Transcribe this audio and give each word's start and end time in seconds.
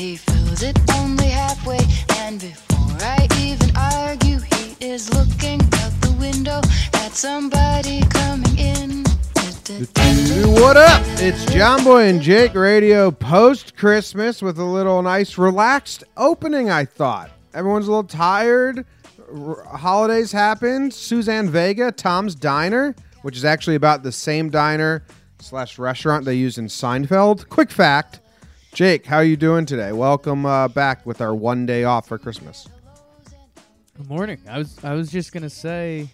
and 0.00 0.08
he 0.08 0.16
fills 0.16 0.62
it 0.62 0.78
only 0.94 1.26
halfway. 1.26 1.78
And 2.20 2.40
before 2.40 2.96
I 3.00 3.28
even 3.38 3.70
argue, 3.76 4.38
he 4.38 4.76
is 4.80 5.12
looking 5.12 5.60
out 5.60 5.92
the 6.00 6.16
window 6.18 6.60
at 6.94 7.12
somebody 7.12 8.00
coming 8.08 8.58
in. 8.58 9.04
What 10.60 10.76
up? 10.76 11.02
It's 11.20 11.44
John 11.52 11.84
Boy 11.84 12.08
and 12.08 12.20
Jake 12.20 12.54
Radio 12.54 13.10
post 13.10 13.76
Christmas 13.76 14.42
with 14.42 14.58
a 14.58 14.64
little 14.64 15.00
nice 15.02 15.38
relaxed 15.38 16.02
opening, 16.16 16.70
I 16.70 16.86
thought. 16.86 17.30
Everyone's 17.54 17.86
a 17.86 17.90
little 17.90 18.04
tired. 18.04 18.84
Holidays 19.68 20.32
happened. 20.32 20.92
Suzanne 20.92 21.48
Vega, 21.48 21.92
Tom's 21.92 22.34
Diner, 22.34 22.96
which 23.22 23.36
is 23.36 23.44
actually 23.44 23.76
about 23.76 24.02
the 24.02 24.12
same 24.12 24.50
diner 24.50 25.04
slash 25.38 25.78
restaurant 25.78 26.24
they 26.24 26.34
use 26.34 26.58
in 26.58 26.66
Seinfeld. 26.66 27.48
Quick 27.48 27.70
fact 27.70 28.20
Jake, 28.72 29.04
how 29.06 29.16
are 29.16 29.24
you 29.24 29.36
doing 29.36 29.66
today? 29.66 29.92
Welcome 29.92 30.46
uh, 30.46 30.68
back 30.68 31.04
with 31.04 31.20
our 31.20 31.34
one 31.34 31.66
day 31.66 31.84
off 31.84 32.06
for 32.06 32.18
Christmas. 32.18 32.68
Good 33.96 34.08
morning. 34.08 34.38
I 34.48 34.58
was 34.58 34.82
I 34.84 34.94
was 34.94 35.10
just 35.10 35.32
gonna 35.32 35.50
say 35.50 36.08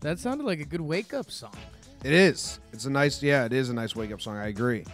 that 0.00 0.18
sounded 0.18 0.44
like 0.44 0.60
a 0.60 0.64
good 0.64 0.80
wake 0.80 1.14
up 1.14 1.30
song. 1.30 1.54
It 2.02 2.12
is. 2.12 2.58
It's 2.72 2.86
a 2.86 2.90
nice, 2.90 3.22
yeah, 3.22 3.44
it 3.44 3.52
is 3.52 3.70
a 3.70 3.74
nice 3.74 3.94
wake 3.94 4.10
up 4.10 4.20
song. 4.20 4.36
I 4.36 4.48
agree. 4.48 4.84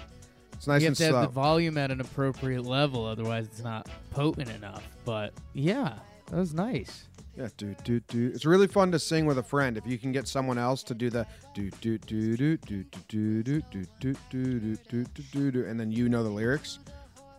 It's 0.53 0.67
nice 0.67 0.83
you 0.83 0.89
and 0.89 0.99
have 0.99 1.09
to 1.09 1.17
have 1.17 1.29
the 1.29 1.33
volume 1.33 1.79
at 1.79 1.91
an 1.91 2.01
appropriate 2.03 2.65
level, 2.65 3.07
otherwise 3.07 3.47
it's 3.47 3.63
not 3.63 3.89
potent 4.11 4.51
enough. 4.51 4.83
But 5.07 5.33
yeah, 5.55 5.95
that 6.27 6.37
was 6.37 6.53
nice. 6.53 7.05
Yeah, 7.39 7.47
do 7.57 7.73
do 7.85 8.01
do. 8.01 8.33
It's 8.35 8.45
really 8.45 8.67
fun 8.67 8.91
to 8.91 8.99
sing 8.99 9.25
with 9.25 9.39
a 9.39 9.45
friend 9.45 9.77
if 9.77 9.87
you 9.87 9.97
can 9.97 10.11
get 10.11 10.27
someone 10.27 10.59
else 10.59 10.83
to 10.83 10.93
do 10.93 11.09
the 11.09 11.25
do 11.55 11.71
do 11.81 11.97
do 11.97 12.37
do 12.37 12.57
do 12.57 12.83
do 12.83 13.43
do 13.43 13.43
do 13.43 13.63
do 13.63 14.17
do 14.29 14.59
do 14.59 14.77
do 14.89 15.05
do 15.05 15.23
do 15.31 15.51
do, 15.53 15.65
and 15.65 15.79
then 15.79 15.93
you 15.93 16.09
know 16.09 16.25
the 16.25 16.29
lyrics. 16.29 16.81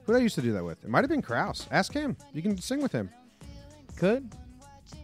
Who 0.06 0.16
I 0.16 0.20
used 0.20 0.36
to 0.36 0.42
do 0.42 0.54
that 0.54 0.64
with? 0.64 0.82
It 0.86 0.90
might 0.90 1.02
have 1.02 1.10
been 1.10 1.22
Kraus. 1.22 1.68
Ask 1.70 1.94
him. 1.94 2.16
You 2.32 2.42
can 2.42 2.58
sing 2.62 2.82
with 2.82 2.94
him. 2.94 3.10
Could, 3.98 4.34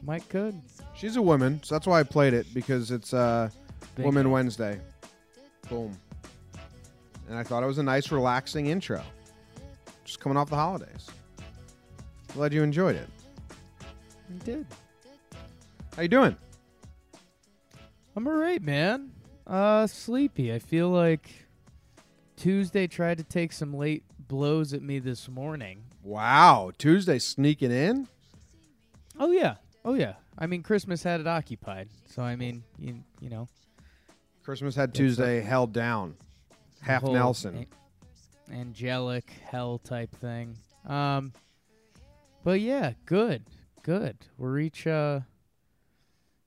Mike 0.01 0.29
could. 0.29 0.61
She's 0.95 1.17
a 1.17 1.21
woman, 1.21 1.59
so 1.61 1.75
that's 1.75 1.87
why 1.87 1.99
I 1.99 2.03
played 2.03 2.33
it 2.33 2.47
because 2.53 2.89
it's 2.89 3.13
uh, 3.13 3.49
Big 3.95 4.05
Woman. 4.05 4.31
Wednesday. 4.31 4.79
Boom. 5.69 5.91
And 7.27 7.37
I 7.37 7.43
thought 7.43 7.63
it 7.63 7.67
was 7.67 7.79
a 7.79 7.83
nice, 7.83 8.13
relaxing 8.13 8.67
intro. 8.67 9.03
Just 10.05 10.21
coming 10.21 10.37
off 10.37 10.49
the 10.49 10.55
holidays. 10.55 11.09
Glad 12.33 12.53
you 12.53 12.63
enjoyed 12.63 12.95
it. 12.95 13.09
You 14.29 14.39
did. 14.45 14.65
How 15.95 16.01
you 16.01 16.07
doing? 16.07 16.35
I'm 18.15 18.27
alright, 18.27 18.61
man. 18.61 19.11
Uh, 19.47 19.87
sleepy. 19.87 20.53
I 20.53 20.59
feel 20.59 20.89
like 20.89 21.45
Tuesday 22.35 22.87
tried 22.87 23.17
to 23.19 23.23
take 23.23 23.53
some 23.53 23.73
late 23.73 24.03
blows 24.27 24.73
at 24.73 24.81
me 24.81 24.99
this 24.99 25.29
morning. 25.29 25.83
Wow, 26.03 26.71
Tuesday 26.77 27.19
sneaking 27.19 27.71
in. 27.71 28.07
Oh 29.19 29.31
yeah. 29.31 29.55
Oh 29.85 29.93
yeah. 29.93 30.15
I 30.37 30.47
mean, 30.47 30.63
Christmas 30.63 31.01
had 31.01 31.21
it 31.21 31.27
occupied. 31.27 31.87
So 32.07 32.21
I 32.23 32.35
mean, 32.35 32.63
you 32.77 33.01
you 33.21 33.29
know, 33.29 33.47
Christmas 34.43 34.75
had 34.75 34.93
Tuesday 34.93 35.41
held 35.41 35.71
down. 35.71 36.15
Half 36.81 37.03
whole 37.03 37.13
Nelson. 37.13 37.65
angelic 38.51 39.31
hell 39.49 39.79
type 39.79 40.13
thing. 40.17 40.57
Um, 40.85 41.31
but 42.43 42.59
yeah, 42.59 42.93
good, 43.05 43.43
good. 43.81 44.17
We're 44.37 44.59
each 44.59 44.85
uh, 44.85 45.21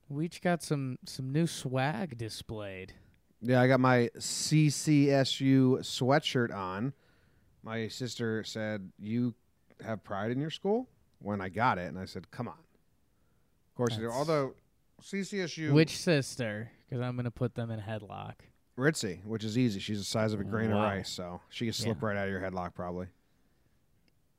we 0.09 0.25
each 0.25 0.41
got 0.41 0.61
some 0.63 0.97
some 1.05 1.31
new 1.31 1.47
swag 1.47 2.17
displayed. 2.17 2.93
Yeah, 3.41 3.61
I 3.61 3.67
got 3.67 3.79
my 3.79 4.09
CCSU 4.17 5.79
sweatshirt 5.79 6.53
on. 6.53 6.93
My 7.63 7.87
sister 7.87 8.43
said, 8.43 8.91
"You 8.97 9.33
have 9.81 10.03
pride 10.03 10.31
in 10.31 10.39
your 10.39 10.49
school." 10.49 10.89
When 11.21 11.41
I 11.41 11.49
got 11.49 11.77
it, 11.77 11.87
and 11.87 11.99
I 11.99 12.05
said, 12.05 12.31
"Come 12.31 12.47
on." 12.47 12.53
Of 12.57 13.75
course, 13.75 13.95
you 13.97 14.03
do. 14.03 14.11
Although 14.11 14.55
CCSU 15.01 15.73
Which 15.73 15.97
sister? 15.97 16.71
Because 16.89 17.01
I'm 17.03 17.15
gonna 17.15 17.31
put 17.31 17.55
them 17.55 17.69
in 17.71 17.79
headlock. 17.79 18.35
Ritzy, 18.77 19.23
which 19.25 19.43
is 19.43 19.57
easy. 19.57 19.79
She's 19.79 19.99
the 19.99 20.05
size 20.05 20.31
of 20.33 20.39
a 20.39 20.43
grain 20.45 20.71
Wow. 20.71 20.77
of 20.77 20.83
rice, 20.83 21.09
so 21.09 21.41
she 21.49 21.65
can 21.65 21.73
slip 21.73 21.97
Yeah. 22.01 22.07
right 22.07 22.17
out 22.17 22.27
of 22.27 22.31
your 22.31 22.39
headlock 22.41 22.73
probably. 22.73 23.07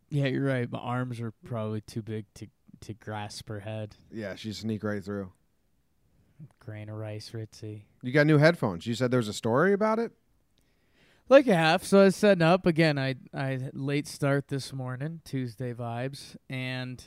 Yeah, 0.08 0.26
you're 0.26 0.44
right. 0.44 0.70
My 0.70 0.78
arms 0.78 1.20
are 1.20 1.30
probably 1.44 1.80
too 1.82 2.02
big 2.02 2.26
to 2.34 2.48
to 2.80 2.94
grasp 2.94 3.48
her 3.50 3.60
head. 3.60 3.96
Yeah, 4.10 4.34
she'd 4.36 4.56
sneak 4.56 4.82
right 4.82 5.04
through. 5.04 5.32
Grain 6.60 6.88
of 6.88 6.96
rice, 6.96 7.30
Ritzy. 7.34 7.82
You 8.02 8.12
got 8.12 8.26
new 8.26 8.38
headphones. 8.38 8.86
You 8.86 8.94
said 8.94 9.10
there 9.10 9.18
was 9.18 9.28
a 9.28 9.32
story 9.32 9.72
about 9.72 9.98
it. 9.98 10.12
Like 11.28 11.46
a 11.46 11.54
half. 11.54 11.84
So 11.84 12.00
I 12.00 12.04
was 12.04 12.16
setting 12.16 12.42
up 12.42 12.66
again. 12.66 12.98
I 12.98 13.14
I 13.32 13.70
late 13.72 14.08
start 14.08 14.48
this 14.48 14.72
morning, 14.72 15.20
Tuesday 15.24 15.72
vibes, 15.72 16.36
and 16.48 17.06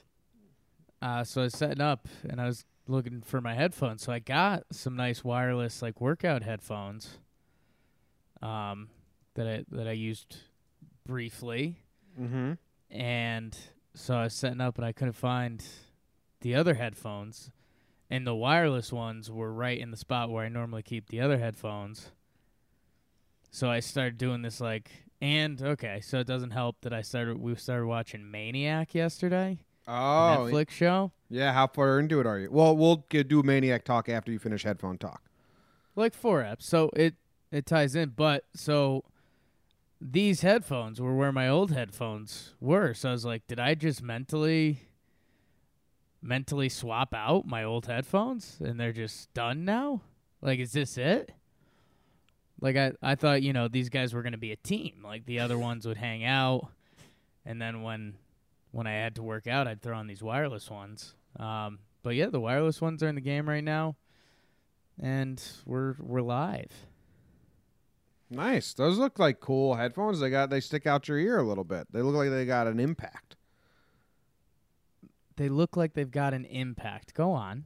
uh, 1.02 1.24
so 1.26 1.42
I 1.42 1.44
was 1.46 1.54
setting 1.54 1.82
up, 1.82 2.08
and 2.30 2.40
I 2.40 2.46
was 2.46 2.64
looking 2.88 3.22
for 3.22 3.42
my 3.42 3.54
headphones. 3.54 4.02
So 4.04 4.14
I 4.14 4.20
got 4.20 4.64
some 4.72 4.96
nice 4.96 5.24
wireless 5.24 5.82
like 5.82 6.00
workout 6.00 6.44
headphones, 6.44 7.18
um, 8.42 8.90
that 9.36 9.48
I 9.48 9.66
that 9.72 9.88
I 9.88 9.94
used 9.94 10.38
briefly, 11.06 11.80
Mm-hmm. 12.20 12.54
and 12.96 13.58
so 13.96 14.16
I 14.16 14.24
was 14.26 14.34
setting 14.34 14.62
up, 14.62 14.78
and 14.78 14.86
I 14.86 14.92
couldn't 14.94 15.14
find 15.14 15.64
the 16.42 16.56
other 16.56 16.76
headphones, 16.76 17.52
and 18.14 18.28
the 18.28 18.36
wireless 18.36 18.92
ones 18.94 19.32
were 19.32 19.52
right 19.52 19.80
in 19.80 19.90
the 19.90 19.98
spot 19.98 20.30
where 20.30 20.46
I 20.46 20.50
normally 20.50 20.84
keep 20.84 21.08
the 21.10 21.20
other 21.20 21.40
headphones. 21.40 22.12
So 23.50 23.70
I 23.70 23.80
started 23.80 24.18
doing 24.18 24.42
this 24.44 24.62
like, 24.62 24.92
and 25.22 25.60
okay, 25.62 26.00
so 26.02 26.20
it 26.20 26.28
doesn't 26.28 26.52
help 26.52 26.76
that 26.82 26.94
I 26.94 27.02
started. 27.02 27.38
We 27.40 27.56
started 27.56 27.88
watching 27.88 28.30
Maniac 28.30 28.94
yesterday, 28.94 29.60
Oh, 29.88 29.92
Netflix 30.52 30.70
show. 30.72 31.12
yeah. 31.30 31.54
How 31.54 31.68
far 31.68 32.00
into 32.00 32.20
it 32.20 32.26
are 32.28 32.38
you? 32.40 32.50
Well, 32.52 32.76
we'll 32.78 33.06
get, 33.10 33.28
do 33.28 33.42
maniac 33.44 33.84
talk 33.84 34.10
after 34.10 34.32
you 34.32 34.38
finish 34.40 34.64
headphone 34.64 34.98
talk. 34.98 35.22
like 35.96 36.14
four 36.14 36.44
apps. 36.44 36.64
So 36.64 36.90
it 36.96 37.16
it 37.52 37.66
ties 37.66 37.96
in, 37.96 38.10
but 38.10 38.46
so 38.56 39.04
these 40.02 40.42
headphones 40.42 41.00
were 41.02 41.16
where 41.16 41.32
my 41.32 41.48
old 41.48 41.72
headphones 41.72 42.54
were. 42.60 42.94
So 42.94 43.10
I 43.10 43.12
was 43.12 43.26
like, 43.26 43.46
did 43.48 43.60
I 43.60 43.74
just 43.76 44.02
mentally 44.04 44.82
mentally 46.24 46.70
swap 46.70 47.14
out 47.14 47.46
my 47.46 47.64
old 47.64 47.86
headphones 47.86 48.58
and 48.60 48.80
they're 48.80 48.94
just 48.94 49.34
done 49.34 49.66
now? 49.66 50.02
Like 50.42 50.60
is 50.60 50.72
this 50.72 50.98
it? 50.98 51.32
Like 52.62 52.78
I 52.78 52.94
I 53.02 53.16
thought, 53.16 53.42
you 53.42 53.54
know, 53.54 53.68
these 53.68 53.90
guys 53.90 54.14
were 54.14 54.24
going 54.24 54.34
to 54.34 54.38
be 54.38 54.52
a 54.52 54.58
team. 54.58 55.02
Like 55.04 55.26
the 55.26 55.40
other 55.40 55.58
ones 55.58 55.86
would 55.86 55.98
hang 55.98 56.24
out 56.24 56.70
and 57.46 57.62
then 57.62 57.82
when 57.84 58.16
when 58.72 58.88
I 58.88 58.94
had 58.94 59.16
to 59.16 59.24
work 59.24 59.46
out, 59.46 59.68
I'd 59.68 59.82
throw 59.82 59.98
on 59.98 60.08
these 60.08 60.24
wireless 60.24 60.70
ones. 60.70 61.16
Um 61.40 61.80
but 62.02 62.16
yeah, 62.16 62.28
the 62.28 62.40
wireless 62.40 62.82
ones 62.82 63.04
are 63.04 63.08
in 63.08 63.16
the 63.16 63.22
game 63.22 63.48
right 63.48 63.64
now 63.64 63.96
and 65.00 65.42
we're 65.66 65.96
we're 66.00 66.22
live. 66.22 66.72
Nice. 68.30 68.74
Those 68.74 68.98
look 68.98 69.20
like 69.20 69.40
cool 69.40 69.76
headphones. 69.76 70.20
They 70.20 70.30
got 70.30 70.50
they 70.50 70.60
stick 70.60 70.88
out 70.88 71.08
your 71.08 71.20
ear 71.20 71.38
a 71.38 71.44
little 71.44 71.64
bit. 71.64 71.88
They 71.92 72.02
look 72.02 72.16
like 72.16 72.30
they 72.30 72.46
got 72.46 72.68
an 72.68 72.80
impact. 72.80 73.36
They 75.38 75.50
look 75.50 75.76
like 75.78 75.94
they've 75.94 76.10
got 76.12 76.34
an 76.34 76.46
impact. 76.46 77.14
Go 77.14 77.32
on. 77.32 77.66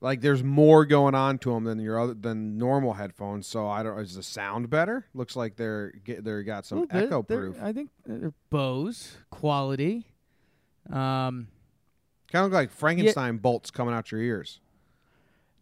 Like 0.00 0.20
there's 0.20 0.42
more 0.42 0.84
going 0.84 1.14
on 1.14 1.38
to 1.38 1.52
them 1.52 1.62
than 1.64 1.78
your 1.78 2.00
other 2.00 2.14
than 2.14 2.58
normal 2.58 2.94
headphones. 2.94 3.46
So 3.46 3.68
I 3.68 3.82
don't. 3.84 3.98
Is 4.00 4.16
the 4.16 4.22
sound 4.22 4.68
better? 4.68 5.06
Looks 5.14 5.36
like 5.36 5.54
they're 5.56 5.92
get 6.04 6.24
they're 6.24 6.42
got 6.42 6.66
some 6.66 6.86
they're- 6.90 7.04
echo 7.04 7.22
proof. 7.22 7.56
I 7.62 7.72
think 7.72 7.90
they're 8.04 8.32
Bose 8.50 9.16
quality. 9.30 10.06
Um, 10.90 11.48
Kind 12.32 12.46
of 12.46 12.50
look 12.50 12.52
like 12.54 12.70
Frankenstein 12.70 13.36
bolts 13.36 13.70
coming 13.70 13.94
out 13.94 14.10
your 14.10 14.20
ears. 14.20 14.58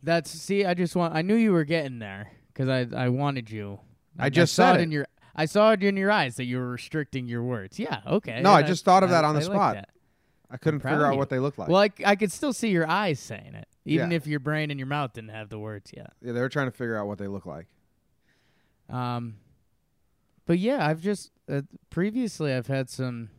that's 0.03 0.31
see. 0.31 0.65
I 0.65 0.73
just 0.75 0.97
want. 0.97 1.15
I 1.15 1.21
knew 1.23 1.35
you 1.35 1.53
were 1.53 1.65
getting 1.65 1.99
there 1.99 2.31
because 2.53 2.69
I 2.69 2.87
I 2.97 3.09
wanted 3.09 3.51
you. 3.51 3.81
I 4.19 4.31
just 4.31 4.55
saw 4.55 4.73
said 4.73 4.81
it 4.81 4.85
in 4.85 4.91
your. 4.93 5.07
I 5.35 5.45
saw 5.47 5.73
it 5.73 5.83
in 5.83 5.97
your 5.97 6.11
eyes 6.11 6.37
that 6.37 6.45
you 6.45 6.59
were 6.59 6.71
restricting 6.71 7.29
your 7.29 7.43
words. 7.43 7.79
Yeah. 7.79 8.01
Okay. 8.07 8.41
No, 8.41 8.51
I 8.53 8.61
and 8.61 8.69
just 8.69 8.85
thought 8.85 9.03
of 9.03 9.11
that 9.11 9.25
on 9.25 9.35
the 9.35 9.41
I 9.41 9.45
like 9.45 9.53
spot. 9.53 9.75
that. 9.75 9.89
I 10.51 10.57
couldn't 10.57 10.81
figure 10.81 11.07
out 11.07 11.13
you. 11.13 11.19
what 11.19 11.31
they 11.31 11.39
look 11.39 11.59
like. 11.59 11.69
Well, 11.69 11.81
I, 11.81 11.91
I 12.05 12.17
could 12.17 12.33
still 12.33 12.53
see 12.53 12.69
your 12.71 12.89
eyes 12.89 13.21
saying 13.21 13.55
it, 13.55 13.69
even 13.85 14.11
Yeah. 14.11 14.17
if 14.17 14.27
your 14.27 14.41
brain 14.41 14.71
and 14.71 14.81
your 14.81 14.87
mouth 14.89 15.13
didn't 15.13 15.31
have 15.31 15.49
the 15.49 15.59
words 15.59 15.93
yet. 15.97 16.13
yeah, 16.21 16.33
they 16.33 16.41
were 16.41 16.49
trying 16.49 16.67
to 16.67 16.73
figure 16.77 16.97
out 16.97 17.07
what 17.07 17.19
they 17.19 17.29
look 17.29 17.47
like. 17.47 17.67
Um, 18.89 19.37
but 20.47 20.59
yeah, 20.59 20.87
I've 20.87 21.01
just 21.01 21.31
uh, 21.49 21.63
previously 21.91 22.53
I've 22.53 22.67
had 22.67 22.91
some. 22.91 23.31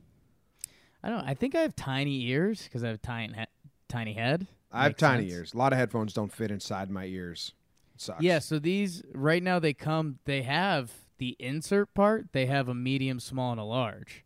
I 1.03 1.09
don't. 1.09 1.25
I 1.27 1.33
think 1.33 1.55
I 1.55 1.61
have 1.61 1.75
tiny 1.75 2.27
ears 2.27 2.63
because 2.63 2.83
I 2.83 2.87
have 2.89 3.01
tiny 3.01 3.33
he- 3.33 3.45
tiny 3.89 4.13
head. 4.13 4.47
I 4.71 4.83
have 4.83 4.91
Makes 4.91 4.99
tiny 5.01 5.23
sense. 5.23 5.33
ears. 5.33 5.53
A 5.53 5.57
lot 5.57 5.73
of 5.73 5.79
headphones 5.79 6.13
don't 6.13 6.31
fit 6.31 6.51
inside 6.51 6.89
my 6.89 7.05
ears. 7.05 7.53
It 7.95 8.01
sucks. 8.01 8.21
Yeah, 8.23 8.39
so 8.39 8.59
these 8.59 9.03
right 9.13 9.43
now 9.43 9.59
they 9.59 9.73
come. 9.73 10.19
They 10.25 10.43
have 10.43 10.91
the 11.17 11.35
insert 11.39 11.93
part. 11.93 12.27
They 12.31 12.45
have 12.45 12.69
a 12.69 12.73
medium, 12.73 13.19
small, 13.19 13.51
and 13.51 13.59
a 13.59 13.65
large. 13.65 14.23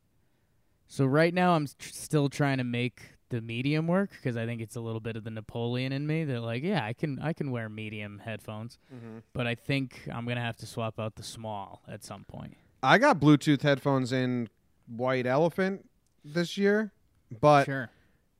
So 0.88 1.06
right 1.06 1.34
now 1.34 1.56
I'm 1.56 1.68
tr- 1.68 1.74
still 1.90 2.30
trying 2.30 2.58
to 2.60 2.64
make 2.64 3.02
the 3.30 3.42
medium 3.42 3.88
work 3.88 4.12
because 4.12 4.38
I 4.38 4.46
think 4.46 4.62
it's 4.62 4.76
a 4.76 4.80
little 4.82 5.00
bit 5.00 5.16
of 5.16 5.24
the 5.24 5.32
Napoleon 5.32 5.92
in 5.92 6.06
me 6.06 6.24
that 6.26 6.42
like 6.42 6.64
yeah 6.64 6.86
I 6.86 6.94
can 6.94 7.20
I 7.20 7.34
can 7.34 7.52
wear 7.52 7.70
medium 7.70 8.20
headphones, 8.24 8.78
Mm-hmm. 8.94 9.20
but 9.34 9.48
I 9.48 9.56
think 9.56 10.08
I'm 10.14 10.26
gonna 10.28 10.42
have 10.42 10.58
to 10.58 10.66
swap 10.68 11.00
out 11.00 11.16
the 11.16 11.24
small 11.24 11.82
at 11.88 12.04
some 12.04 12.24
point. 12.26 12.56
I 12.84 12.98
got 13.00 13.20
Bluetooth 13.20 13.62
headphones 13.64 14.12
in 14.14 14.48
White 14.88 15.26
Elephant 15.26 15.90
this 16.24 16.56
year, 16.58 16.94
but 17.42 17.66
sure. 17.66 17.90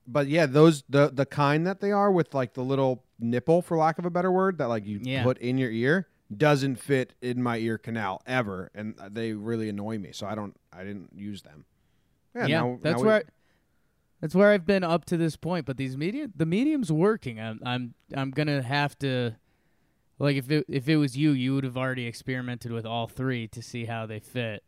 but 0.06 0.28
yeah, 0.28 0.46
those 0.46 0.84
the 0.88 1.10
the 1.12 1.26
kind 1.26 1.66
that 1.66 1.80
they 1.80 1.90
are 1.90 2.12
with 2.12 2.32
like 2.32 2.54
the 2.54 2.62
little 2.62 3.02
nipple, 3.18 3.62
for 3.62 3.76
lack 3.76 3.98
of 3.98 4.06
a 4.06 4.10
better 4.10 4.30
word, 4.30 4.58
that 4.58 4.68
like 4.68 4.86
you 4.86 5.00
Yeah. 5.02 5.24
put 5.24 5.38
in 5.38 5.58
your 5.58 5.70
ear 5.72 6.06
doesn't 6.34 6.76
fit 6.76 7.14
in 7.20 7.42
my 7.42 7.58
ear 7.58 7.76
canal 7.78 8.22
ever, 8.26 8.70
and 8.74 8.94
they 9.10 9.32
really 9.32 9.68
annoy 9.68 9.98
me. 9.98 10.10
So 10.12 10.26
I 10.28 10.34
don't, 10.36 10.56
I 10.72 10.82
didn't 10.84 11.10
use 11.14 11.42
them. 11.42 11.64
Yeah, 12.36 12.46
Yeah, 12.46 12.60
now- 12.60 12.78
that's 12.82 12.96
now 12.98 13.02
we- 13.02 13.06
where 13.08 13.16
I, 13.16 13.22
that's 14.20 14.34
where 14.34 14.50
I've 14.50 14.66
been 14.66 14.84
up 14.84 15.04
to 15.06 15.16
this 15.16 15.36
point. 15.36 15.66
But 15.66 15.76
these 15.76 15.96
media, 15.96 16.28
the 16.34 16.46
medium's 16.46 16.90
working. 16.92 17.40
I'm 17.40 17.60
I'm 17.64 17.94
I'm 18.14 18.30
gonna 18.30 18.62
have 18.62 18.98
to, 19.00 19.36
like 20.18 20.36
if 20.36 20.50
it 20.50 20.64
if 20.68 20.88
it 20.88 20.96
was 20.96 21.16
you, 21.16 21.30
you 21.32 21.54
would 21.54 21.64
have 21.64 21.76
already 21.76 22.06
experimented 22.06 22.72
with 22.72 22.86
all 22.86 23.06
three 23.06 23.46
to 23.48 23.62
see 23.62 23.84
how 23.84 24.06
they 24.06 24.18
fit. 24.20 24.62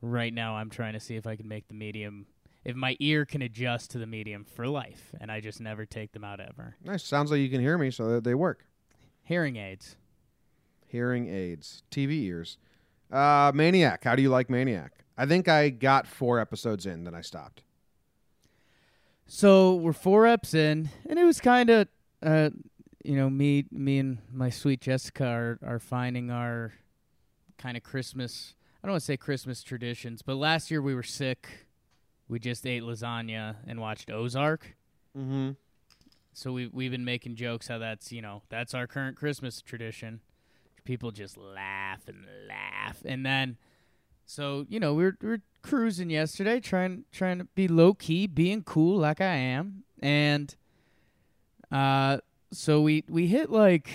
Right 0.00 0.34
now, 0.34 0.56
I'm 0.56 0.68
trying 0.68 0.94
to 0.94 1.00
see 1.00 1.14
if 1.16 1.26
I 1.28 1.36
can 1.36 1.46
make 1.48 1.68
the 1.68 1.74
medium, 1.74 2.26
if 2.64 2.74
my 2.74 2.96
ear 2.98 3.24
can 3.24 3.40
adjust 3.40 3.92
to 3.92 3.98
the 3.98 4.06
medium 4.06 4.44
for 4.44 4.66
life, 4.66 5.12
and 5.20 5.30
I 5.30 5.40
just 5.40 5.60
never 5.60 5.86
take 5.86 6.10
them 6.12 6.24
out 6.24 6.40
ever. 6.40 6.74
nice. 6.84 7.04
Sounds 7.04 7.30
like 7.30 7.38
you 7.40 7.48
can 7.48 7.60
hear 7.60 7.78
me, 7.78 7.90
so 7.92 8.08
they- 8.14 8.30
they 8.30 8.34
work. 8.34 8.66
Hearing 9.22 9.56
aids. 9.56 9.96
Hearing 10.86 11.28
aids, 11.28 11.82
TV 11.90 12.24
ears. 12.24 12.58
Uh, 13.10 13.52
Maniac. 13.54 14.02
How 14.04 14.16
do 14.16 14.22
you 14.22 14.28
like 14.28 14.50
Maniac? 14.50 15.01
I 15.16 15.26
think 15.26 15.48
I 15.48 15.68
got 15.68 16.06
four 16.06 16.38
episodes 16.40 16.86
in, 16.86 17.04
then 17.04 17.14
I 17.14 17.20
stopped. 17.20 17.62
So 19.26 19.74
we're 19.76 19.92
four 19.92 20.24
eps 20.24 20.54
in, 20.54 20.90
and 21.08 21.18
it 21.18 21.24
was 21.24 21.40
kind 21.40 21.70
of, 21.70 21.88
uh, 22.22 22.50
you 23.04 23.16
know, 23.16 23.30
me, 23.30 23.66
me 23.70 23.98
and 23.98 24.18
my 24.32 24.50
sweet 24.50 24.80
Jessica 24.80 25.26
are, 25.26 25.58
are 25.64 25.78
finding 25.78 26.30
our 26.30 26.72
kind 27.58 27.76
of 27.76 27.82
Christmas. 27.82 28.54
I 28.82 28.86
don't 28.86 28.92
want 28.92 29.02
to 29.02 29.06
say 29.06 29.16
Christmas 29.16 29.62
traditions, 29.62 30.22
but 30.22 30.36
last 30.36 30.70
year 30.70 30.82
we 30.82 30.94
were 30.94 31.02
sick. 31.02 31.66
We 32.28 32.38
just 32.38 32.66
ate 32.66 32.82
lasagna 32.82 33.56
and 33.66 33.80
watched 33.80 34.10
Ozark. 34.10 34.76
Mm-hmm. 35.16 35.50
So 36.32 36.52
we 36.52 36.66
we've 36.66 36.90
been 36.90 37.04
making 37.04 37.36
jokes 37.36 37.68
how 37.68 37.78
that's 37.78 38.10
you 38.10 38.22
know 38.22 38.42
that's 38.48 38.74
our 38.74 38.86
current 38.86 39.16
Christmas 39.16 39.60
tradition. 39.60 40.20
People 40.84 41.10
just 41.10 41.36
laugh 41.36 42.08
and 42.08 42.26
laugh, 42.48 43.02
and 43.04 43.24
then 43.24 43.58
so 44.32 44.64
you 44.70 44.80
know 44.80 44.94
we 44.94 45.04
we're 45.04 45.16
we're 45.22 45.42
cruising 45.60 46.08
yesterday, 46.08 46.58
trying 46.58 47.04
trying 47.12 47.38
to 47.38 47.44
be 47.54 47.68
low 47.68 47.92
key, 47.92 48.26
being 48.26 48.62
cool 48.62 48.98
like 48.98 49.20
I 49.20 49.34
am, 49.34 49.84
and 50.00 50.54
uh, 51.70 52.18
so 52.50 52.80
we 52.80 53.04
we 53.08 53.26
hit 53.26 53.50
like 53.50 53.90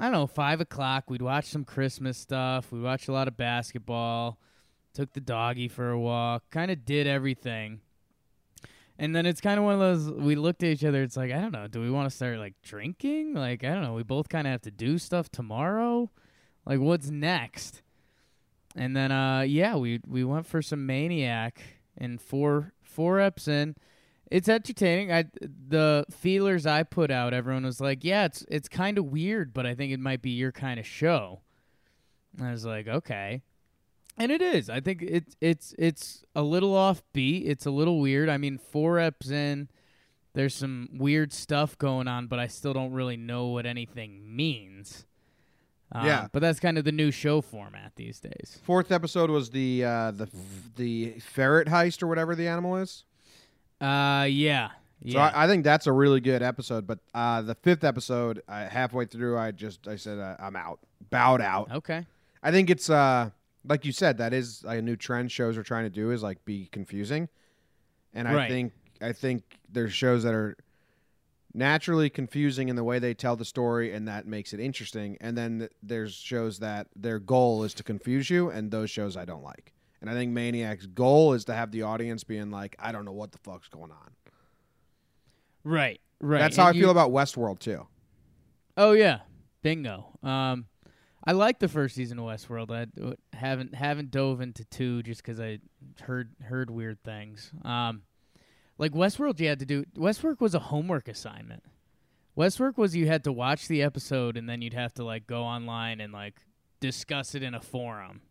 I 0.00 0.04
don't 0.04 0.12
know 0.12 0.26
five 0.26 0.60
o'clock. 0.60 1.08
We'd 1.08 1.22
watch 1.22 1.46
some 1.46 1.64
Christmas 1.64 2.18
stuff. 2.18 2.72
We 2.72 2.80
watched 2.80 3.06
a 3.06 3.12
lot 3.12 3.28
of 3.28 3.36
basketball. 3.36 4.38
Took 4.94 5.12
the 5.12 5.20
doggy 5.20 5.68
for 5.68 5.90
a 5.90 5.98
walk. 5.98 6.50
Kind 6.50 6.72
of 6.72 6.84
did 6.84 7.06
everything. 7.06 7.80
And 8.98 9.14
then 9.14 9.26
it's 9.26 9.40
kind 9.40 9.60
of 9.60 9.64
one 9.64 9.74
of 9.74 9.80
those. 9.80 10.10
We 10.10 10.34
looked 10.34 10.64
at 10.64 10.70
each 10.70 10.84
other. 10.84 11.04
It's 11.04 11.16
like 11.16 11.30
I 11.30 11.40
don't 11.40 11.52
know. 11.52 11.68
Do 11.68 11.80
we 11.80 11.90
want 11.90 12.10
to 12.10 12.16
start 12.16 12.38
like 12.38 12.54
drinking? 12.64 13.34
Like 13.34 13.62
I 13.62 13.74
don't 13.74 13.84
know. 13.84 13.94
We 13.94 14.02
both 14.02 14.28
kind 14.28 14.48
of 14.48 14.50
have 14.50 14.62
to 14.62 14.72
do 14.72 14.98
stuff 14.98 15.30
tomorrow. 15.30 16.10
Like 16.66 16.80
what's 16.80 17.10
next? 17.10 17.82
And 18.76 18.96
then 18.96 19.12
uh 19.12 19.40
yeah, 19.40 19.76
we 19.76 20.00
we 20.06 20.24
went 20.24 20.46
for 20.46 20.62
some 20.62 20.86
maniac 20.86 21.60
and 21.96 22.20
four 22.20 22.72
four 22.82 23.18
eps 23.18 23.48
in. 23.48 23.76
It's 24.30 24.48
entertaining. 24.48 25.10
I 25.10 25.24
the 25.40 26.04
feelers 26.10 26.66
I 26.66 26.82
put 26.82 27.10
out, 27.10 27.32
everyone 27.32 27.64
was 27.64 27.80
like, 27.80 28.04
"Yeah, 28.04 28.26
it's 28.26 28.44
it's 28.48 28.68
kind 28.68 28.98
of 28.98 29.06
weird, 29.06 29.54
but 29.54 29.66
I 29.66 29.74
think 29.74 29.92
it 29.92 30.00
might 30.00 30.22
be 30.22 30.30
your 30.30 30.52
kind 30.52 30.78
of 30.78 30.86
show." 30.86 31.40
And 32.36 32.46
I 32.46 32.52
was 32.52 32.64
like, 32.64 32.86
"Okay." 32.88 33.42
And 34.18 34.32
it 34.32 34.42
is. 34.42 34.68
I 34.68 34.80
think 34.80 35.00
it's 35.02 35.36
it's 35.40 35.74
it's 35.78 36.24
a 36.34 36.42
little 36.42 36.72
offbeat. 36.72 37.46
It's 37.46 37.66
a 37.66 37.70
little 37.70 38.00
weird. 38.00 38.28
I 38.28 38.36
mean, 38.36 38.58
four 38.58 38.96
eps 38.96 39.30
in, 39.30 39.68
there's 40.34 40.54
some 40.54 40.88
weird 40.92 41.32
stuff 41.32 41.78
going 41.78 42.08
on, 42.08 42.26
but 42.26 42.38
I 42.38 42.48
still 42.48 42.72
don't 42.72 42.92
really 42.92 43.16
know 43.16 43.46
what 43.46 43.64
anything 43.64 44.36
means. 44.36 45.06
Um, 45.92 46.04
Yeah. 46.06 46.28
but 46.32 46.40
that's 46.40 46.60
kind 46.60 46.76
of 46.78 46.84
the 46.84 46.92
new 46.92 47.10
show 47.10 47.40
format 47.40 47.92
these 47.96 48.20
days. 48.20 48.60
Fourth 48.64 48.90
episode 48.92 49.30
was 49.30 49.50
the 49.50 49.84
uh, 49.84 50.10
the 50.10 50.28
the 50.76 51.18
ferret 51.20 51.68
heist 51.68 52.02
or 52.02 52.06
whatever 52.06 52.34
the 52.34 52.46
animal 52.48 52.76
is. 52.76 53.04
Uh, 53.80 54.26
yeah, 54.28 54.68
So 55.06 55.18
yeah. 55.18 55.26
I, 55.34 55.44
I 55.44 55.46
think 55.46 55.62
that's 55.64 55.86
a 55.86 55.92
really 55.92 56.20
good 56.20 56.42
episode. 56.42 56.86
But 56.86 56.98
uh, 57.14 57.42
the 57.42 57.54
fifth 57.54 57.84
episode, 57.84 58.42
uh, 58.48 58.68
halfway 58.68 59.04
through, 59.06 59.38
I 59.38 59.52
just 59.52 59.86
I 59.88 59.96
said 59.96 60.18
uh, 60.18 60.36
I'm 60.40 60.56
out, 60.56 60.80
bowed 61.10 61.40
out. 61.40 61.70
okay. 61.72 62.04
I 62.42 62.50
think 62.50 62.70
it's 62.70 62.90
uh 62.90 63.30
like 63.64 63.84
you 63.84 63.92
said, 63.92 64.18
that 64.18 64.32
is 64.32 64.62
like 64.64 64.78
a 64.78 64.82
new 64.82 64.96
trend 64.96 65.30
shows 65.32 65.56
are 65.58 65.62
trying 65.62 65.84
to 65.84 65.90
do 65.90 66.10
is 66.10 66.22
like 66.22 66.44
be 66.44 66.68
confusing, 66.72 67.28
and 68.14 68.26
I 68.28 68.34
Right. 68.34 68.50
think 68.50 68.72
I 69.00 69.12
think 69.12 69.42
there's 69.70 69.92
shows 69.92 70.22
that 70.24 70.34
are 70.34 70.56
naturally 71.58 72.08
confusing 72.08 72.68
in 72.68 72.76
the 72.76 72.84
way 72.84 72.98
they 72.98 73.12
tell 73.12 73.36
the 73.36 73.44
story, 73.44 73.92
and 73.92 74.08
that 74.08 74.26
makes 74.26 74.52
it 74.54 74.60
interesting. 74.60 75.18
And 75.20 75.36
then 75.36 75.68
there's 75.82 76.14
shows 76.14 76.60
that 76.60 76.86
their 76.96 77.18
goal 77.18 77.64
is 77.64 77.74
to 77.74 77.82
confuse 77.82 78.30
you, 78.30 78.48
and 78.48 78.70
those 78.70 78.90
shows 78.90 79.16
I 79.16 79.24
don't 79.24 79.42
like. 79.42 79.72
And 80.00 80.08
I 80.08 80.14
think 80.14 80.32
Maniac's 80.32 80.86
goal 80.86 81.32
is 81.34 81.44
to 81.46 81.54
have 81.54 81.72
the 81.72 81.82
audience 81.82 82.22
being 82.24 82.50
like, 82.52 82.76
I 82.78 82.92
don't 82.92 83.04
know 83.04 83.12
what 83.12 83.32
the 83.32 83.38
fuck's 83.38 83.68
going 83.68 83.90
on. 83.90 84.12
Right, 85.64 86.00
right. 86.20 86.38
That's 86.38 86.56
how 86.56 86.66
I 86.68 86.70
you- 86.70 86.80
feel 86.82 86.90
about 86.90 87.10
Westworld 87.10 87.58
too. 87.58 87.86
Oh 88.76 88.92
yeah, 88.92 89.20
bingo. 89.62 90.06
Um, 90.22 90.66
I 91.24 91.32
like 91.32 91.58
the 91.58 91.68
first 91.68 91.96
season 91.96 92.18
of 92.20 92.24
Westworld. 92.26 92.70
I 92.70 92.86
haven't 93.36 93.74
haven't 93.74 94.12
dove 94.12 94.40
into 94.40 94.64
two 94.66 95.02
just 95.02 95.20
because 95.20 95.40
I 95.40 95.58
heard 96.00 96.30
heard 96.42 96.70
weird 96.70 97.02
things. 97.02 97.50
Um, 97.64 98.02
like 98.78 98.92
Westworld, 98.92 99.38
you 99.40 99.48
had 99.48 99.58
to 99.58 99.66
do. 99.66 99.84
Westworld 99.96 100.40
was 100.40 100.54
a 100.54 100.58
homework 100.60 101.08
assignment. 101.08 101.62
Westworld 102.36 102.76
was 102.76 102.94
you 102.94 103.06
had 103.06 103.24
to 103.24 103.32
watch 103.32 103.66
the 103.68 103.82
episode 103.82 104.36
and 104.36 104.48
then 104.48 104.62
you'd 104.62 104.74
have 104.74 104.94
to 104.94 105.04
like 105.04 105.26
go 105.26 105.42
online 105.42 106.00
and 106.00 106.12
like 106.12 106.36
discuss 106.80 107.34
it 107.34 107.42
in 107.42 107.54
a 107.54 107.60
forum. 107.60 108.22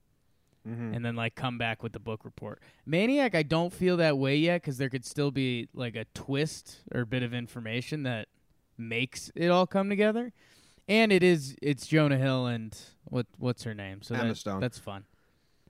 Mm-hmm. 0.68 0.96
and 0.96 1.06
then 1.06 1.16
like 1.16 1.34
come 1.34 1.58
back 1.58 1.82
with 1.82 1.94
the 1.94 2.00
book 2.00 2.26
report. 2.26 2.62
Maniac, 2.86 3.34
I 3.34 3.42
don't 3.42 3.72
feel 3.72 3.96
that 3.98 4.18
way 4.18 4.36
yet 4.36 4.62
because 4.62 4.78
there 4.78 4.90
could 4.90 5.06
still 5.06 5.32
be 5.32 5.70
like 5.74 5.96
a 5.96 6.04
twist 6.14 6.82
or 6.94 7.06
bit 7.06 7.24
of 7.24 7.34
information 7.34 8.04
that 8.04 8.28
makes 8.78 9.32
it 9.34 9.48
all 9.48 9.66
come 9.66 9.88
together. 9.88 10.34
And 10.90 11.14
it 11.14 11.24
is 11.24 11.56
it's 11.62 11.88
Jonah 11.88 12.18
Hill 12.18 12.48
and 12.48 12.78
what 13.06 13.28
what's 13.38 13.64
her 13.64 13.74
name? 13.74 14.02
So 14.02 14.14
Emma 14.16 14.30
that- 14.30 14.36
Stone. 14.36 14.60
That's 14.60 14.78
fun. 14.78 15.06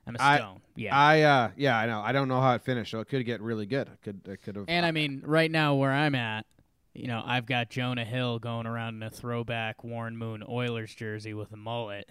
Emma 0.08 0.18
I- 0.20 0.38
Stone. 0.38 0.62
Yeah. 0.76 0.96
I 0.98 1.22
uh 1.24 1.52
yeah 1.58 1.78
I 1.78 1.86
know 1.88 2.02
I 2.02 2.12
don't 2.12 2.28
know 2.28 2.40
how 2.40 2.54
it 2.54 2.62
finished 2.62 2.92
so 2.92 3.00
it 3.00 3.08
could 3.10 3.26
get 3.26 3.42
really 3.42 3.66
good 3.66 3.88
it 3.88 4.00
could 4.04 4.28
it 4.28 4.42
could 4.44 4.56
have 4.56 4.66
and 4.68 4.86
I 4.86 4.92
mean, 4.92 5.22
right 5.26 5.50
now 5.52 5.74
where 5.76 5.92
I'm 5.92 6.14
at, 6.16 6.46
you 6.94 7.08
know, 7.08 7.22
I've 7.26 7.46
got 7.48 7.70
Jonah 7.70 8.06
Hill 8.06 8.40
going 8.40 8.68
around 8.68 8.96
in 8.96 9.04
a 9.04 9.10
throwback 9.10 9.84
Warren 9.84 10.16
Moon 10.18 10.44
Oilers 10.48 10.94
jersey 10.94 11.34
with 11.34 11.52
a 11.52 11.58
mullet. 11.58 12.10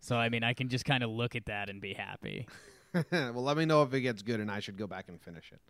So 0.00 0.16
I 0.16 0.28
mean, 0.28 0.44
I 0.44 0.54
can 0.54 0.68
just 0.68 0.84
kind 0.84 1.02
of 1.02 1.10
look 1.10 1.34
at 1.36 1.46
that 1.46 1.68
and 1.68 1.80
be 1.80 1.94
happy. 1.94 2.46
well 3.12 3.42
let 3.42 3.56
me 3.56 3.64
know 3.64 3.82
if 3.82 3.92
it 3.94 4.00
gets 4.02 4.22
good 4.22 4.40
and 4.40 4.50
I 4.50 4.60
should 4.60 4.76
go 4.78 4.86
back 4.86 5.08
and 5.08 5.20
finish 5.20 5.50
it 5.52 5.60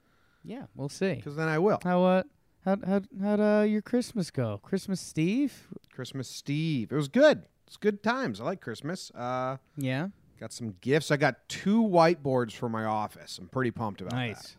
Yeah, 0.45 0.65
we'll 0.75 0.89
see. 0.89 1.15
because 1.15 1.37
then 1.37 1.49
I 1.49 1.59
will 1.59 1.79
How 1.85 2.03
uh, 2.05 2.23
How'd, 2.67 2.85
how'd, 2.85 3.09
how'd 3.23 3.41
uh, 3.41 3.63
your 3.65 3.81
Christmas 3.81 4.31
go? 4.31 4.61
Christmas 4.63 5.01
Steve? 5.01 5.67
Christmas 5.91 6.29
Steve. 6.29 6.93
It 6.93 6.95
was 6.95 7.09
good. 7.09 7.45
It's 7.67 7.79
good 7.79 8.03
times. 8.03 8.39
I 8.41 8.45
like 8.45 8.61
Christmas. 8.61 9.11
Uh, 9.15 9.57
Yeah. 9.79 10.09
Got 10.41 10.53
some 10.53 10.75
gifts. 10.81 11.11
I 11.11 11.17
got 11.19 11.49
two 11.49 11.83
whiteboards 11.83 12.53
for 12.53 12.69
my 12.69 12.85
office. 12.85 13.39
I'm 13.39 13.49
pretty 13.49 13.71
pumped 13.71 14.01
about 14.01 14.13
that. 14.13 14.17
Nice. 14.17 14.57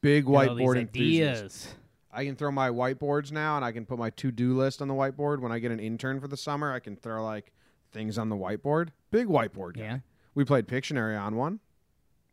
Big 0.00 0.26
all 0.28 0.40
these 0.40 0.48
whiteboard 0.50 0.78
enthusiast. 0.78 1.74
I 2.10 2.24
can 2.24 2.36
throw 2.36 2.50
my 2.50 2.70
whiteboards 2.70 3.32
now, 3.32 3.56
and 3.56 3.64
I 3.64 3.72
can 3.72 3.84
put 3.84 3.98
my 3.98 4.10
to-do 4.10 4.56
list 4.56 4.80
on 4.80 4.88
the 4.88 4.94
whiteboard. 4.94 5.40
When 5.40 5.52
I 5.52 5.58
get 5.58 5.72
an 5.72 5.80
intern 5.80 6.20
for 6.20 6.28
the 6.28 6.36
summer, 6.36 6.72
I 6.72 6.78
can 6.78 6.96
throw 6.96 7.22
like 7.24 7.52
things 7.92 8.16
on 8.16 8.28
the 8.28 8.36
whiteboard. 8.36 8.90
Big 9.10 9.26
whiteboard. 9.26 9.74
guy. 9.76 9.82
Yeah. 9.82 9.98
We 10.34 10.44
played 10.44 10.68
Pictionary 10.68 11.20
on 11.20 11.36
one. 11.36 11.60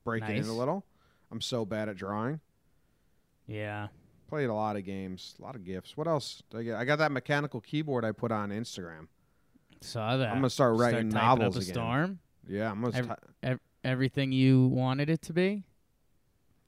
Breaking 0.03 0.35
Nice. 0.35 0.45
it 0.45 0.49
a 0.49 0.53
little. 0.53 0.85
I'm 1.31 1.41
so 1.41 1.65
bad 1.65 1.89
at 1.89 1.97
drawing. 1.97 2.39
Yeah. 3.47 3.87
Played 4.29 4.49
a 4.49 4.53
lot 4.53 4.75
of 4.75 4.85
games, 4.85 5.35
a 5.39 5.43
lot 5.43 5.55
of 5.55 5.63
gifts. 5.63 5.97
What 5.97 6.07
else? 6.07 6.43
I, 6.55 6.63
get? 6.63 6.75
I 6.75 6.85
got 6.85 6.97
that 6.99 7.11
mechanical 7.11 7.61
keyboard 7.61 8.05
I 8.05 8.11
put 8.11 8.31
on 8.31 8.51
Instagram. 8.51 9.07
Saw 9.81 10.17
that. 10.17 10.29
I'm 10.29 10.35
gonna 10.37 10.49
start 10.49 10.77
writing 10.77 11.09
typing 11.09 11.27
novels 11.27 11.57
again. 11.57 11.73
storm. 11.73 12.19
Yeah, 12.47 12.71
I'm. 12.71 12.83
Ev- 12.85 13.11
ev- 13.43 13.59
everything 13.83 14.31
you 14.31 14.67
wanted 14.67 15.09
it 15.09 15.21
to 15.23 15.33
be. 15.33 15.63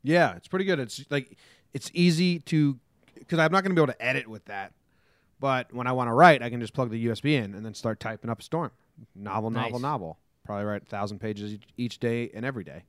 yeah, 0.03 0.35
it's 0.35 0.47
pretty 0.47 0.65
good. 0.65 0.79
It's 0.79 1.03
like 1.09 1.37
it's 1.73 1.91
easy 1.93 2.39
to 2.39 2.77
because 3.15 3.39
I'm 3.39 3.51
not 3.51 3.63
gonna 3.63 3.75
be 3.75 3.81
able 3.81 3.93
to 3.93 4.01
edit 4.05 4.27
with 4.27 4.45
that. 4.45 4.73
But 5.39 5.71
when 5.73 5.85
I 5.85 5.91
want 5.91 6.07
to 6.09 6.13
write, 6.13 6.41
I 6.41 6.49
can 6.49 6.59
just 6.59 6.73
plug 6.73 6.89
the 6.89 7.05
USB 7.07 7.33
in 7.35 7.53
and 7.53 7.63
then 7.63 7.75
start 7.75 7.99
typing 7.99 8.29
up 8.31 8.39
a 8.39 8.43
storm. 8.43 8.71
Novel, 9.15 9.51
novel, 9.51 9.71
Nice. 9.73 9.81
novel. 9.81 10.17
Probably 10.43 10.65
write 10.65 10.81
a 10.81 10.85
thousand 10.85 11.19
pages 11.19 11.53
each, 11.53 11.63
each 11.77 11.99
day 11.99 12.31
and 12.33 12.43
every 12.43 12.63
day. 12.63 12.85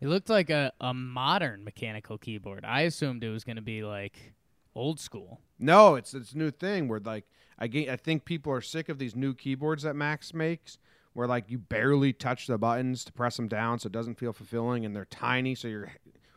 It 0.00 0.08
looked 0.08 0.30
like 0.30 0.48
a, 0.48 0.72
a 0.80 0.94
modern 0.94 1.62
mechanical 1.62 2.16
keyboard. 2.16 2.64
I 2.64 2.82
assumed 2.82 3.22
it 3.22 3.28
was 3.28 3.44
going 3.44 3.56
to 3.56 3.62
be 3.62 3.84
like 3.84 4.32
old 4.74 4.98
school. 4.98 5.40
No, 5.58 5.94
it's 5.96 6.14
it's 6.14 6.32
a 6.32 6.38
new 6.38 6.50
thing 6.50 6.88
where 6.88 7.00
like 7.00 7.26
I 7.58 7.66
get, 7.66 7.88
I 7.90 7.96
think 7.96 8.24
people 8.24 8.50
are 8.52 8.62
sick 8.62 8.88
of 8.88 8.98
these 8.98 9.14
new 9.14 9.34
keyboards 9.34 9.82
that 9.82 9.94
Max 9.94 10.32
makes 10.32 10.78
where 11.14 11.26
like 11.26 11.50
you 11.50 11.58
barely 11.58 12.12
touch 12.12 12.46
the 12.46 12.58
buttons 12.58 13.04
to 13.04 13.12
press 13.12 13.36
them 13.36 13.48
down 13.48 13.78
so 13.78 13.86
it 13.86 13.92
doesn't 13.92 14.18
feel 14.18 14.32
fulfilling 14.32 14.84
and 14.84 14.96
they're 14.96 15.04
tiny 15.04 15.54
so 15.54 15.68
your 15.68 15.92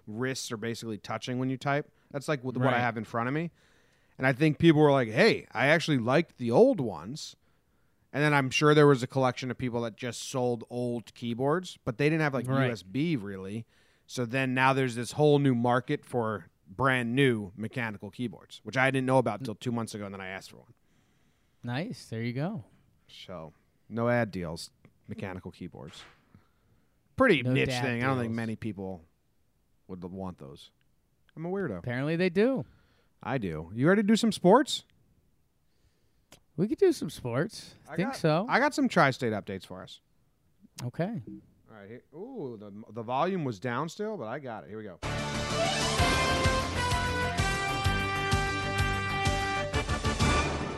wrists 0.08 0.52
are 0.52 0.58
basically 0.58 0.98
touching 0.98 1.40
when 1.40 1.50
you 1.50 1.58
type. 1.58 1.90
That's 2.12 2.28
like 2.28 2.44
what, 2.44 2.58
what 2.58 2.74
I 2.74 2.80
have 2.80 2.98
in 2.98 3.04
front 3.04 3.28
of 3.28 3.34
me. 3.34 3.52
And 4.18 4.26
I 4.26 4.34
think 4.34 4.60
people 4.60 4.82
were 4.82 4.92
like, 4.92 5.10
"Hey, 5.10 5.46
I 5.52 5.68
actually 5.68 5.98
liked 5.98 6.38
the 6.38 6.52
old 6.52 6.80
ones." 6.80 7.36
And 8.14 8.24
then 8.24 8.34
I'm 8.34 8.50
sure 8.50 8.74
there 8.74 8.88
was 8.88 9.04
a 9.04 9.08
collection 9.08 9.52
of 9.52 9.58
people 9.58 9.82
that 9.82 9.98
just 9.98 10.30
sold 10.30 10.64
old 10.70 11.14
keyboards, 11.16 11.78
but 11.84 11.98
they 11.98 12.06
didn't 12.06 12.22
have 12.22 12.34
like 12.34 12.48
Right. 12.48 12.72
USB 12.72 13.18
really. 13.22 13.66
So 14.08 14.26
then 14.26 14.54
now 14.54 14.72
there's 14.72 14.96
this 14.96 15.14
whole 15.14 15.40
new 15.40 15.54
market 15.54 16.06
for 16.06 16.46
brand 16.68 17.14
new 17.14 17.52
mechanical 17.58 18.10
keyboards, 18.10 18.62
which 18.64 18.78
I 18.78 18.90
didn't 18.90 19.06
know 19.06 19.18
about 19.18 19.40
until 19.40 19.56
two 19.56 19.72
months 19.72 19.94
ago, 19.94 20.06
and 20.06 20.14
then 20.14 20.22
I 20.22 20.28
asked 20.28 20.52
for 20.52 20.58
one. 20.58 20.74
Nice. 21.64 22.06
There 22.06 22.22
you 22.22 22.34
go. 22.34 22.64
So 23.08 23.54
no 23.90 24.10
ad 24.10 24.32
deals, 24.32 24.70
mechanical 25.08 25.52
keyboards. 25.52 26.04
Pretty 27.16 27.44
No 27.44 27.54
niche 27.54 27.70
thing. 27.70 28.04
I 28.04 28.08
don't 28.08 28.20
think 28.20 28.34
many 28.34 28.56
people 28.56 29.02
would 29.88 30.04
want 30.04 30.38
those. 30.38 30.70
I'm 31.36 31.46
a 31.46 31.50
weirdo. 31.50 31.78
Apparently 31.78 32.16
they 32.16 32.30
do. 32.30 32.66
I 33.24 33.38
do. 33.38 33.72
You 33.74 33.88
ready 33.88 34.02
to 34.02 34.08
do 34.08 34.16
some 34.16 34.32
sports? 34.32 34.84
We 36.58 36.68
could 36.68 36.78
do 36.78 36.92
some 36.94 37.10
sports. 37.10 37.76
I, 37.90 37.96
think 37.96 38.10
got, 38.10 38.18
so. 38.18 38.46
I 38.48 38.60
got 38.60 38.74
some 38.74 38.88
tri-state 38.88 39.34
updates 39.34 39.66
for 39.66 39.82
us. 39.82 40.00
okay. 40.86 41.22
All 41.70 41.78
right. 41.78 41.90
Here, 41.90 42.04
ooh, 42.14 42.58
the 42.58 42.72
the 42.94 43.04
volume 43.04 43.44
was 43.44 43.60
down 43.60 43.90
still, 43.90 44.16
but 44.16 44.28
I 44.28 44.40
got 44.40 44.64
it. 44.64 44.70
Here 44.70 44.78
we 44.78 44.86
go. 44.86 45.00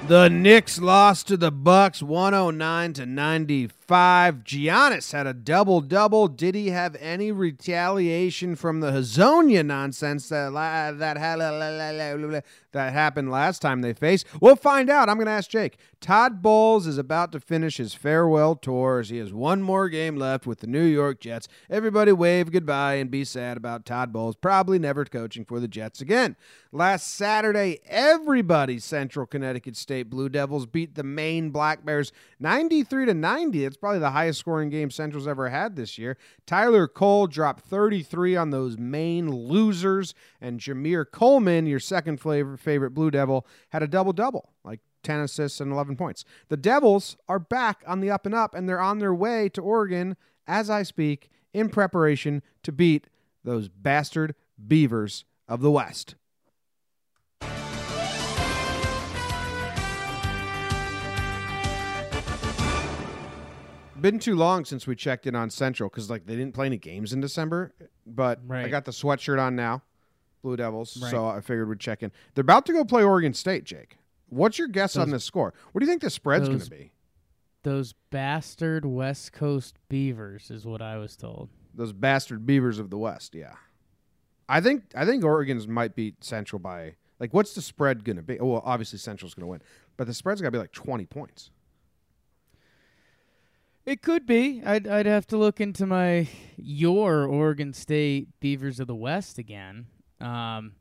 The 0.08 0.30
Knicks 0.30 0.80
lost 0.80 1.28
to 1.28 1.36
the 1.36 1.52
Bucks 1.52 2.02
109 2.02 2.94
to 2.94 3.06
95. 3.06 4.36
Giannis 4.46 5.12
had 5.12 5.28
a 5.28 5.34
double 5.34 5.82
double. 5.82 6.30
Did 6.30 6.56
he 6.56 6.70
have 6.70 6.96
any 7.02 7.34
retaliation 7.34 8.56
from 8.56 8.80
the 8.80 8.92
Hezonja 8.92 9.66
nonsense 9.66 10.30
that 10.30 10.54
that 11.00 12.42
that 12.78 12.94
happened 12.94 13.32
last 13.32 13.62
time 13.62 13.82
they 13.82 13.94
faced? 13.94 14.26
We'll 14.40 14.56
find 14.56 14.90
out. 14.90 15.10
I'm 15.10 15.18
going 15.18 15.26
to 15.26 15.32
ask 15.32 15.50
Jake. 15.50 15.78
Todd 16.00 16.42
Bowles 16.42 16.86
is 16.86 16.98
about 16.98 17.32
to 17.32 17.40
finish 17.40 17.78
his 17.78 17.94
farewell 17.94 18.56
tour 18.56 19.00
as 19.00 19.10
he 19.10 19.18
has 19.18 19.34
one 19.34 19.62
more 19.62 19.90
game 19.90 20.16
left 20.16 20.46
with 20.46 20.60
the 20.60 20.68
New 20.68 20.84
York 20.84 21.20
Jets. 21.20 21.48
Everybody 21.70 22.12
wave 22.12 22.52
goodbye 22.52 22.96
and 22.96 23.10
be 23.10 23.26
sad 23.26 23.58
about 23.58 23.86
Todd 23.86 24.14
Bowles 24.14 24.36
probably 24.36 24.78
never 24.78 25.06
coaching 25.06 25.44
for 25.44 25.60
the 25.60 25.68
Jets 25.68 26.02
again. 26.02 26.36
Last 26.72 27.16
Saturday, 27.16 27.80
everybody 27.88 28.78
Central 28.78 29.26
Connecticut 29.26 29.76
State 29.76 30.10
Blue 30.10 30.30
Devils 30.30 30.66
beat 30.66 30.96
the 30.96 31.04
Maine 31.04 31.50
Black 31.50 31.84
Bears 31.84 32.12
93 32.40 33.08
to 33.08 33.14
90. 33.14 33.66
It's 33.66 33.78
probably 33.78 34.00
the 34.00 34.12
highest 34.12 34.40
scoring 34.40 34.70
game 34.70 34.92
Central's 34.92 35.28
ever 35.28 35.50
had 35.50 35.76
this 35.76 35.98
year. 35.98 36.18
Tyler 36.46 36.88
Kohl 36.88 37.28
dropped 37.28 37.66
33 37.66 38.36
on 38.36 38.52
those 38.52 38.78
Maine 38.78 39.32
losers, 39.32 40.14
and 40.40 40.60
Jameer 40.60 41.10
Coleman, 41.10 41.66
your 41.66 41.80
second 41.80 42.20
flavor, 42.20 42.58
favorite 42.68 42.92
Blue 42.92 43.10
Devil, 43.10 43.48
had 43.70 43.82
a 43.82 43.88
double 43.88 44.12
double, 44.12 44.50
like 44.66 44.82
10 45.04 45.22
assists 45.22 45.62
and 45.62 45.72
11 45.72 45.96
points. 45.96 46.26
The 46.50 46.58
Devils 46.58 47.16
are 47.30 47.40
back 47.40 47.82
on 47.88 48.02
the 48.02 48.12
up 48.12 48.26
and 48.26 48.36
up, 48.36 48.54
and 48.54 48.68
they're 48.68 48.82
on 48.82 49.00
their 49.00 49.14
way 49.14 49.48
to 49.50 49.62
Oregon 49.62 50.18
as 50.46 50.70
I 50.70 50.84
speak 50.84 51.30
in 51.54 51.70
preparation 51.70 52.44
to 52.64 52.74
beat 52.74 53.08
those 53.46 53.70
bastard 53.70 54.36
Beavers 54.68 55.24
of 55.48 55.62
the 55.62 55.72
West. 55.72 56.16
Been 64.02 64.20
too 64.20 64.36
long 64.36 64.66
since 64.66 64.86
we 64.86 64.96
checked 64.96 65.26
in 65.26 65.36
on 65.36 65.50
Central 65.50 65.90
because 65.90 66.10
like 66.10 66.26
they 66.26 66.36
didn't 66.36 66.54
play 66.54 66.66
any 66.66 66.78
games 66.78 67.14
in 67.14 67.22
December, 67.22 67.74
but 68.06 68.42
I 68.66 68.70
got 68.70 68.84
the 68.84 68.92
sweatshirt 68.92 69.42
on 69.42 69.56
now, 69.56 69.84
Blue 70.48 70.56
Devils. 70.56 70.98
Right. 71.02 71.12
So 71.12 71.28
I 71.28 71.42
figured 71.42 71.68
we'd 71.68 71.80
check 71.80 72.02
in. 72.02 72.12
They're 72.34 72.42
about 72.42 72.66
to 72.68 72.74
go 72.74 72.86
play 72.86 73.04
Oregon 73.04 73.34
State, 73.34 73.66
Jake. 73.66 73.98
What's 74.30 74.58
your 74.58 74.70
guess 74.70 74.96
on 74.96 75.10
Those- 75.10 75.18
this 75.18 75.26
score? 75.26 75.54
What 75.72 75.80
do 75.80 75.86
you 75.86 75.90
think 75.92 76.02
the 76.02 76.10
spread's 76.10 76.48
going 76.48 76.62
to 76.62 76.70
be? 76.70 76.92
Those 77.64 77.94
bastard 78.12 78.86
West 78.86 79.34
Coast 79.34 79.76
Beavers 79.90 80.50
is 80.50 80.66
what 80.66 80.82
I 80.82 80.98
was 80.98 81.18
told. 81.18 81.50
Those 81.74 81.92
bastard 81.92 82.46
Beavers 82.46 82.80
of 82.80 82.90
the 82.90 82.98
West, 82.98 83.36
yeah. 83.36 83.56
I 84.48 84.62
think 84.62 84.84
I 84.96 85.06
think 85.06 85.26
Oregon's 85.26 85.68
might 85.68 85.94
beat 85.94 86.24
Central 86.24 86.60
by 86.60 86.96
like 87.20 87.34
what's 87.34 87.54
the 87.54 87.62
spread 87.62 88.06
going 88.06 88.16
to 88.16 88.22
be? 88.22 88.38
Well, 88.40 88.62
obviously 88.64 89.00
Central's 89.00 89.34
going 89.34 89.44
to 89.44 89.48
win, 89.48 89.62
but 89.98 90.08
the 90.08 90.14
spread's 90.14 90.40
got 90.40 90.48
to 90.48 90.52
be 90.52 90.58
like 90.60 90.72
twenty 90.72 91.06
points. 91.06 91.52
It 93.86 94.02
could 94.02 94.26
be. 94.26 94.62
I'd 94.66 94.88
I'd 94.88 95.06
have 95.06 95.28
to 95.28 95.38
look 95.38 95.60
into 95.60 95.86
my 95.86 96.30
your 96.56 97.26
Oregon 97.26 97.74
State 97.74 98.28
Beavers 98.40 98.80
of 98.80 98.88
the 98.88 98.96
West 98.96 99.38
again. 99.38 99.88
Um 100.20 100.74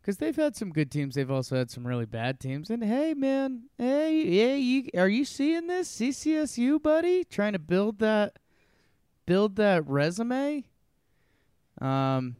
because 0.00 0.16
they've 0.16 0.34
had 0.34 0.56
some 0.56 0.70
good 0.70 0.90
teams. 0.90 1.14
They've 1.14 1.30
also 1.30 1.56
had 1.56 1.70
some 1.70 1.86
really 1.86 2.06
bad 2.06 2.40
teams. 2.40 2.70
And 2.70 2.82
hey, 2.82 3.14
man, 3.14 3.66
hey, 3.78 4.26
hey, 4.26 4.58
you, 4.58 4.88
are 4.96 5.08
you 5.08 5.24
seeing 5.24 5.68
this 5.68 5.96
CCSU, 5.96 6.82
buddy? 6.82 7.22
Trying 7.22 7.52
to 7.52 7.60
build 7.60 8.00
that, 8.00 8.40
build 9.26 9.54
that 9.56 9.86
resume. 9.86 10.64
Um, 11.80 12.34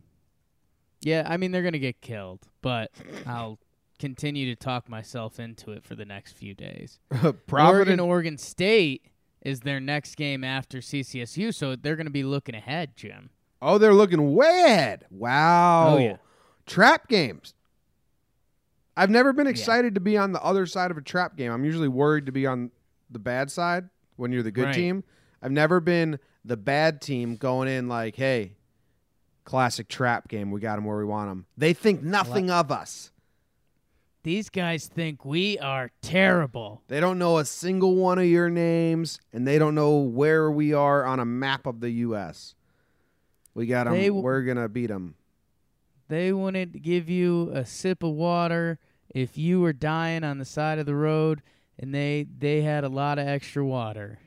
yeah, 1.03 1.25
I 1.29 1.37
mean 1.37 1.53
they're 1.53 1.63
gonna 1.63 1.79
get 1.79 2.01
killed, 2.01 2.49
but 2.63 2.91
I'll 3.27 3.59
continue 3.99 4.53
to 4.53 4.57
talk 4.57 4.89
myself 4.89 5.39
into 5.39 5.71
it 5.71 5.85
for 5.85 5.95
the 5.95 6.05
next 6.05 6.33
few 6.37 6.55
days. 6.55 6.99
Oregon, 7.53 8.01
Oregon 8.01 8.37
State 8.37 9.07
is 9.43 9.61
their 9.61 9.79
next 9.79 10.17
game 10.17 10.43
after 10.43 10.79
CCSU, 10.79 11.55
so 11.55 11.77
they're 11.77 11.95
going 11.97 12.07
to 12.07 12.13
be 12.13 12.25
looking 12.25 12.55
ahead, 12.55 12.97
Jim. 12.97 13.31
Oh, 13.63 13.79
they're 13.79 13.95
looking 13.95 14.35
way 14.35 14.65
ahead. 14.67 15.07
Wow. 15.11 15.95
Oh, 15.95 15.99
yeah. 15.99 16.17
Trap 16.67 17.09
games. 17.09 17.55
I've 18.97 19.09
never 19.09 19.33
been 19.33 19.47
excited 19.47 19.95
to 19.95 20.01
be 20.01 20.19
on 20.19 20.33
the 20.33 20.43
other 20.43 20.67
side 20.67 20.91
of 20.91 20.99
a 20.99 21.03
trap 21.03 21.37
game. 21.37 21.51
I'm 21.51 21.65
usually 21.65 21.89
worried 21.89 22.27
to 22.27 22.33
be 22.33 22.47
on 22.47 22.71
the 23.11 23.19
bad 23.19 23.51
side 23.51 23.89
when 24.17 24.33
you're 24.33 24.43
the 24.43 24.51
good 24.51 24.67
Right. 24.67 24.75
team. 24.75 25.05
I've 25.41 25.51
never 25.53 25.81
been 25.81 26.19
the 26.45 26.57
bad 26.59 27.01
team 27.01 27.37
going 27.37 27.69
in 27.69 27.89
like, 27.89 28.17
hey, 28.17 28.53
classic 29.45 29.89
trap 29.89 30.29
game. 30.29 30.51
We 30.51 30.61
got 30.61 30.77
them 30.77 30.85
where 30.85 30.99
we 30.99 31.05
want 31.05 31.31
them. 31.31 31.47
They 31.57 31.73
think 31.73 32.03
nothing 32.03 32.51
of 32.51 32.71
us. 32.71 33.11
These 34.25 34.51
guys 34.51 34.87
think 34.87 35.25
we 35.25 35.59
are 35.59 35.91
terrible. 36.01 36.83
They 36.87 37.01
don't 37.01 37.19
know 37.19 37.39
a 37.39 37.45
single 37.45 37.97
one 37.97 38.19
of 38.19 38.27
your 38.27 38.49
names, 38.51 39.19
and 39.33 39.49
they 39.49 39.59
don't 39.59 39.75
know 39.75 39.97
where 39.99 40.49
we 40.51 40.73
are 40.75 41.05
on 41.05 41.19
a 41.19 41.25
map 41.25 41.67
of 41.67 41.81
the 41.81 41.91
U.S. 41.91 42.55
We 43.55 43.67
got 43.67 43.85
them. 43.85 43.95
W- 43.95 44.13
We're 44.23 44.43
gonna 44.43 44.69
beat 44.69 44.87
them. 44.89 45.15
They 46.09 46.33
wouldn't 46.33 46.83
give 46.83 47.09
you 47.09 47.51
a 47.53 47.65
sip 47.65 48.03
of 48.03 48.13
water 48.13 48.79
if 49.15 49.37
you 49.39 49.61
were 49.61 49.73
dying 49.73 50.25
on 50.25 50.39
the 50.39 50.45
side 50.45 50.79
of 50.79 50.87
the 50.87 50.95
road, 50.95 51.43
and 51.79 51.95
they 51.95 52.27
they 52.39 52.63
had 52.63 52.85
a 52.85 52.89
lot 52.89 53.19
of 53.19 53.27
extra 53.27 53.65
water. 53.65 54.19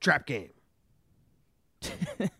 Trap 0.00 0.26
game. 0.26 0.50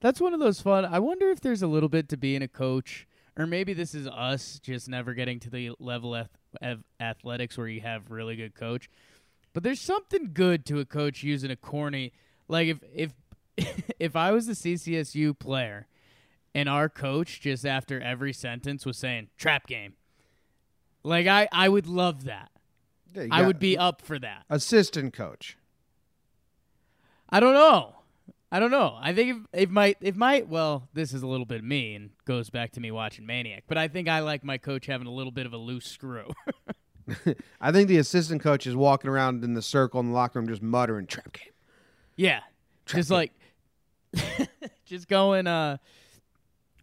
that's 0.00 0.20
one 0.20 0.34
of 0.34 0.40
those 0.40 0.60
fun. 0.60 0.84
I 0.84 0.98
wonder 0.98 1.30
if 1.30 1.40
there's 1.40 1.62
a 1.62 1.66
little 1.66 1.88
bit 1.88 2.08
to 2.10 2.16
being 2.16 2.42
a 2.42 2.48
coach, 2.48 3.06
or 3.36 3.46
maybe 3.46 3.72
this 3.72 3.94
is 3.94 4.06
us 4.06 4.58
just 4.62 4.88
never 4.88 5.14
getting 5.14 5.40
to 5.40 5.50
the 5.50 5.70
level 5.78 6.14
of, 6.14 6.28
of 6.60 6.84
athletics 7.00 7.56
where 7.56 7.68
you 7.68 7.80
have 7.80 8.10
really 8.10 8.36
good 8.36 8.54
coach. 8.54 8.88
But 9.52 9.62
there's 9.62 9.80
something 9.80 10.30
good 10.34 10.66
to 10.66 10.80
a 10.80 10.84
coach 10.84 11.22
using 11.22 11.50
a 11.50 11.56
corny, 11.56 12.12
like 12.48 12.68
if 12.68 12.78
if 12.94 13.12
if 13.98 14.16
I 14.16 14.32
was 14.32 14.48
a 14.48 14.52
CCSU 14.52 15.38
player, 15.38 15.86
and 16.54 16.68
our 16.68 16.88
coach 16.88 17.40
just 17.40 17.66
after 17.66 18.00
every 18.00 18.32
sentence 18.32 18.86
was 18.86 18.96
saying 18.96 19.28
trap 19.36 19.66
game, 19.66 19.94
like 21.02 21.26
I 21.26 21.48
I 21.52 21.68
would 21.68 21.86
love 21.86 22.24
that. 22.24 22.50
Yeah, 23.14 23.26
I 23.30 23.42
would 23.46 23.58
be 23.58 23.78
up 23.78 24.02
for 24.02 24.18
that. 24.18 24.44
assistant 24.50 25.12
coach. 25.12 25.56
I 27.30 27.40
don't 27.40 27.54
know. 27.54 27.96
I 28.50 28.60
don't 28.60 28.70
know. 28.70 28.96
I 29.00 29.12
think 29.12 29.30
if, 29.52 29.64
if 29.64 29.70
my 29.70 29.96
if 30.00 30.14
my 30.14 30.44
well, 30.46 30.88
this 30.94 31.12
is 31.12 31.22
a 31.22 31.26
little 31.26 31.46
bit 31.46 31.64
me 31.64 31.96
and 31.96 32.10
goes 32.24 32.50
back 32.50 32.72
to 32.72 32.80
me 32.80 32.90
watching 32.90 33.26
Maniac, 33.26 33.64
but 33.66 33.76
I 33.76 33.88
think 33.88 34.08
I 34.08 34.20
like 34.20 34.44
my 34.44 34.58
coach 34.58 34.86
having 34.86 35.08
a 35.08 35.12
little 35.12 35.32
bit 35.32 35.46
of 35.46 35.52
a 35.52 35.56
loose 35.56 35.86
screw. 35.86 36.30
I 37.60 37.72
think 37.72 37.88
the 37.88 37.98
assistant 37.98 38.42
coach 38.42 38.66
is 38.66 38.76
walking 38.76 39.10
around 39.10 39.42
in 39.44 39.54
the 39.54 39.62
circle 39.62 40.00
in 40.00 40.10
the 40.10 40.14
locker 40.14 40.38
room 40.38 40.48
just 40.48 40.62
muttering 40.62 41.06
trap 41.06 41.32
game. 41.32 41.52
yeah, 42.16 42.40
just 42.86 43.10
like 43.10 43.32
just 44.84 45.08
going. 45.08 45.46
Uh, 45.46 45.78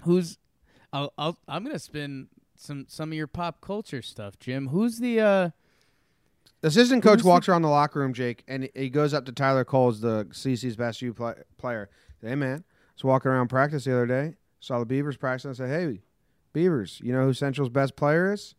who's? 0.02 0.38
I'll, 0.94 1.14
I'll 1.18 1.38
I'm 1.48 1.64
gonna 1.64 1.80
spin 1.80 2.28
some 2.58 2.86
some 2.90 3.12
of 3.12 3.18
your 3.18 3.28
pop 3.28 3.62
culture 3.62 4.02
stuff, 4.02 4.38
Jim. 4.40 4.68
Who's 4.70 5.00
the? 5.00 5.20
uh 5.20 5.50
The 6.62 6.68
assistant 6.68 7.02
coach 7.04 7.16
Who's 7.20 7.24
the- 7.24 7.30
walks 7.30 7.50
around 7.50 7.62
the 7.64 7.70
locker 7.70 8.00
room, 8.00 8.14
Jake, 8.14 8.44
and 8.48 8.70
he 8.76 8.90
goes 8.90 9.14
up 9.14 9.26
to 9.26 9.32
Tyler 9.32 9.64
Kohl's, 9.66 10.02
the 10.02 10.26
CC's 10.32 10.76
best 10.76 11.02
U 11.02 11.14
play- 11.14 11.42
player. 11.58 11.90
Hey, 12.22 12.36
man, 12.36 12.64
I 12.68 12.92
was 12.96 13.04
walking 13.04 13.32
around 13.32 13.48
practice 13.48 13.86
the 13.86 13.94
other 13.94 14.06
day, 14.06 14.36
saw 14.60 14.78
the 14.80 14.86
Beavers 14.86 15.18
practice, 15.18 15.46
and 15.46 15.54
I 15.54 15.58
said, 15.58 15.70
hey, 15.70 16.02
Beavers, 16.54 17.02
you 17.04 17.12
know 17.14 17.26
who 17.26 17.34
Central's 17.34 17.70
best 17.70 17.96
player 17.96 18.32
is? 18.32 18.54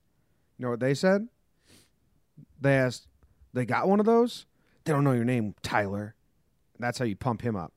You 0.59 0.65
know 0.65 0.71
what 0.71 0.81
they 0.81 0.95
said? 0.95 1.29
They 2.61 2.75
asked, 2.75 3.07
they 3.53 3.65
got 3.65 3.87
one 3.89 4.01
of 4.01 4.07
those? 4.07 4.47
They 4.85 4.93
don't 4.93 5.05
know 5.05 5.13
your 5.13 5.25
name, 5.25 5.55
Tyler. 5.63 6.15
That's 6.81 6.99
how 6.99 7.05
you 7.05 7.15
pump 7.15 7.43
him 7.43 7.55
up. 7.55 7.73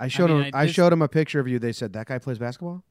I 0.00 0.08
showed 0.08 0.30
mean, 0.30 0.42
him. 0.44 0.50
I 0.54 0.62
I 0.62 0.66
showed 0.66 0.92
him 0.92 1.02
a 1.02 1.08
picture 1.08 1.38
of 1.40 1.46
you. 1.48 1.58
They 1.58 1.72
said 1.72 1.92
that 1.92 2.06
guy 2.06 2.18
plays 2.18 2.38
basketball. 2.38 2.82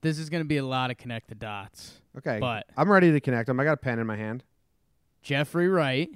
This 0.00 0.18
is 0.18 0.30
gonna 0.30 0.44
be 0.44 0.58
a 0.58 0.64
lot 0.64 0.90
of 0.90 0.96
connect 0.96 1.28
the 1.28 1.34
dots. 1.34 2.00
Okay, 2.16 2.38
But- 2.40 2.66
I'm 2.76 2.90
ready 2.90 3.10
to 3.12 3.20
connect 3.20 3.46
them. 3.48 3.58
I 3.58 3.64
got 3.64 3.72
a 3.72 3.76
pen 3.78 3.98
in 3.98 4.06
my 4.06 4.16
hand. 4.16 4.44
Jeffrey 5.22 5.68
Wright, 5.68 6.08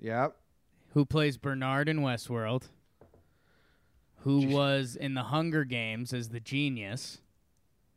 Yep. 0.00 0.36
who 0.94 1.04
plays 1.04 1.36
Bernard 1.38 1.88
in 1.88 2.00
Westworld, 2.00 2.68
who 4.18 4.42
Jeez. 4.42 4.52
was 4.52 4.96
in 4.96 5.14
the 5.14 5.24
Hunger 5.24 5.64
Games 5.64 6.12
as 6.12 6.30
the 6.30 6.40
genius. 6.40 7.20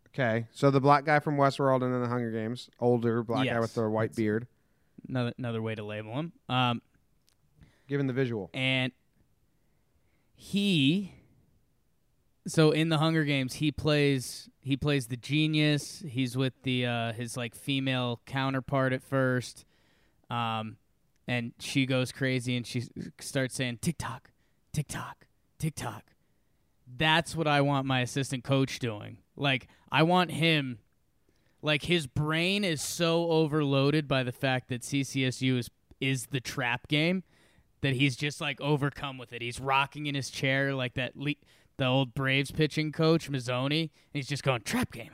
Okay, 0.09 0.45
so 0.51 0.69
the 0.69 0.81
black 0.81 1.05
guy 1.05 1.19
from 1.19 1.37
Westworld 1.37 1.81
and 1.83 1.93
then 1.93 2.01
the 2.01 2.07
Hunger 2.09 2.31
Games, 2.31 2.69
older 2.79 3.23
black 3.23 3.47
guy 3.47 3.59
with 3.59 3.73
the 3.73 3.89
white 3.89 4.11
that's- 4.11 4.17
beard. 4.17 4.47
Another 5.07 5.33
another 5.39 5.61
way 5.63 5.73
to 5.73 5.83
label 5.83 6.13
him. 6.13 6.31
Um, 6.47 6.81
Given 7.87 8.05
the 8.07 8.13
visual. 8.13 8.51
and 8.53 8.91
he 10.43 11.13
so 12.47 12.71
in 12.71 12.89
the 12.89 12.97
Hunger 12.97 13.23
Games 13.25 13.53
he 13.53 13.71
plays 13.71 14.49
he 14.59 14.75
plays 14.75 15.05
the 15.05 15.15
genius. 15.15 16.03
He's 16.07 16.35
with 16.35 16.53
the 16.63 16.87
uh, 16.87 17.13
his 17.13 17.37
like 17.37 17.53
female 17.53 18.21
counterpart 18.25 18.91
at 18.91 19.03
first, 19.03 19.65
um, 20.31 20.77
and 21.27 21.53
she 21.59 21.85
goes 21.85 22.11
crazy 22.11 22.57
and 22.57 22.65
she 22.65 22.85
starts 23.19 23.53
saying 23.53 23.79
TikTok, 23.83 24.31
TikTok, 24.73 25.27
TikTok. 25.59 26.05
That's 26.97 27.35
what 27.35 27.47
I 27.47 27.61
want 27.61 27.85
my 27.85 27.99
assistant 28.01 28.43
coach 28.43 28.79
doing. 28.79 29.19
Like 29.35 29.67
I 29.91 30.01
want 30.01 30.31
him. 30.31 30.79
Like 31.61 31.83
his 31.83 32.07
brain 32.07 32.63
is 32.63 32.81
so 32.81 33.29
overloaded 33.29 34.07
by 34.07 34.23
the 34.23 34.31
fact 34.31 34.69
that 34.69 34.81
CCSU 34.81 35.59
is 35.59 35.69
is 35.99 36.25
the 36.31 36.39
trap 36.39 36.87
game 36.87 37.21
that 37.81 37.93
he's 37.93 38.15
just 38.15 38.41
like 38.41 38.59
overcome 38.61 39.17
with 39.17 39.33
it. 39.33 39.41
He's 39.41 39.59
rocking 39.59 40.05
in 40.07 40.15
his 40.15 40.29
chair 40.29 40.73
like 40.73 40.93
that. 40.95 41.15
Le- 41.15 41.33
the 41.77 41.85
old 41.85 42.13
Braves 42.13 42.51
pitching 42.51 42.91
coach 42.91 43.29
Mazzone, 43.31 43.81
and 43.81 43.89
he's 44.13 44.27
just 44.27 44.43
going 44.43 44.61
trap 44.61 44.91
game. 44.91 45.11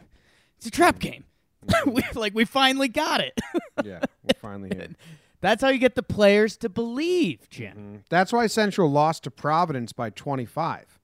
It's 0.58 0.66
a 0.66 0.72
trap 0.72 1.00
game. 1.00 1.24
we, 1.86 2.04
like 2.14 2.34
we 2.34 2.46
finally 2.46 2.88
got 2.88 3.22
it. 3.22 3.40
yeah, 3.84 4.00
we're 4.24 4.40
finally 4.42 4.70
here. 4.76 4.90
That's 5.42 5.62
how 5.62 5.70
you 5.70 5.78
get 5.78 5.96
the 5.96 6.04
players 6.04 6.58
to 6.58 6.70
believe, 6.70 7.48
Jim. 7.50 7.78
Mhm. 7.78 8.04
That's 8.10 8.34
why 8.34 8.48
Central 8.48 8.90
lost 8.90 9.24
to 9.24 9.32
Providence 9.32 9.94
by 9.94 10.10
25 10.10 11.00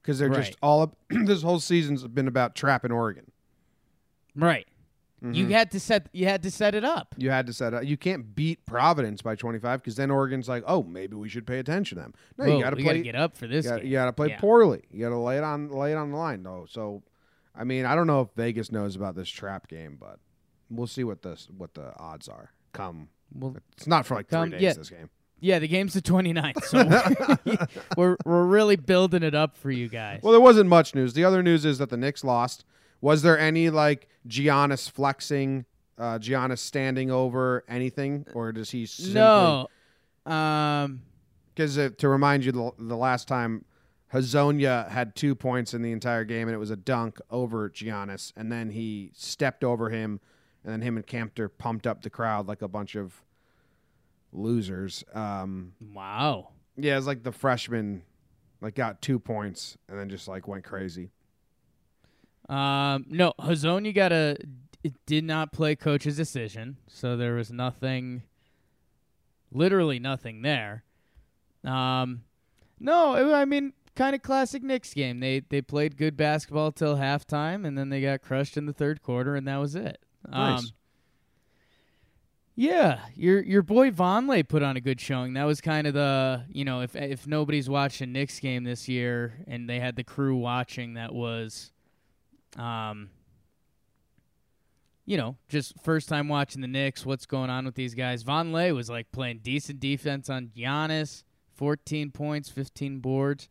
because 0.00 0.18
they're 0.18 0.28
just 0.28 0.56
all 0.62 0.82
up. 0.82 0.96
this 1.10 1.42
whole 1.42 1.58
season's 1.58 2.06
been 2.06 2.28
about 2.28 2.54
trapping 2.54 2.92
Oregon. 2.92 3.30
Right. 4.36 4.66
You 5.24 5.46
Mhm. 5.46 5.50
had 5.52 5.70
to 5.70 5.78
set 5.78 6.08
you 6.12 6.26
had 6.26 6.42
to 6.42 6.50
set 6.50 6.74
it 6.74 6.84
up. 6.84 7.14
You 7.16 7.30
had 7.30 7.46
to 7.46 7.52
set 7.52 7.72
up. 7.74 7.84
You 7.84 7.96
can't 7.96 8.34
beat 8.34 8.66
Providence 8.66 9.22
by 9.22 9.36
25 9.36 9.80
because 9.80 9.94
then 9.94 10.10
Oregon's 10.10 10.48
like, 10.48 10.64
oh, 10.66 10.82
maybe 10.82 11.14
we 11.14 11.28
should 11.28 11.46
pay 11.46 11.60
attention 11.60 11.96
to 11.98 12.02
them. 12.02 12.14
No, 12.36 12.44
Whoa, 12.46 12.56
you 12.56 12.62
got 12.64 12.70
to 12.70 12.76
play. 12.76 12.84
gotta 12.84 12.98
get 13.02 13.14
up 13.14 13.36
for 13.36 13.46
this. 13.46 13.64
you 13.64 13.70
gotta, 13.70 13.86
you 13.86 13.92
gotta 13.92 14.12
play 14.12 14.28
Yeah. 14.30 14.40
poorly. 14.40 14.82
You 14.90 15.00
got 15.00 15.10
to 15.10 15.18
lay 15.18 15.38
it 15.38 15.44
on 15.44 15.68
lay 15.68 15.92
it 15.92 15.96
on 15.96 16.10
the 16.10 16.16
line 16.16 16.42
though. 16.42 16.66
So, 16.68 17.02
I 17.54 17.62
mean, 17.62 17.84
I 17.84 17.94
don't 17.94 18.08
know 18.08 18.22
if 18.22 18.28
Vegas 18.34 18.72
knows 18.72 18.96
about 18.96 19.14
this 19.14 19.28
trap 19.28 19.68
game, 19.68 19.96
but 20.00 20.18
we'll 20.68 20.86
see 20.88 21.04
what 21.04 21.22
the 21.22 21.40
what 21.56 21.74
the 21.74 21.96
odds 21.98 22.28
are. 22.28 22.50
Come, 22.72 23.08
Well, 23.32 23.56
it's 23.76 23.86
not 23.86 24.06
for 24.06 24.14
like 24.16 24.28
three 24.28 24.38
Come- 24.38 24.50
days. 24.50 24.60
yeah. 24.62 24.72
This 24.72 24.90
game. 24.90 25.08
yeah, 25.38 25.58
the 25.60 25.68
game's 25.68 25.92
the 25.94 26.02
29th, 26.02 26.64
so 26.64 27.66
we're 27.96 28.16
we're 28.24 28.44
really 28.46 28.76
building 28.76 29.22
it 29.22 29.34
up 29.34 29.56
for 29.56 29.70
you 29.70 29.88
guys. 29.88 30.20
Well, 30.22 30.32
there 30.32 30.40
wasn't 30.40 30.68
much 30.68 30.94
news. 30.94 31.12
The 31.14 31.24
other 31.24 31.42
news 31.42 31.64
is 31.64 31.78
that 31.78 31.90
the 31.90 31.96
Knicks 31.96 32.24
lost. 32.24 32.64
Was 33.02 33.20
there 33.20 33.38
any 33.38 33.68
like 33.68 34.08
Giannis 34.26 34.90
flexing, 34.90 35.66
uh, 35.98 36.18
Giannis 36.18 36.58
standing 36.60 37.10
over 37.10 37.64
anything, 37.68 38.24
or 38.32 38.52
does 38.52 38.70
he 38.70 38.86
simply? 38.86 39.14
no. 39.14 39.66
Um 40.24 41.02
Because 41.54 41.76
uh, 41.76 41.90
to 41.98 42.08
remind 42.08 42.46
you, 42.46 42.52
the, 42.52 42.70
the 42.78 42.96
last 42.96 43.28
time 43.28 43.66
Hezonja 44.14 44.88
had 44.88 45.14
two 45.14 45.34
points 45.34 45.74
in 45.74 45.82
the 45.82 45.92
entire 45.92 46.24
game, 46.24 46.48
and 46.48 46.54
it 46.54 46.58
was 46.58 46.70
a 46.70 46.76
dunk 46.76 47.18
over 47.30 47.68
Giannis, 47.68 48.32
and 48.36 48.50
then 48.50 48.70
he 48.70 49.10
stepped 49.14 49.64
over 49.64 49.90
him, 49.90 50.20
and 50.64 50.72
then 50.72 50.80
him 50.82 50.96
and 50.96 51.06
Kanter 51.06 51.50
pumped 51.58 51.86
up 51.86 52.02
the 52.02 52.10
crowd 52.10 52.46
like 52.46 52.62
a 52.62 52.68
bunch 52.68 52.94
of 52.94 53.22
losers. 54.32 55.02
Um, 55.14 55.72
wow. 55.94 56.48
yeah, 56.76 56.96
it's 56.96 57.06
like 57.06 57.22
the 57.22 57.32
freshman 57.32 58.02
like 58.60 58.74
got 58.74 59.02
two 59.02 59.18
points 59.18 59.76
and 59.88 59.98
then 59.98 60.08
just 60.08 60.28
like 60.28 60.46
went 60.46 60.64
crazy. 60.64 61.10
Um, 62.48 63.06
no, 63.08 63.32
Hezonja 63.40 63.94
got 63.94 64.12
a 64.12 64.36
it 64.84 64.94
did 65.06 65.24
not 65.24 65.52
play 65.52 65.76
coach's 65.76 66.16
decision, 66.16 66.76
so 66.88 67.16
there 67.16 67.34
was 67.34 67.52
nothing, 67.52 68.22
literally 69.52 69.98
nothing 70.00 70.42
there. 70.42 70.82
Um, 71.64 72.24
no, 72.80 73.14
it- 73.14 73.32
I 73.32 73.44
mean, 73.44 73.72
kind 73.94 74.14
of 74.14 74.22
classic 74.22 74.62
Knicks 74.62 74.92
game. 74.94 75.20
They 75.20 75.40
they 75.40 75.62
played 75.62 75.96
good 75.96 76.16
basketball 76.16 76.72
till 76.72 76.96
halftime, 76.96 77.64
and 77.66 77.78
then 77.78 77.88
they 77.90 78.00
got 78.00 78.22
crushed 78.22 78.56
in 78.56 78.66
the 78.66 78.72
third 78.72 79.02
quarter, 79.02 79.36
and 79.36 79.46
that 79.46 79.58
was 79.58 79.74
it. 79.76 79.98
Nice. 80.28 80.60
Um, 80.60 80.66
yeah, 82.54 83.00
your 83.14 83.42
your 83.42 83.62
boy 83.62 83.90
Vonleh 83.90 84.46
put 84.46 84.62
on 84.62 84.76
a 84.76 84.80
good 84.80 85.00
showing. 85.00 85.34
That 85.34 85.44
was 85.44 85.60
kind 85.60 85.86
of 85.86 85.94
the 85.94 86.44
you 86.50 86.64
know 86.64 86.82
if 86.82 86.94
if 86.94 87.26
nobody's 87.26 87.68
watching 87.68 88.08
a 88.10 88.12
Knicks 88.12 88.40
game 88.40 88.64
this 88.64 88.88
year 88.88 89.38
and 89.46 89.68
they 89.70 89.80
had 89.80 89.96
the 89.96 90.04
crew 90.04 90.36
watching, 90.36 90.94
that 90.94 91.14
was, 91.14 91.71
um, 92.56 93.10
you 95.04 95.16
know, 95.16 95.36
just 95.48 95.74
first 95.82 96.08
time 96.08 96.28
watching 96.28 96.60
the 96.60 96.68
Knicks. 96.68 97.04
What's 97.04 97.26
going 97.26 97.50
on 97.50 97.64
with 97.64 97.74
these 97.74 97.94
guys? 97.94 98.22
Vonleh 98.24 98.74
was 98.74 98.88
like 98.88 99.10
playing 99.12 99.40
decent 99.42 99.80
defense 99.80 100.30
on 100.30 100.50
Giannis, 100.56 101.24
fourteen 101.54 102.10
points, 102.10 102.48
fifteen 102.48 103.00
boards. 103.00 103.48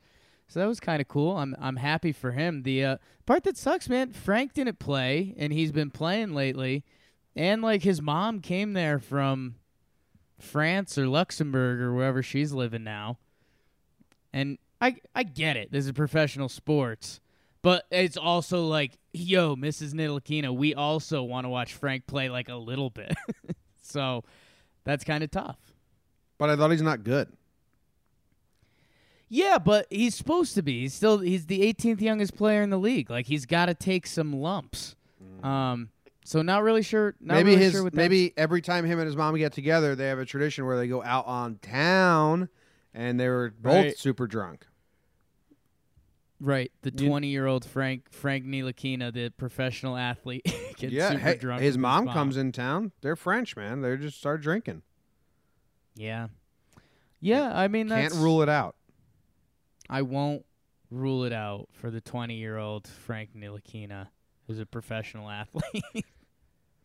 So 0.47 0.59
that 0.59 0.67
was 0.67 0.79
kind 0.79 1.01
of 1.01 1.07
cool. 1.07 1.37
I'm 1.37 1.55
I'm 1.59 1.77
happy 1.77 2.11
for 2.11 2.31
him. 2.31 2.63
The 2.63 2.83
uh, 2.83 2.97
part 3.25 3.43
that 3.43 3.57
sucks, 3.57 3.87
man, 3.87 4.11
Frank 4.11 4.53
didn't 4.53 4.79
play, 4.79 5.33
and 5.37 5.53
he's 5.53 5.71
been 5.71 5.91
playing 5.91 6.33
lately. 6.33 6.83
And 7.35 7.61
like 7.61 7.83
his 7.83 8.01
mom 8.01 8.41
came 8.41 8.73
there 8.73 8.99
from 8.99 9.55
France 10.39 10.97
or 10.97 11.07
Luxembourg 11.07 11.79
or 11.79 11.93
wherever 11.93 12.21
she's 12.21 12.51
living 12.51 12.83
now. 12.83 13.17
And 14.33 14.57
I 14.81 14.97
I 15.15 15.23
get 15.23 15.55
it. 15.55 15.71
This 15.71 15.85
is 15.85 15.91
professional 15.93 16.49
sports. 16.49 17.21
But 17.63 17.85
it's 17.91 18.17
also 18.17 18.65
like, 18.65 18.97
yo, 19.13 19.55
Mrs. 19.55 19.93
Ntilikina, 19.93 20.55
we 20.55 20.73
also 20.73 21.21
want 21.21 21.45
to 21.45 21.49
watch 21.49 21.73
Frank 21.75 22.07
play 22.07 22.27
like 22.29 22.49
a 22.49 22.55
little 22.55 22.89
bit. 22.89 23.13
so 23.81 24.23
that's 24.83 25.03
kind 25.03 25.23
of 25.23 25.29
tough. 25.31 25.57
But 26.39 26.49
I 26.49 26.55
thought 26.55 26.71
he's 26.71 26.81
not 26.81 27.03
good. 27.03 27.27
Yeah, 29.29 29.59
but 29.59 29.87
he's 29.89 30.15
supposed 30.15 30.55
to 30.55 30.61
be. 30.61 30.81
He's 30.81 30.93
still 30.93 31.19
he's 31.19 31.45
the 31.45 31.61
18th 31.61 32.01
youngest 32.01 32.35
player 32.35 32.61
in 32.63 32.69
the 32.69 32.77
league. 32.79 33.09
Like 33.09 33.27
he's 33.27 33.45
got 33.45 33.67
to 33.67 33.73
take 33.73 34.05
some 34.07 34.33
lumps. 34.33 34.95
Um 35.43 35.89
so 36.25 36.41
not 36.41 36.63
really 36.63 36.81
sure 36.83 37.15
not 37.21 37.33
Mm. 37.33 37.37
maybe 37.37 37.49
really 37.51 37.61
his 37.63 37.71
sure 37.73 37.83
what 37.83 37.93
maybe 37.93 38.33
every 38.37 38.61
time 38.61 38.85
him 38.85 38.99
and 38.99 39.05
his 39.05 39.15
mom 39.15 39.35
get 39.37 39.53
together, 39.53 39.95
they 39.95 40.07
have 40.07 40.19
a 40.19 40.25
tradition 40.25 40.65
where 40.65 40.77
they 40.77 40.87
go 40.87 41.01
out 41.03 41.25
on 41.27 41.57
town 41.61 42.49
and 42.93 43.19
they 43.19 43.27
were 43.29 43.53
both 43.59 43.73
Right. 43.73 43.97
super 43.97 44.27
drunk. 44.27 44.65
Right, 46.43 46.71
the 46.81 46.89
twenty-year-old 46.89 47.65
Frank 47.65 48.11
Frank 48.11 48.45
Ntilikina, 48.45 49.13
the 49.13 49.29
professional 49.29 49.95
athlete, 49.95 50.43
gets 50.75 50.91
yeah, 50.91 51.09
super 51.11 51.19
hey, 51.19 51.37
drunk. 51.37 51.61
his 51.61 51.77
mom 51.77 52.07
comes 52.07 52.35
in 52.35 52.51
town. 52.51 52.93
They're 53.01 53.15
French, 53.15 53.55
man. 53.55 53.81
They 53.81 53.95
just 53.95 54.17
start 54.17 54.41
drinking. 54.41 54.81
Yeah, 55.95 56.29
yeah. 57.19 57.51
I 57.55 57.67
mean, 57.67 57.89
Can't 57.89 58.15
rule 58.15 58.41
it 58.41 58.49
out. 58.49 58.75
I 59.87 60.01
won't 60.01 60.43
rule 60.89 61.25
it 61.25 61.33
out 61.33 61.69
for 61.73 61.91
the 61.91 62.01
twenty-year-old 62.01 62.87
Frank 62.87 63.35
Ntilikina, 63.37 64.07
who's 64.47 64.59
a 64.59 64.65
professional 64.65 65.29
athlete. 65.29 66.05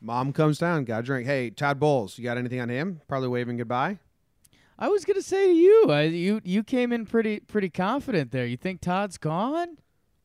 Mom 0.02 0.34
comes 0.34 0.58
down, 0.58 0.84
got 0.84 1.00
a 1.00 1.02
drink. 1.02 1.26
Hey, 1.26 1.48
Todd 1.48 1.80
Bowles, 1.80 2.18
you 2.18 2.24
got 2.24 2.36
anything 2.36 2.60
on 2.60 2.68
him? 2.68 3.00
Probably 3.08 3.28
waving 3.28 3.56
goodbye. 3.56 4.00
I 4.78 4.88
was 4.88 5.04
gonna 5.04 5.22
say 5.22 5.46
to 5.46 5.52
you, 5.52 5.86
I, 5.90 6.02
you 6.02 6.40
you 6.44 6.62
came 6.62 6.92
in 6.92 7.06
pretty 7.06 7.40
pretty 7.40 7.70
confident 7.70 8.30
there. 8.30 8.46
You 8.46 8.56
think 8.56 8.80
Todd's 8.80 9.18
gone? 9.18 9.78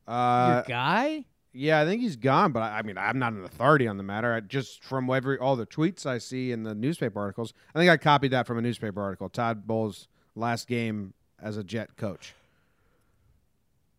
Uh, 0.08 0.56
Your 0.56 0.64
guy? 0.68 1.26
yeah, 1.54 1.80
I 1.82 1.86
think 1.86 2.02
he's 2.02 2.16
gone, 2.16 2.52
but 2.52 2.62
I, 2.62 2.80
I 2.80 2.82
mean, 2.82 2.98
I'm 2.98 3.20
not 3.20 3.34
an 3.34 3.44
authority 3.44 3.88
on 3.88 3.98
the 3.98 4.04
matter. 4.04 4.34
I, 4.34 4.40
just 4.42 4.84
from 4.84 5.10
every 5.10 5.38
all 5.38 5.56
the 5.56 5.66
tweets 5.66 6.06
I 6.06 6.18
see 6.18 6.52
in 6.52 6.64
the 6.64 6.76
newspaper 6.76 7.20
articles, 7.20 7.54
I 7.74 7.80
think 7.80 7.90
I 7.90 7.98
copied 7.98 8.32
that 8.32 8.48
from 8.48 8.58
a 8.58 8.62
newspaper 8.62 9.02
article. 9.02 9.30
Todd 9.30 9.66
Bowles' 9.68 10.08
last 10.36 10.68
game 10.68 11.14
as 11.42 11.58
a 11.58 11.64
Jet 11.64 11.96
coach. 11.98 12.34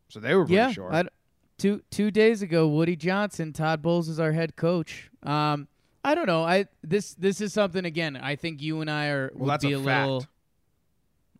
So 0.09 0.21
they 0.21 0.35
were 0.35 0.45
pretty 0.45 0.57
yeah. 0.57 0.73
sure. 0.73 1.05
Two 1.59 1.83
two 1.91 2.11
days 2.11 2.43
ago, 2.43 2.67
Woody 2.69 2.97
Johnson, 2.97 3.53
Todd 3.53 3.83
Bowles 3.83 4.09
is 4.09 4.19
our 4.19 4.33
head 4.33 4.57
coach. 4.57 5.11
Um, 5.23 5.69
I 6.05 6.15
don't 6.15 6.27
know. 6.27 6.43
I 6.43 6.67
this 6.83 7.15
this 7.15 7.41
is 7.41 7.53
something 7.53 7.85
again. 7.85 8.17
I 8.17 8.37
think 8.37 8.61
you 8.61 8.81
and 8.81 8.91
I 8.91 9.07
are 9.09 9.31
Well, 9.35 9.51
would 9.51 9.61
be 9.61 9.73
a 9.73 9.79
a, 9.79 9.79
little. 9.79 10.27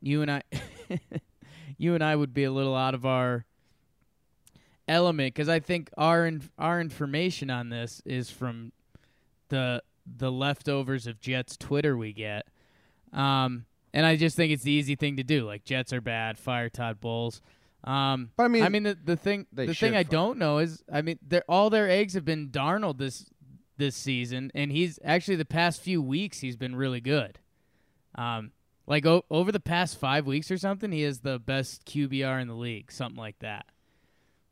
You 0.03 0.23
and 0.23 0.31
I, 0.31 0.43
you 1.79 1.95
and 1.95 2.03
I 2.03 2.15
would 2.17 2.35
be 2.35 2.45
a 2.45 2.53
little 2.53 2.77
out 2.77 2.95
of 2.95 3.07
our 3.07 3.47
element 4.89 5.35
because 5.35 5.49
I 5.49 5.61
think 5.61 5.91
our 5.97 6.27
in, 6.27 6.43
our 6.59 6.81
information 6.81 7.51
on 7.51 7.69
this 7.69 8.03
is 8.05 8.31
from 8.31 8.73
the 9.49 9.83
the 10.19 10.33
leftovers 10.33 11.07
of 11.07 11.21
Jets 11.21 11.57
Twitter 11.57 11.97
we 11.97 12.13
get. 12.13 12.47
Um, 13.13 13.67
and 13.95 14.05
I 14.07 14.17
just 14.17 14.37
think 14.37 14.53
it's 14.53 14.65
the 14.65 14.73
easy 14.73 14.97
thing 14.97 15.17
to 15.17 15.23
do. 15.23 15.47
Like 15.47 15.65
Jets 15.65 15.93
are 15.93 16.01
bad, 16.01 16.39
fire 16.39 16.69
Todd 16.69 17.01
Bowles. 17.01 17.41
Um, 17.85 18.31
But 18.37 18.45
I 18.45 18.49
mean, 18.49 18.63
I 18.63 18.69
mean 18.69 18.83
the 18.85 18.97
the 19.03 19.17
thing 19.17 19.47
the 19.53 19.75
thing 19.75 19.95
I 19.97 20.03
don't 20.03 20.39
know 20.39 20.59
is 20.59 20.83
I 20.93 21.03
mean 21.03 21.19
they're, 21.27 21.45
all 21.49 21.71
their 21.71 21.89
eggs 21.89 22.15
have 22.15 22.25
been 22.25 22.49
Darnold 22.49 22.99
this 22.99 23.27
this 23.77 23.97
season, 23.97 24.51
and 24.55 24.71
he's 24.73 24.99
actually 25.05 25.37
the 25.37 25.45
past 25.45 25.81
few 25.81 26.01
weeks 26.03 26.41
he's 26.41 26.57
been 26.57 26.77
really 26.77 27.01
good. 27.01 27.39
Um, 28.15 28.53
like 28.87 29.07
o- 29.07 29.25
over 29.31 29.53
the 29.53 29.61
past 29.61 29.99
five 29.99 30.27
weeks 30.27 30.51
or 30.51 30.59
something, 30.59 30.93
he 30.93 31.03
is 31.03 31.21
the 31.21 31.39
best 31.39 31.85
QBR 31.85 32.41
in 32.41 32.49
the 32.49 32.55
league, 32.55 32.91
something 32.91 33.19
like 33.19 33.39
that. 33.41 33.67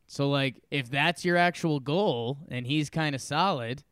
So 0.06 0.28
like 0.28 0.62
if 0.70 0.90
that's 0.90 1.24
your 1.24 1.36
actual 1.36 1.78
goal 1.80 2.38
and 2.48 2.66
he's 2.66 2.90
kind 2.90 3.14
of 3.14 3.20
solid, 3.20 3.84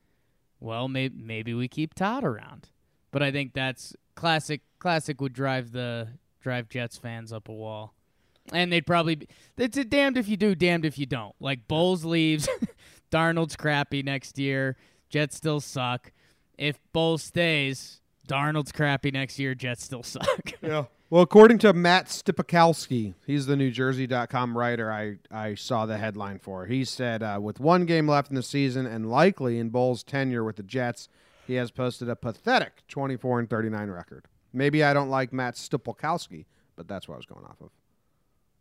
well 0.61 0.89
maybe 0.89 1.17
maybe 1.17 1.55
we 1.55 1.69
keep 1.69 1.95
Todd 1.95 2.25
around. 2.25 2.69
But 3.11 3.23
I 3.23 3.31
think 3.31 3.53
that's 3.53 3.95
classic. 4.15 4.63
Classic 4.79 5.21
would 5.21 5.33
drive 5.33 5.73
the 5.73 6.09
drive 6.41 6.69
Jets 6.69 6.97
fans 6.97 7.33
up 7.33 7.49
a 7.49 7.53
wall, 7.53 7.95
and 8.53 8.73
they'd 8.73 8.87
probably 8.87 9.17
be, 9.17 9.29
it's 9.57 9.77
a 9.77 9.85
damned 9.85 10.17
if 10.17 10.29
you 10.29 10.37
do, 10.37 10.55
damned 10.55 10.85
if 10.85 10.99
you 10.99 11.07
don't. 11.07 11.35
Like 11.41 11.67
Bowles 11.69 12.05
leaves, 12.05 12.49
Darnold's 13.11 13.57
crappy 13.57 14.03
next 14.03 14.39
year. 14.39 14.77
Jets 15.09 15.37
still 15.37 15.61
suck. 15.61 16.13
If 16.59 16.79
Bowles 16.93 17.23
stays, 17.23 18.01
Darnold's 18.29 18.73
crappy 18.73 19.11
next 19.11 19.39
year. 19.39 19.55
Jets 19.55 19.85
still 19.85 20.03
suck. 20.03 20.53
Yeah. 20.63 20.85
Well, 21.11 21.23
according 21.23 21.59
to 21.61 21.73
Matt 21.73 22.07
Stypulkoski, 22.07 23.15
he's 23.27 23.47
the 23.47 23.57
New 23.57 23.71
NewJersey.com 23.71 24.59
writer 24.59 24.93
I, 24.93 25.17
I 25.31 25.55
saw 25.55 25.87
the 25.87 25.97
headline 25.97 26.39
for. 26.39 26.67
He 26.67 26.85
said, 26.85 27.23
uh, 27.23 27.39
with 27.41 27.61
one 27.61 27.87
game 27.87 28.07
left 28.07 28.29
in 28.29 28.35
the 28.35 28.43
season 28.43 28.85
and 28.85 29.11
likely 29.11 29.59
in 29.59 29.71
Bowles' 29.71 30.03
tenure 30.03 30.45
with 30.45 30.57
the 30.57 30.63
Jets, 30.63 31.09
he 31.47 31.55
has 31.55 31.71
posted 31.71 32.11
a 32.11 32.17
pathetic 32.17 32.83
24 32.89 33.41
and 33.41 33.49
39 33.49 33.89
record. 33.89 34.27
Maybe 34.53 34.85
I 34.85 34.93
don't 34.93 35.09
like 35.09 35.33
Matt 35.33 35.55
Stypulkoski, 35.55 36.45
but 36.77 36.89
that's 36.89 37.09
what 37.09 37.15
I 37.15 37.17
was 37.17 37.27
going 37.27 37.47
off 37.47 37.61
of. 37.63 37.71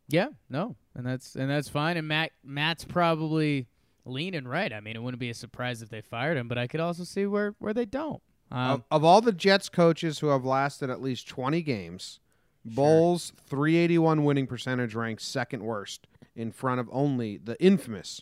Yeah, 0.08 0.30
no, 0.50 0.78
and 0.96 1.06
that's 1.06 1.36
and 1.36 1.50
that's 1.50 1.68
fine. 1.68 1.98
And 1.98 2.08
Matt 2.08 2.32
Matt's 2.42 2.86
probably 2.86 3.68
leaning 4.06 4.48
right. 4.48 4.72
I 4.72 4.80
mean, 4.80 4.96
it 4.96 5.04
wouldn't 5.04 5.20
be 5.20 5.30
a 5.30 5.34
surprise 5.34 5.82
if 5.82 5.90
they 5.90 6.00
fired 6.00 6.38
him, 6.38 6.48
but 6.48 6.58
I 6.58 6.68
could 6.68 6.80
also 6.80 7.04
see 7.04 7.26
where 7.26 7.56
where 7.60 7.74
they 7.74 7.86
don't. 7.86 8.22
Um, 8.52 8.72
of, 8.72 8.84
of 8.92 9.04
all 9.04 9.22
the 9.22 9.32
Jets 9.32 9.70
coaches 9.70 10.20
who 10.20 10.28
have 10.28 10.46
lasted 10.46 10.90
at 10.90 11.02
least 11.02 11.28
20 11.28 11.62
games, 11.62 12.20
Bowles' 12.64 13.34
381 13.48 14.24
winning 14.24 14.48
percentage 14.48 14.96
ranks 14.96 15.26
second 15.26 15.64
worst 15.64 16.08
in 16.36 16.52
front 16.52 16.80
of 16.80 16.90
only 16.92 17.38
the 17.38 17.62
infamous 17.62 18.22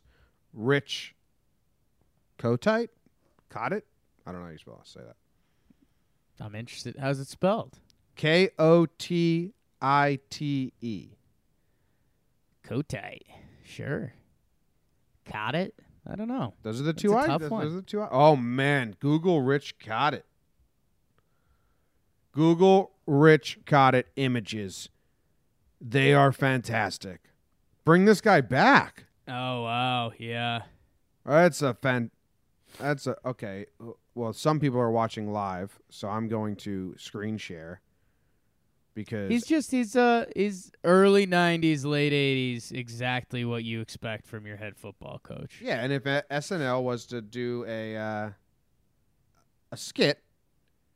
Rich 0.54 1.16
Kotite? 2.40 2.90
Cottit? 3.50 3.86
I 4.26 4.32
don't 4.32 4.42
know 4.42 4.48
how 4.48 4.52
you 4.52 4.58
spell 4.58 4.82
say 4.84 5.02
that. 5.06 5.16
I'm 6.44 6.56
interested. 6.56 6.96
How's 7.00 7.20
it 7.20 7.28
spelled? 7.28 7.80
K 8.16 8.50
O 8.58 8.88
T 8.98 9.54
I 9.82 10.20
T 10.30 10.74
E. 10.82 11.10
Kotite. 12.66 13.22
Sure. 13.64 14.14
Caught 15.26 15.56
it. 15.56 15.76
I 16.08 16.16
don't 16.16 16.28
know. 16.28 16.54
Those 16.62 16.80
are 16.80 16.84
the 16.84 16.94
That's 16.94 17.02
two 17.02 17.16
I. 17.16 17.26
tough 17.28 17.42
those 17.42 17.52
one. 17.52 17.66
are 17.66 17.70
the 17.70 17.82
two 17.82 18.02
I. 18.02 18.08
Oh 18.12 18.36
man, 18.36 18.96
Google 19.00 19.42
Rich 19.42 19.80
got 19.80 20.14
it. 20.14 20.26
Google 22.32 22.92
Rich 23.08 23.60
got 23.66 23.96
it. 23.96 24.08
images. 24.16 24.90
They 25.82 26.14
are 26.14 26.32
fantastic. 26.32 27.22
Bring 27.84 28.06
this 28.06 28.22
guy 28.22 28.42
back. 28.42 29.06
Oh 29.28 29.64
wow, 29.64 30.12
yeah. 30.18 30.64
That's 31.26 31.62
a 31.62 31.74
fan. 31.74 32.12
That's 32.80 33.08
a 33.08 33.16
okay. 33.26 33.66
Well, 34.14 34.34
some 34.34 34.60
people 34.60 34.80
are 34.80 34.92
watching 34.92 35.32
live, 35.32 35.80
so 35.90 36.08
I'm 36.08 36.28
going 36.28 36.56
to 36.58 36.96
screen 36.98 37.38
share 37.38 37.82
because 38.96 39.30
He's 39.30 39.46
just 39.46 39.70
he's 39.70 39.96
uh 39.96 40.26
he's 40.36 40.72
early 40.84 41.28
'90s, 41.28 41.86
late 41.86 42.14
'80s, 42.14 42.72
exactly 42.72 43.46
what 43.46 43.64
you 43.64 43.82
expect 43.82 44.26
from 44.26 44.48
your 44.48 44.58
head 44.58 44.76
football 44.78 45.20
coach. 45.22 45.60
yeah. 45.62 45.84
And 45.84 45.94
if 45.94 46.04
SNL 46.04 46.82
was 46.82 47.06
to 47.08 47.22
do 47.22 47.64
a 47.68 47.96
uh, 47.98 48.30
a 49.72 49.78
skit 49.78 50.24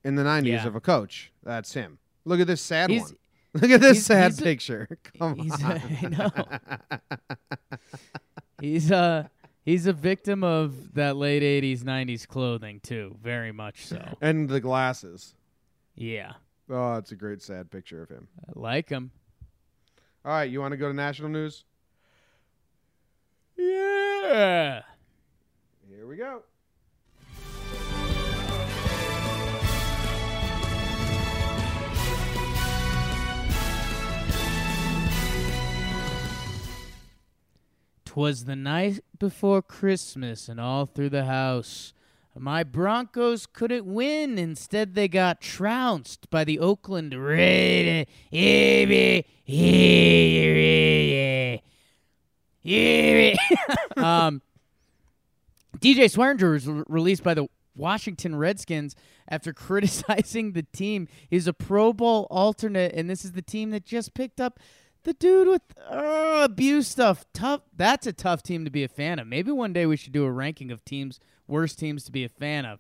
in 0.04 0.16
the 0.16 0.24
'90s 0.24 0.46
Yeah. 0.46 0.68
of 0.68 0.76
a 0.76 0.82
coach, 0.82 1.32
that's 1.44 1.74
him. 1.74 2.00
Look 2.26 2.40
at 2.40 2.48
this 2.48 2.62
sad 2.62 2.90
He's 2.90 3.04
one. 3.04 3.16
Look 3.62 3.72
at 3.72 3.82
this 3.82 3.98
he's- 3.98 4.06
sad 4.06 4.32
he's 4.32 4.40
a- 4.40 4.44
picture. 4.44 4.88
Come 5.20 5.36
he's 5.38 5.64
on. 5.64 5.82
I 6.02 6.08
know. 6.08 6.98
he's 8.62 8.92
uh 8.92 9.28
he's 9.66 9.86
a 9.88 9.94
victim 9.94 10.44
of 10.44 10.94
that 10.94 11.16
late 11.18 11.44
'80s, 11.44 11.82
'90s 11.82 12.28
clothing 12.28 12.80
too, 12.82 13.18
very 13.22 13.52
much 13.52 13.86
so. 13.86 14.18
and 14.22 14.48
the 14.50 14.60
glasses. 14.60 15.36
Yeah, 15.96 16.34
Oh, 16.72 16.98
it's 16.98 17.12
a 17.12 17.16
great 17.16 17.42
sad 17.42 17.72
picture 17.72 18.04
of 18.04 18.10
him. 18.10 18.28
I 18.48 18.52
like 18.54 18.90
him. 18.90 19.10
All 20.24 20.32
right, 20.32 20.50
you 20.50 20.62
want 20.62 20.74
to 20.74 20.78
go 20.78 20.88
to 20.88 20.94
national 20.94 21.30
news? 21.30 21.64
Yeah. 23.58 24.84
Here 25.90 26.06
we 26.06 26.16
go. 26.16 26.44
Twas 38.06 38.46
the 38.46 38.56
night 38.56 39.00
before 39.18 39.62
Christmas, 39.64 40.48
and 40.48 40.60
all 40.60 40.86
through 40.86 41.10
the 41.10 41.26
house, 41.26 41.94
my 42.40 42.64
Broncos 42.64 43.46
couldn't 43.46 43.86
win. 43.86 44.38
Instead, 44.38 44.96
they 44.96 45.08
got 45.08 45.42
trounced 45.42 46.30
by 46.30 46.44
the 46.44 46.60
Oakland 46.60 47.14
Raiders. 47.14 48.06
um, 53.98 54.42
DJ 55.80 56.06
Swearinger 56.06 56.52
was 56.52 56.68
re- 56.68 56.84
released 56.88 57.24
by 57.24 57.34
the 57.34 57.48
Washington 57.76 58.36
Redskins 58.36 58.96
after 59.28 59.54
criticizing 59.54 60.54
the 60.54 60.64
team. 60.64 61.08
He's 61.30 61.48
a 61.48 61.54
Pro 61.54 61.94
Bowl 61.94 62.28
alternate, 62.30 62.94
and 62.94 63.10
this 63.10 63.26
is 63.26 63.32
the 63.32 63.42
team 63.42 63.72
that 63.72 63.86
just 63.86 64.14
picked 64.14 64.42
up 64.42 64.60
the 65.04 65.14
dude 65.14 65.48
with 65.48 65.62
uh, 65.90 66.42
abuse 66.44 66.88
stuff. 66.88 67.26
Tough. 67.34 67.62
That's 67.76 68.06
a 68.06 68.14
tough 68.14 68.44
team 68.44 68.66
to 68.66 68.72
be 68.72 68.84
a 68.84 68.88
fan 68.88 69.20
of. 69.20 69.28
Maybe 69.28 69.52
one 69.52 69.74
day 69.74 69.86
we 69.86 69.98
should 69.98 70.14
do 70.14 70.26
a 70.26 70.32
ranking 70.32 70.72
of 70.72 70.84
teams, 70.84 71.20
worst 71.50 71.80
teams 71.80 72.04
to 72.06 72.12
be 72.12 72.24
a 72.24 72.30
fan 72.30 72.66
of. 72.66 72.80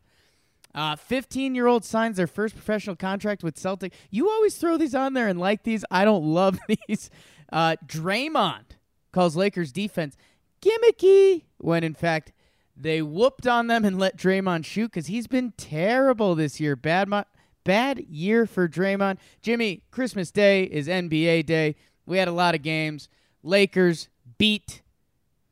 Uh, 0.75 0.95
15 0.95 1.55
year 1.55 1.67
old 1.67 1.83
signs 1.83 2.17
their 2.17 2.27
first 2.27 2.55
professional 2.55 2.95
contract 2.95 3.43
with 3.43 3.57
Celtic. 3.57 3.93
You 4.11 4.29
always 4.29 4.55
throw 4.55 4.77
these 4.77 4.93
on 4.93 5.13
there 5.13 5.27
and 5.27 5.39
like 5.39 5.63
these. 5.63 5.83
I 5.89 6.05
don't 6.05 6.25
love 6.25 6.59
these. 6.87 7.09
Uh, 7.51 7.75
Draymond 7.85 8.65
calls 9.11 9.35
Lakers 9.35 9.71
defense 9.71 10.15
gimmicky 10.61 11.43
when 11.57 11.83
in 11.83 11.93
fact 11.95 12.31
they 12.75 13.01
whooped 13.01 13.45
on 13.47 13.67
them 13.67 13.83
and 13.83 13.99
let 13.99 14.17
Draymond 14.17 14.63
shoot 14.65 14.87
because 14.91 15.07
he's 15.07 15.27
been 15.27 15.51
terrible 15.57 16.33
this 16.35 16.59
year. 16.61 16.75
Bad, 16.77 17.09
mi- 17.09 17.23
bad 17.65 17.99
year 18.07 18.45
for 18.45 18.69
Draymond. 18.69 19.17
Jimmy, 19.41 19.83
Christmas 19.91 20.31
Day 20.31 20.63
is 20.63 20.87
NBA 20.87 21.45
Day. 21.45 21.75
We 22.05 22.19
had 22.19 22.29
a 22.29 22.33
lot 22.33 22.55
of 22.55 22.61
games. 22.61 23.09
Lakers 23.43 24.07
beat 24.37 24.81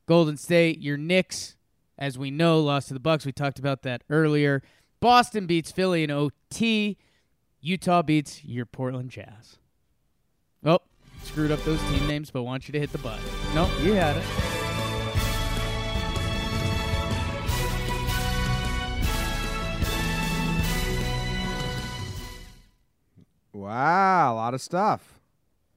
Golden 0.06 0.38
State. 0.38 0.80
Your 0.80 0.96
Knicks, 0.96 1.56
as 1.98 2.16
we 2.16 2.30
know, 2.30 2.60
lost 2.60 2.88
to 2.88 2.94
the 2.94 3.00
Bucks. 3.00 3.26
We 3.26 3.32
talked 3.32 3.58
about 3.58 3.82
that 3.82 4.02
earlier. 4.08 4.62
Boston 5.00 5.46
beats 5.46 5.72
Philly 5.72 6.04
in 6.04 6.10
OT. 6.10 6.96
Utah 7.60 8.02
beats 8.02 8.44
your 8.44 8.66
Portland 8.66 9.10
Jazz. 9.10 9.58
Oh, 10.64 10.78
screwed 11.24 11.50
up 11.50 11.62
those 11.64 11.80
team 11.90 12.06
names, 12.06 12.30
but 12.30 12.44
want 12.44 12.68
you 12.68 12.72
to 12.72 12.80
hit 12.80 12.92
the 12.92 12.98
button. 12.98 13.24
No, 13.54 13.68
you 13.82 13.92
had 13.94 14.16
it. 14.16 14.24
Wow, 23.52 24.34
a 24.34 24.36
lot 24.36 24.54
of 24.54 24.60
stuff. 24.60 25.20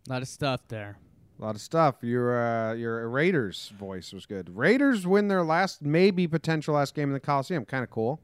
A 0.08 0.12
lot 0.12 0.22
of 0.22 0.28
stuff 0.28 0.62
there. 0.68 0.98
A 1.42 1.46
lot 1.46 1.56
of 1.56 1.62
stuff. 1.62 1.96
Your 2.02 2.40
uh, 2.40 2.74
your 2.74 3.10
Raiders 3.10 3.72
voice 3.76 4.14
was 4.14 4.28
good. 4.28 4.56
Raiders 4.56 5.08
win 5.08 5.28
their 5.28 5.44
last, 5.44 5.82
maybe 5.82 6.28
potential 6.28 6.76
last 6.76 6.94
game 6.94 7.10
in 7.10 7.14
the 7.14 7.20
Coliseum. 7.20 7.66
Kind 7.66 7.84
of 7.84 7.90
cool. 7.90 8.22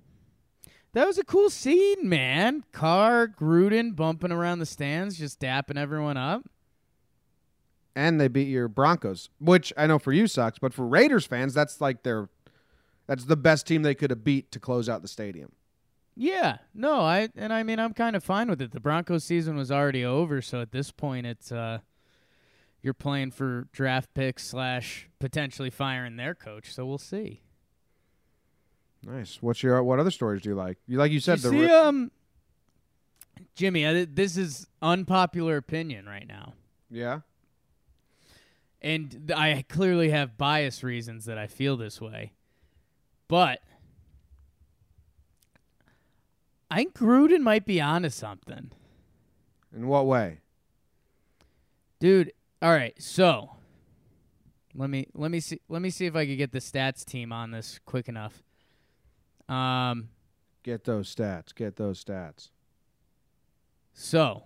That 0.94 1.08
was 1.08 1.18
a 1.18 1.24
cool 1.24 1.50
scene, 1.50 2.08
man. 2.08 2.64
Carr, 2.72 3.28
Gruden 3.28 3.96
bumping 3.96 4.32
around 4.32 4.60
the 4.60 4.66
stands, 4.66 5.18
just 5.18 5.40
dapping 5.40 5.78
everyone 5.78 6.18
up. 6.18 6.44
And 7.96 8.22
they 8.22 8.28
beat 8.28 8.48
your 8.48 8.68
Broncos, 8.68 9.30
which 9.40 9.74
I 9.76 9.88
know 9.88 9.98
for 9.98 10.14
you 10.14 10.28
sucks, 10.28 10.60
but 10.60 10.74
for 10.74 10.86
Raiders 10.86 11.26
fans, 11.26 11.56
that's 11.56 11.82
like 11.82 12.04
their 12.04 12.30
that's 13.08 13.26
the 13.26 13.36
best 13.36 13.66
team 13.66 13.82
they 13.82 13.96
could 13.96 14.12
have 14.12 14.24
beat 14.24 14.52
to 14.52 14.60
close 14.60 14.88
out 14.88 15.02
the 15.02 15.08
stadium. 15.08 15.54
Yeah, 16.16 16.58
no, 16.76 17.02
I 17.02 17.30
and 17.36 17.52
I 17.52 17.64
mean 17.64 17.80
I'm 17.80 17.94
kind 17.94 18.16
of 18.16 18.24
fine 18.24 18.48
with 18.48 18.62
it. 18.62 18.74
The 18.74 18.80
Broncos 18.80 19.24
season 19.24 19.56
was 19.56 19.72
already 19.72 20.06
over, 20.06 20.40
so 20.42 20.62
at 20.62 20.72
this 20.72 20.92
point, 20.92 21.26
it's 21.26 21.52
uh, 21.52 21.80
you're 22.88 22.94
playing 22.94 23.30
for 23.32 23.68
draft 23.74 24.14
picks 24.14 24.48
slash 24.48 25.10
potentially 25.20 25.70
firing 25.70 26.16
their 26.16 26.34
coach. 26.34 26.74
So 26.74 26.86
we'll 26.86 26.98
see. 26.98 27.42
Nice. 29.04 29.40
What's 29.42 29.62
your 29.62 29.84
what 29.84 30.00
other 30.00 30.10
stories 30.10 30.42
do 30.42 30.50
you 30.50 30.56
like? 30.56 30.78
You 30.88 30.98
like 30.98 31.12
you 31.12 31.20
said 31.20 31.42
Did 31.42 31.44
the 31.44 31.50
see, 31.50 31.66
Ra- 31.66 31.88
um, 31.90 32.12
Jimmy, 33.56 33.86
I, 33.86 34.06
this 34.06 34.38
is 34.38 34.68
unpopular 34.82 35.58
opinion 35.58 36.06
right 36.06 36.26
now, 36.26 36.54
yeah. 36.90 37.20
and 38.82 39.12
th- 39.28 39.38
I 39.38 39.66
clearly 39.68 40.10
have 40.12 40.38
bias 40.38 40.82
reasons 40.82 41.26
that 41.26 41.38
I 41.38 41.46
feel 41.46 41.76
this 41.76 42.00
way, 42.00 42.32
but 43.28 43.62
I 46.72 46.78
think 46.78 46.96
Gruden 46.96 47.42
might 47.42 47.66
be 47.66 47.82
onto 47.82 48.10
something. 48.10 48.72
In 49.76 49.88
what 49.88 50.06
way? 50.08 50.40
Dude, 52.00 52.32
all 52.62 52.72
right. 52.72 52.94
So, 53.02 53.52
let 54.74 54.90
me 54.90 55.08
let 55.14 55.32
me 55.32 55.40
see 55.40 55.60
let 55.70 55.82
me 55.82 55.90
see 55.90 56.06
if 56.06 56.16
I 56.16 56.26
could 56.26 56.38
get 56.38 56.52
the 56.52 56.60
stats 56.60 57.04
team 57.04 57.32
on 57.32 57.52
this 57.52 57.80
quick 57.86 58.08
enough. 58.08 58.44
Um 59.50 60.10
Get 60.64 60.84
those 60.84 61.14
stats. 61.14 61.56
Get 61.56 61.78
those 61.78 62.04
stats. 62.04 62.50
so, 63.94 64.44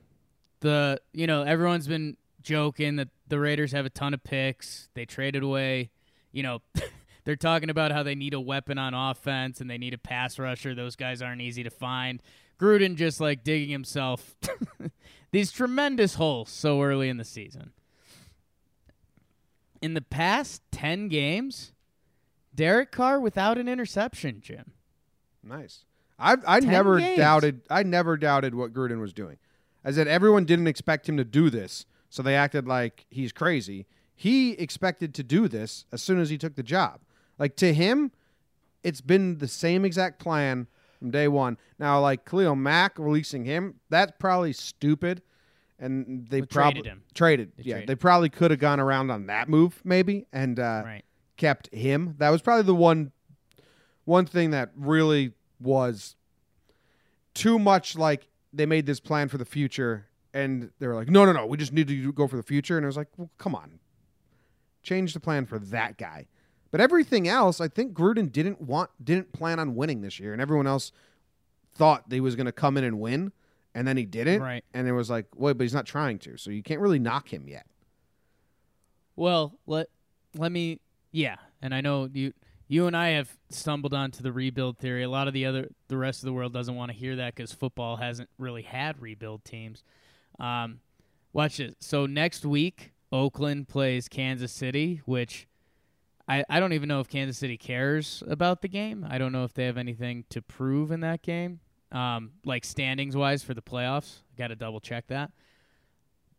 the 0.59 1.01
you 1.13 1.25
know, 1.27 1.41
everyone's 1.43 1.87
been 1.87 2.17
joking 2.41 2.97
that 2.97 3.09
the 3.27 3.39
Raiders 3.39 3.71
have 3.71 3.85
a 3.85 3.89
ton 3.89 4.13
of 4.13 4.23
picks. 4.23 4.89
They 4.93 5.05
traded 5.05 5.43
away, 5.43 5.89
you 6.31 6.43
know, 6.43 6.61
they're 7.23 7.35
talking 7.35 7.69
about 7.69 7.91
how 7.91 8.03
they 8.03 8.15
need 8.15 8.33
a 8.33 8.39
weapon 8.39 8.77
on 8.77 8.93
offense 8.93 9.61
and 9.61 9.69
they 9.69 9.77
need 9.77 9.93
a 9.93 9.97
pass 9.97 10.37
rusher. 10.37 10.75
Those 10.75 10.95
guys 10.95 11.21
aren't 11.21 11.41
easy 11.41 11.63
to 11.63 11.69
find. 11.69 12.21
Gruden 12.59 12.95
just 12.95 13.19
like 13.19 13.43
digging 13.43 13.69
himself 13.69 14.35
these 15.31 15.51
tremendous 15.51 16.15
holes 16.15 16.49
so 16.49 16.81
early 16.81 17.09
in 17.09 17.17
the 17.17 17.25
season. 17.25 17.71
In 19.81 19.93
the 19.93 20.01
past 20.01 20.61
10 20.71 21.07
games, 21.07 21.73
Derek 22.53 22.91
Carr 22.91 23.19
without 23.19 23.57
an 23.57 23.67
interception, 23.67 24.39
Jim. 24.41 24.73
Nice. 25.43 25.85
I 26.19 26.37
I 26.45 26.59
never 26.59 26.99
games. 26.99 27.17
doubted 27.17 27.61
I 27.69 27.81
never 27.81 28.15
doubted 28.15 28.53
what 28.53 28.73
Gruden 28.73 28.99
was 29.01 29.11
doing. 29.11 29.37
I 29.83 29.91
said 29.91 30.07
everyone 30.07 30.45
didn't 30.45 30.67
expect 30.67 31.09
him 31.09 31.17
to 31.17 31.23
do 31.23 31.49
this, 31.49 31.87
so 32.09 32.21
they 32.21 32.35
acted 32.35 32.67
like 32.67 33.05
he's 33.09 33.31
crazy. 33.31 33.87
He 34.13 34.51
expected 34.51 35.15
to 35.15 35.23
do 35.23 35.47
this 35.47 35.85
as 35.91 36.03
soon 36.03 36.19
as 36.19 36.29
he 36.29 36.37
took 36.37 36.55
the 36.55 36.61
job. 36.61 36.99
Like 37.39 37.55
to 37.55 37.73
him, 37.73 38.11
it's 38.83 39.01
been 39.01 39.39
the 39.39 39.47
same 39.47 39.83
exact 39.83 40.19
plan 40.19 40.67
from 40.99 41.09
day 41.09 41.27
one. 41.27 41.57
Now, 41.79 41.99
like 41.99 42.23
Khalil 42.29 42.55
Mack 42.55 42.99
releasing 42.99 43.45
him, 43.45 43.79
that's 43.89 44.13
probably 44.19 44.53
stupid. 44.53 45.23
And 45.81 46.27
they 46.29 46.41
Well, 46.41 46.47
probably 46.47 46.81
traded 46.83 46.85
him. 46.91 47.03
Traded, 47.15 47.51
They 47.57 47.63
yeah. 47.63 47.73
traded 47.73 47.89
They 47.89 47.95
probably 47.95 48.29
could 48.29 48.51
have 48.51 48.59
gone 48.59 48.79
around 48.79 49.09
on 49.09 49.25
that 49.25 49.49
move, 49.49 49.81
maybe, 49.83 50.27
and 50.31 50.59
uh, 50.59 50.83
Right. 50.85 51.03
kept 51.37 51.73
him. 51.73 52.13
That 52.19 52.29
was 52.29 52.41
probably 52.41 52.63
the 52.63 52.75
one 52.75 53.11
one 54.05 54.25
thing 54.25 54.51
that 54.51 54.71
really 54.75 55.33
was 55.59 56.15
too 57.33 57.57
much 57.59 57.95
like 57.97 58.27
they 58.53 58.65
made 58.65 58.85
this 58.85 58.99
plan 58.99 59.27
for 59.27 59.37
the 59.37 59.45
future 59.45 60.07
and 60.33 60.71
they 60.79 60.87
were 60.87 60.95
like, 60.95 61.09
no, 61.09 61.25
no, 61.25 61.31
no, 61.33 61.45
we 61.45 61.57
just 61.57 61.71
need 61.73 61.87
to 61.87 62.11
go 62.13 62.27
for 62.27 62.35
the 62.37 62.43
future. 62.43 62.77
And 62.77 62.85
I 62.85 62.87
was 62.87 62.97
like, 62.97 63.07
well, 63.17 63.29
come 63.37 63.53
on, 63.55 63.79
change 64.83 65.13
the 65.13 65.19
plan 65.19 65.45
for 65.45 65.59
that 65.59 65.97
guy. 65.97 66.27
But 66.71 66.79
everything 66.79 67.27
else, 67.27 67.59
I 67.59 67.67
think 67.67 67.93
Gruden 67.93 68.31
didn't 68.31 68.61
want, 68.61 68.89
didn't 69.03 69.33
plan 69.33 69.59
on 69.59 69.75
winning 69.75 70.01
this 70.01 70.19
year, 70.19 70.31
and 70.33 70.41
everyone 70.41 70.67
else 70.67 70.91
thought 71.73 72.09
they 72.09 72.21
was 72.21 72.35
going 72.35 72.45
to 72.45 72.51
come 72.53 72.77
in 72.77 72.83
and 72.85 72.99
win, 72.99 73.33
and 73.73 73.87
then 73.87 73.97
he 73.97 74.05
didn't. 74.05 74.41
Right. 74.41 74.63
And 74.73 74.87
it 74.87 74.93
was 74.93 75.09
like, 75.09 75.25
wait, 75.35 75.57
but 75.57 75.63
he's 75.63 75.73
not 75.73 75.85
trying 75.85 76.19
to, 76.19 76.37
so 76.37 76.51
you 76.51 76.63
can't 76.63 76.81
really 76.81 76.99
knock 76.99 77.31
him 77.31 77.47
yet. 77.47 77.65
Well, 79.15 79.59
let 79.67 79.87
let 80.35 80.51
me 80.51 80.79
yeah, 81.11 81.35
and 81.61 81.73
I 81.73 81.81
know 81.81 82.09
you 82.11 82.33
you 82.67 82.87
and 82.87 82.95
I 82.95 83.09
have 83.09 83.37
stumbled 83.49 83.93
onto 83.93 84.23
the 84.23 84.31
rebuild 84.31 84.77
theory. 84.77 85.03
A 85.03 85.09
lot 85.09 85.27
of 85.27 85.33
the 85.33 85.45
other 85.45 85.69
the 85.87 85.97
rest 85.97 86.21
of 86.21 86.25
the 86.25 86.33
world 86.33 86.53
doesn't 86.53 86.75
want 86.75 86.91
to 86.91 86.97
hear 86.97 87.15
that 87.17 87.35
cuz 87.35 87.51
football 87.51 87.97
hasn't 87.97 88.29
really 88.37 88.61
had 88.61 89.01
rebuild 89.01 89.43
teams. 89.43 89.83
Um 90.39 90.79
watch 91.33 91.57
this. 91.57 91.75
So 91.79 92.05
next 92.05 92.45
week 92.45 92.93
Oakland 93.11 93.67
plays 93.67 94.07
Kansas 94.07 94.51
City, 94.51 95.01
which 95.05 95.47
I, 96.27 96.45
I 96.49 96.59
don't 96.61 96.71
even 96.71 96.87
know 96.87 97.01
if 97.01 97.09
Kansas 97.09 97.37
City 97.37 97.57
cares 97.57 98.23
about 98.25 98.61
the 98.61 98.69
game. 98.69 99.05
I 99.07 99.17
don't 99.17 99.33
know 99.33 99.43
if 99.43 99.53
they 99.53 99.65
have 99.65 99.77
anything 99.77 100.23
to 100.29 100.41
prove 100.41 100.91
in 100.91 101.01
that 101.01 101.21
game. 101.21 101.59
Um, 101.91 102.31
like 102.45 102.63
standings 102.63 103.17
wise 103.17 103.43
for 103.43 103.53
the 103.53 103.61
playoffs. 103.61 104.19
Got 104.37 104.47
to 104.47 104.55
double 104.55 104.79
check 104.79 105.07
that 105.07 105.31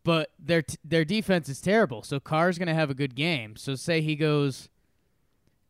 but 0.05 0.31
their 0.38 0.62
t- 0.62 0.79
their 0.85 1.05
defense 1.05 1.49
is 1.49 1.61
terrible. 1.61 2.03
So 2.03 2.19
Carr's 2.19 2.59
going 2.59 2.69
to 2.69 2.75
have 2.75 2.91
a 2.91 2.95
good 2.95 3.15
game. 3.15 3.57
So 3.57 3.75
say 3.75 4.01
he 4.01 4.17
goes, 4.17 4.69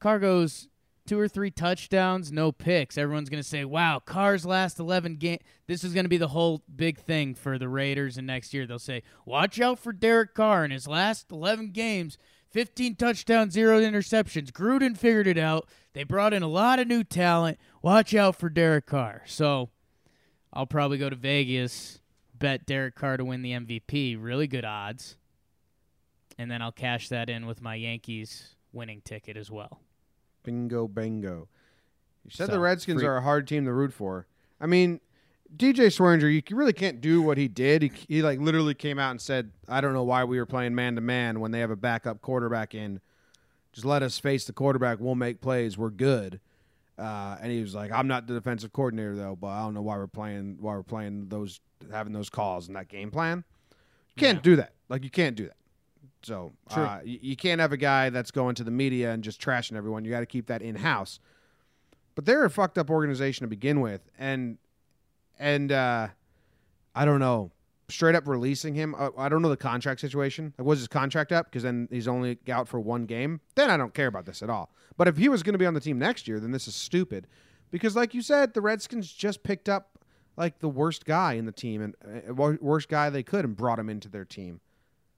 Carr 0.01 0.19
goes 0.19 0.69
two 1.07 1.19
or 1.19 1.29
three 1.29 1.51
touchdowns, 1.51 2.33
no 2.33 2.53
picks. 2.53 2.97
Everyone's 2.97 3.29
going 3.29 3.43
to 3.43 3.49
say, 3.49 3.65
"Wow, 3.65 4.01
Carr's 4.05 4.47
last 4.47 4.79
eleven 4.79 5.17
game. 5.17 5.39
This 5.67 5.85
is 5.85 5.95
going 5.95 6.05
to 6.05 6.11
be 6.11 6.19
the 6.19 6.29
whole 6.29 6.63
big 6.75 6.99
thing 6.99 7.35
for 7.35 7.59
the 7.59 7.69
Raiders." 7.69 8.17
And 8.17 8.27
next 8.27 8.55
year 8.55 8.67
they'll 8.67 8.79
say, 8.79 9.03
"Watch 9.27 9.61
out 9.61 9.79
for 9.79 9.93
Derek 9.93 10.35
Carr 10.35 10.65
in 10.65 10.71
his 10.71 10.87
last 10.87 11.31
eleven 11.31 11.71
games." 11.71 12.19
15 12.53 12.97
touchdowns, 12.97 13.55
zero 13.55 13.81
interceptions. 13.81 14.51
Gruden 14.53 14.97
figured 14.97 15.27
it 15.27 15.39
out. 15.39 15.67
They 15.95 16.05
brought 16.05 16.35
in 16.35 16.43
a 16.43 16.49
lot 16.49 16.79
of 16.79 16.87
new 16.87 17.03
talent. 17.03 17.59
Watch 17.81 18.15
out 18.15 18.37
for 18.37 18.49
Derek 18.49 18.87
Carr. 18.87 19.23
So 19.27 19.71
I'll 20.53 20.67
probably 20.67 20.99
go 20.99 21.09
to 21.11 21.17
Vegas 21.17 21.99
bet 22.39 22.67
Derek 22.67 22.95
Carr 22.95 23.17
to 23.17 23.25
win 23.25 23.43
the 23.43 23.53
MVP. 23.53 24.17
Really 24.21 24.47
good 24.47 24.65
odds. 24.65 25.17
And 26.39 26.51
then 26.51 26.61
I'll 26.61 26.73
cash 26.73 27.09
that 27.09 27.31
in 27.31 27.47
with 27.47 27.63
my 27.63 27.75
Yankees 27.77 28.55
winning 28.73 29.01
ticket 29.03 29.37
as 29.37 29.51
well. 29.51 29.81
Bingo, 30.43 30.89
bango. 30.89 31.49
You 32.25 32.31
said 32.31 32.47
So, 32.49 32.53
the 32.53 32.59
Redskins 32.61 33.01
free- 33.01 33.09
are 33.09 33.17
a 33.17 33.23
hard 33.23 33.47
team 33.47 33.65
to 33.65 33.73
root 33.73 33.93
for. 33.93 34.27
I 34.61 34.67
mean, 34.67 35.01
DJ 35.57 35.87
Swearinger, 35.89 36.33
you 36.33 36.57
really 36.57 36.73
can't 36.73 37.01
do 37.01 37.21
what 37.23 37.37
he 37.39 37.47
did. 37.49 37.83
He, 37.83 37.93
he 38.09 38.23
like 38.23 38.39
literally 38.41 38.75
came 38.75 38.99
out 38.99 39.11
and 39.11 39.21
said, 39.21 39.51
"I 39.69 39.81
don't 39.81 39.93
know 39.93 40.03
why 40.05 40.25
we 40.25 40.39
were 40.39 40.47
playing 40.47 40.75
man 40.75 40.95
to 40.95 41.01
man 41.01 41.41
when 41.41 41.51
they 41.51 41.61
have 41.61 41.71
a 41.71 41.77
backup 41.77 42.23
quarterback 42.23 42.75
in. 42.75 43.01
Just 43.73 43.85
let 43.85 44.03
us 44.03 44.19
face 44.19 44.45
the 44.45 44.53
quarterback. 44.53 44.99
We'll 45.01 45.15
make 45.15 45.41
plays. 45.41 45.77
We're 45.77 45.91
good." 45.91 46.41
Uh, 46.99 47.37
and 47.41 47.51
he 47.51 47.61
was 47.61 47.75
like, 47.75 47.91
"I'm 47.93 48.07
not 48.07 48.27
the 48.27 48.35
defensive 48.35 48.73
coordinator 48.73 49.15
though, 49.17 49.37
but 49.37 49.49
I 49.49 49.61
don't 49.61 49.75
know 49.75 49.83
why 49.83 49.97
we're 49.97 50.07
playing 50.07 50.57
why 50.61 50.75
we're 50.75 50.83
playing 50.83 51.29
those 51.29 51.61
having 51.91 52.13
those 52.13 52.31
calls 52.31 52.67
and 52.69 52.77
that 52.77 52.89
game 52.89 53.11
plan. 53.11 53.45
You 54.17 54.21
can't 54.21 54.39
Yeah. 54.39 54.43
do 54.43 54.57
that. 54.57 54.73
Like 54.89 55.05
you 55.05 55.11
can't 55.11 55.35
do 55.37 55.45
that. 55.47 55.57
So 56.23 56.53
uh, 56.71 57.01
you, 57.05 57.19
you 57.21 57.37
can't 57.37 57.61
have 57.61 57.73
a 57.73 57.77
guy 57.77 58.09
that's 58.11 58.31
going 58.31 58.55
to 58.57 58.65
the 58.65 58.71
media 58.71 59.11
and 59.13 59.25
just 59.25 59.41
trashing 59.41 59.75
everyone. 59.77 60.05
You 60.05 60.11
got 60.13 60.21
to 60.21 60.27
keep 60.27 60.47
that 60.47 60.63
in 60.63 60.77
house. 60.77 61.19
But 62.15 62.27
they're 62.27 62.45
a 62.45 62.51
fucked 62.51 62.79
up 62.79 62.91
organization 62.91 63.43
to 63.45 63.49
begin 63.49 63.81
with, 63.81 64.03
and 64.19 64.59
and 65.43 65.73
uh, 65.73 66.09
I 66.95 67.05
don't 67.05 67.21
know. 67.21 67.51
Straight 67.89 68.15
up 68.15 68.27
releasing 68.27 68.75
him. 68.75 68.95
Uh, 68.97 69.11
I 69.19 69.29
don't 69.29 69.43
know 69.43 69.51
the 69.51 69.57
contract 69.57 70.01
situation. 70.01 70.55
Like, 70.57 70.67
was 70.67 70.79
his 70.79 70.89
contract 70.89 71.31
up? 71.33 71.47
Because 71.47 71.65
then 71.65 71.89
he's 71.91 72.09
only 72.09 72.39
out 72.49 72.69
for 72.69 72.81
one 72.81 73.05
game. 73.05 73.41
Then 73.55 73.69
I 73.69 73.77
don't 73.77 73.93
care 73.93 74.07
about 74.07 74.25
this 74.25 74.43
at 74.43 74.49
all. 74.49 74.71
But 74.97 75.09
if 75.09 75.19
he 75.19 75.29
was 75.29 75.43
going 75.43 75.53
to 75.53 75.59
be 75.59 75.67
on 75.67 75.75
the 75.75 75.81
team 75.81 75.99
next 75.99 76.27
year, 76.27 76.41
then 76.41 76.53
this 76.53 76.67
is 76.67 76.75
stupid. 76.75 77.27
Because, 77.71 77.95
like 77.95 78.15
you 78.15 78.23
said, 78.23 78.55
the 78.55 78.63
Redskins 78.63 79.13
just 79.13 79.43
picked 79.43 79.69
up 79.69 79.99
like 80.37 80.61
the 80.61 80.69
worst 80.69 81.05
guy 81.05 81.35
in 81.35 81.45
the 81.45 81.53
team 81.53 81.83
and 81.83 82.31
uh, 82.31 82.55
worst 82.61 82.89
guy 82.89 83.11
they 83.11 83.23
could 83.23 83.45
and 83.45 83.57
brought 83.57 83.79
him 83.79 83.91
into 83.91 84.09
their 84.09 84.25
team. 84.25 84.61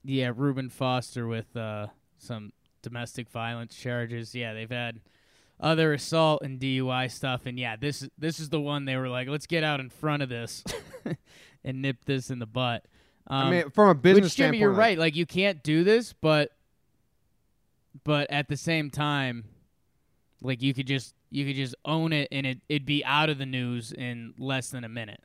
Yeah, 0.03 0.31
Reuben 0.35 0.69
Foster 0.69 1.27
with 1.27 1.55
uh, 1.55 1.87
some 2.17 2.51
domestic 2.81 3.29
violence 3.29 3.75
charges. 3.75 4.35
Yeah, 4.35 4.53
they've 4.53 4.69
had 4.69 4.99
other 5.59 5.93
assault 5.93 6.41
and 6.43 6.59
DUI 6.59 7.09
stuff, 7.11 7.45
and 7.45 7.57
yeah, 7.59 7.75
this 7.75 8.07
this 8.17 8.39
is 8.39 8.49
the 8.49 8.59
one 8.59 8.85
they 8.85 8.95
were 8.97 9.09
like, 9.09 9.27
let's 9.27 9.47
get 9.47 9.63
out 9.63 9.79
in 9.79 9.89
front 9.89 10.21
of 10.23 10.29
this 10.29 10.63
and 11.63 11.81
nip 11.81 11.97
this 12.05 12.29
in 12.29 12.39
the 12.39 12.45
butt. 12.45 12.85
Um, 13.27 13.47
I 13.47 13.51
mean, 13.51 13.69
from 13.71 13.89
a 13.89 13.95
business 13.95 14.23
which, 14.25 14.35
Jimmy, 14.35 14.57
standpoint, 14.57 14.59
you're 14.61 14.71
like- 14.71 14.77
right. 14.79 14.97
Like 14.99 15.15
you 15.15 15.25
can't 15.25 15.63
do 15.63 15.83
this, 15.83 16.13
but 16.13 16.51
but 18.03 18.29
at 18.29 18.47
the 18.49 18.57
same 18.57 18.89
time, 18.89 19.45
like 20.41 20.61
you 20.61 20.73
could 20.73 20.87
just 20.87 21.15
you 21.31 21.45
could 21.45 21.55
just 21.55 21.75
own 21.85 22.13
it, 22.13 22.27
and 22.31 22.45
it 22.45 22.59
it'd 22.69 22.85
be 22.85 23.03
out 23.05 23.29
of 23.29 23.37
the 23.37 23.45
news 23.45 23.91
in 23.91 24.33
less 24.37 24.69
than 24.69 24.83
a 24.83 24.89
minute. 24.89 25.21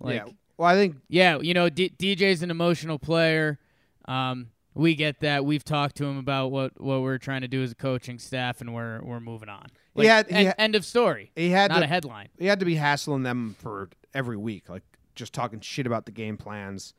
Like, 0.00 0.16
yeah. 0.16 0.32
Well, 0.56 0.68
I 0.68 0.74
think 0.74 0.96
yeah, 1.08 1.38
you 1.40 1.54
know, 1.54 1.68
D- 1.68 1.92
DJ's 1.96 2.42
an 2.42 2.50
emotional 2.50 2.98
player. 2.98 3.58
Um, 4.06 4.48
we 4.74 4.94
get 4.94 5.20
that. 5.20 5.44
We've 5.44 5.64
talked 5.64 5.96
to 5.96 6.04
him 6.04 6.16
about 6.18 6.48
what, 6.50 6.80
what 6.80 7.02
we're 7.02 7.18
trying 7.18 7.42
to 7.42 7.48
do 7.48 7.62
as 7.62 7.72
a 7.72 7.74
coaching 7.74 8.18
staff, 8.18 8.60
and 8.60 8.74
we're 8.74 9.00
we're 9.02 9.20
moving 9.20 9.48
on. 9.48 9.66
Like, 9.94 10.06
had- 10.08 10.26
he 10.28 10.34
en- 10.34 10.46
had- 10.46 10.54
end 10.58 10.74
of 10.74 10.84
story. 10.84 11.30
he 11.36 11.50
had 11.50 11.70
Not 11.70 11.78
to 11.78 11.84
a 11.84 11.86
headline. 11.86 12.28
he 12.38 12.46
had 12.46 12.58
to 12.60 12.64
be 12.66 12.76
hassling 12.76 13.22
them 13.22 13.54
for 13.58 13.90
every 14.14 14.36
week, 14.36 14.68
like 14.68 14.82
just 15.14 15.32
talking 15.34 15.60
shit 15.60 15.86
about 15.86 16.06
the 16.06 16.12
game 16.12 16.36
plans. 16.36 16.94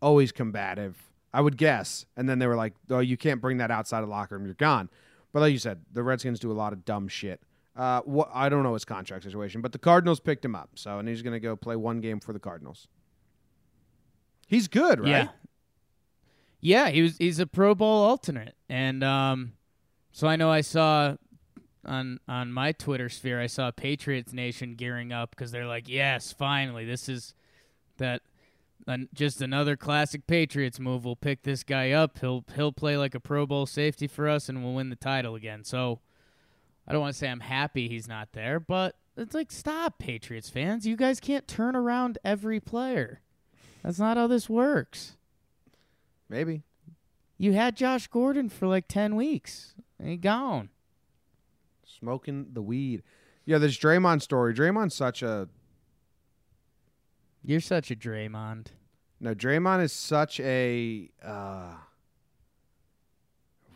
Always 0.00 0.32
combative, 0.32 1.10
I 1.32 1.40
would 1.40 1.56
guess. 1.56 2.04
And 2.16 2.28
then 2.28 2.38
they 2.38 2.46
were 2.46 2.56
like, 2.56 2.74
"Oh, 2.90 3.00
you 3.00 3.16
can't 3.16 3.40
bring 3.40 3.58
that 3.58 3.70
outside 3.70 3.98
of 4.00 4.06
the 4.06 4.10
locker 4.10 4.36
room. 4.36 4.44
You're 4.46 4.54
gone." 4.54 4.88
But 5.32 5.40
like 5.40 5.52
you 5.52 5.58
said, 5.58 5.82
the 5.92 6.02
Redskins 6.02 6.38
do 6.40 6.50
a 6.50 6.54
lot 6.54 6.72
of 6.72 6.84
dumb 6.84 7.08
shit. 7.08 7.40
Uh, 7.76 8.00
what 8.02 8.30
I 8.32 8.48
don't 8.48 8.62
know 8.62 8.74
his 8.74 8.84
contract 8.84 9.24
situation, 9.24 9.60
but 9.60 9.72
the 9.72 9.78
Cardinals 9.78 10.20
picked 10.20 10.44
him 10.44 10.54
up, 10.54 10.70
so 10.76 10.98
and 10.98 11.08
he's 11.08 11.22
gonna 11.22 11.40
go 11.40 11.56
play 11.56 11.74
one 11.76 12.00
game 12.00 12.20
for 12.20 12.32
the 12.32 12.38
Cardinals. 12.38 12.86
He's 14.46 14.68
good, 14.68 15.00
right? 15.00 15.08
Yeah. 15.08 15.28
Yeah, 16.64 16.88
he 16.88 17.02
was 17.02 17.18
he's 17.18 17.38
a 17.40 17.46
Pro 17.46 17.74
Bowl 17.74 18.04
alternate. 18.04 18.54
And 18.70 19.04
um 19.04 19.52
so 20.12 20.26
I 20.26 20.36
know 20.36 20.50
I 20.50 20.62
saw 20.62 21.16
on 21.84 22.20
on 22.26 22.50
my 22.52 22.72
Twitter 22.72 23.10
sphere 23.10 23.38
I 23.38 23.48
saw 23.48 23.70
Patriots 23.70 24.32
Nation 24.32 24.74
gearing 24.74 25.12
up 25.12 25.36
cuz 25.36 25.50
they're 25.50 25.66
like, 25.66 25.90
"Yes, 25.90 26.32
finally. 26.32 26.86
This 26.86 27.06
is 27.06 27.34
that 27.98 28.22
just 29.12 29.42
another 29.42 29.76
classic 29.76 30.26
Patriots 30.26 30.80
move. 30.80 31.04
We'll 31.04 31.16
pick 31.16 31.42
this 31.42 31.64
guy 31.64 31.90
up. 31.90 32.18
He'll 32.20 32.44
he'll 32.54 32.72
play 32.72 32.96
like 32.96 33.14
a 33.14 33.20
Pro 33.20 33.46
Bowl 33.46 33.66
safety 33.66 34.06
for 34.06 34.26
us 34.26 34.48
and 34.48 34.64
we'll 34.64 34.72
win 34.72 34.88
the 34.88 34.96
title 34.96 35.34
again." 35.34 35.64
So 35.64 36.00
I 36.88 36.92
don't 36.92 37.02
want 37.02 37.12
to 37.12 37.18
say 37.18 37.28
I'm 37.28 37.40
happy 37.40 37.88
he's 37.88 38.08
not 38.08 38.32
there, 38.32 38.58
but 38.58 38.96
it's 39.18 39.34
like 39.34 39.52
stop 39.52 39.98
Patriots 39.98 40.48
fans. 40.48 40.86
You 40.86 40.96
guys 40.96 41.20
can't 41.20 41.46
turn 41.46 41.76
around 41.76 42.16
every 42.24 42.58
player. 42.58 43.20
That's 43.82 43.98
not 43.98 44.16
how 44.16 44.28
this 44.28 44.48
works. 44.48 45.16
Maybe. 46.34 46.64
You 47.38 47.52
had 47.52 47.76
Josh 47.76 48.08
Gordon 48.08 48.48
for 48.48 48.66
like 48.66 48.88
10 48.88 49.14
weeks. 49.14 49.74
And 50.00 50.08
he 50.08 50.16
gone. 50.16 50.68
Smoking 51.86 52.48
the 52.54 52.60
weed. 52.60 53.04
Yeah, 53.44 53.58
this 53.58 53.78
Draymond 53.78 54.20
story. 54.20 54.52
Draymond's 54.52 54.96
such 54.96 55.22
a 55.22 55.48
You're 57.44 57.60
such 57.60 57.92
a 57.92 57.94
Draymond. 57.94 58.66
No, 59.20 59.32
Draymond 59.32 59.84
is 59.84 59.92
such 59.92 60.40
a 60.40 61.08
uh, 61.24 61.74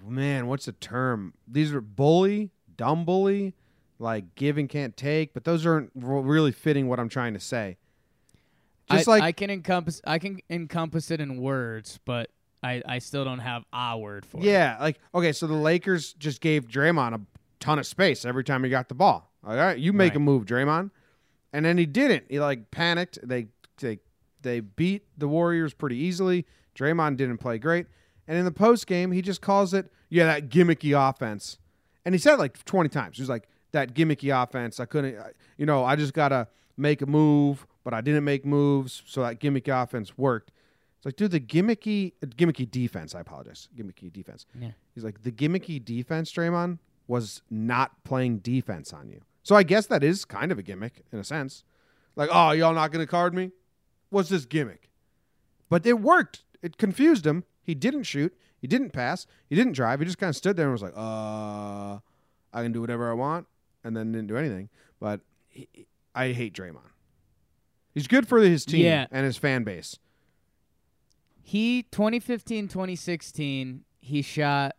man. 0.05 0.49
What's 0.49 0.67
the 0.67 0.73
term? 0.73 1.35
These 1.47 1.73
are 1.73 1.81
bully, 1.81 2.51
dumb 2.77 3.05
bully, 3.05 3.55
like 4.01 4.35
give 4.35 4.59
and 4.59 4.69
can't 4.69 4.97
take. 4.97 5.33
But 5.33 5.45
those 5.45 5.65
aren't 5.65 5.93
really 5.95 6.51
fitting 6.51 6.89
what 6.89 6.99
I'm 6.99 7.09
trying 7.09 7.35
to 7.35 7.41
say. 7.41 7.77
Just 8.91 9.07
I, 9.07 9.13
like 9.13 9.23
I 9.23 9.31
can 9.31 9.49
encompass 9.49 10.01
I 10.05 10.19
can 10.19 10.41
encompass 10.51 11.13
it 11.13 11.21
in 11.21 11.41
words, 11.41 12.01
but 12.05 12.31
I, 12.63 12.83
I 12.87 12.99
still 12.99 13.25
don't 13.25 13.39
have 13.39 13.65
a 13.73 13.97
word 13.99 14.27
for 14.27 14.39
it. 14.39 14.45
yeah, 14.45 14.77
like 14.81 14.99
okay. 15.15 15.33
So 15.33 15.47
the 15.47 15.55
Lakers 15.55 16.13
just 16.15 16.41
gave 16.41 16.67
Draymond 16.69 17.15
a 17.15 17.21
ton 17.61 17.79
of 17.79 17.87
space 17.87 18.25
every 18.25 18.45
time 18.45 18.65
he 18.65 18.71
got 18.71 18.89
the 18.89 18.95
ball. 18.95 19.31
All 19.47 19.55
right, 19.57 19.79
you 19.79 19.93
make 19.93 20.11
Right. 20.13 20.17
a 20.17 20.21
move, 20.21 20.45
Draymond, 20.45 20.91
and 21.53 21.65
then 21.65 21.79
he 21.79 21.87
didn't. 21.87 22.25
He 22.29 22.41
like 22.41 22.71
panicked. 22.71 23.19
They 23.23 23.49
they 23.79 24.01
they 24.43 24.61
beat 24.61 25.05
the 25.17 25.29
Warriors 25.29 25.73
pretty 25.75 25.97
easily. 25.97 26.47
Draymond 26.77 27.17
didn't 27.17 27.39
play 27.39 27.59
great, 27.59 27.87
and 28.27 28.37
in 28.37 28.45
the 28.45 28.51
post 28.53 28.87
game, 28.87 29.13
he 29.13 29.23
just 29.23 29.41
calls 29.41 29.73
it 29.75 29.93
yeah 30.09 30.25
that 30.27 30.49
gimmicky 30.49 30.93
offense, 30.99 31.59
and 32.05 32.15
he 32.15 32.19
said 32.19 32.35
it 32.35 32.39
like 32.39 32.65
twenty 32.65 32.89
times. 32.89 33.17
He 33.17 33.23
was 33.23 33.29
like 33.29 33.49
that 33.73 33.95
gimmicky 33.95 34.33
offense. 34.43 34.81
I 34.81 34.85
couldn't, 34.87 35.17
you 35.57 35.67
know, 35.67 35.85
I 35.85 35.95
just 35.95 36.15
gotta 36.15 36.49
make 36.77 37.03
a 37.03 37.07
move, 37.07 37.67
but 37.85 37.95
I 37.95 38.01
didn't 38.01 38.25
make 38.25 38.45
moves, 38.45 39.03
so 39.07 39.23
that 39.23 39.39
gimmicky 39.41 39.71
offense 39.83 40.17
worked. 40.19 40.51
It's 40.99 41.07
like, 41.07 41.17
dude, 41.17 41.31
the 41.31 41.41
gimmicky 41.41 42.13
gimmicky 42.27 42.69
defense. 42.71 43.15
I 43.15 43.21
apologize, 43.21 43.69
gimmicky 43.77 44.13
defense. 44.13 44.47
Yeah. 44.59 44.71
He's 44.95 45.05
like 45.05 45.23
the 45.23 45.31
gimmicky 45.33 45.85
defense, 45.85 46.33
Draymond, 46.33 46.79
was 47.07 47.43
not 47.51 48.03
playing 48.05 48.39
defense 48.39 48.93
on 48.93 49.09
you. 49.09 49.21
So 49.45 49.55
I 49.55 49.63
guess 49.63 49.87
that 49.87 50.03
is 50.05 50.25
kind 50.25 50.51
of 50.53 50.59
a 50.59 50.63
gimmick 50.63 51.05
in 51.13 51.19
a 51.19 51.25
sense. 51.25 51.63
Like, 52.17 52.31
oh, 52.33 52.51
y'all 52.51 52.75
not 52.75 52.91
gonna 52.93 53.07
card 53.07 53.33
me? 53.33 53.53
What's 54.11 54.29
this 54.29 54.45
gimmick? 54.45 54.91
But 55.69 55.87
it 55.87 56.01
worked. 56.01 56.43
It 56.63 56.77
confused 56.79 57.27
him. 57.27 57.45
He 57.63 57.75
didn't 57.75 58.03
shoot. 58.05 58.35
He 58.61 58.67
didn't 58.67 58.91
pass. 58.91 59.27
He 59.49 59.55
didn't 59.55 59.75
drive. 59.75 60.01
He 60.01 60.07
just 60.07 60.19
kind 60.19 60.31
of 60.31 60.37
stood 60.37 60.57
there 60.57 60.65
and 60.67 60.73
was 60.73 60.83
like, 60.83 60.95
uh, 60.97 61.99
I 62.53 62.63
can 62.63 62.73
do 62.73 62.81
whatever 62.81 63.09
I 63.09 63.15
want, 63.15 63.47
and 63.85 63.97
then 63.97 64.11
didn't 64.11 64.27
do 64.27 64.37
anything. 64.37 64.69
But 64.99 65.21
he, 65.47 65.69
I 66.15 66.33
hate 66.33 66.55
Draymond. 66.55 66.81
He's 67.95 68.09
good 68.09 68.27
for 68.27 68.39
his 68.41 68.65
team 68.65 68.85
Yeah. 68.85 69.07
and 69.13 69.25
his 69.25 69.37
fan 69.37 69.63
base. 69.63 69.99
He 71.49 71.85
2015 71.85 72.69
2016 72.69 73.83
he 74.01 74.21
shot 74.21 74.77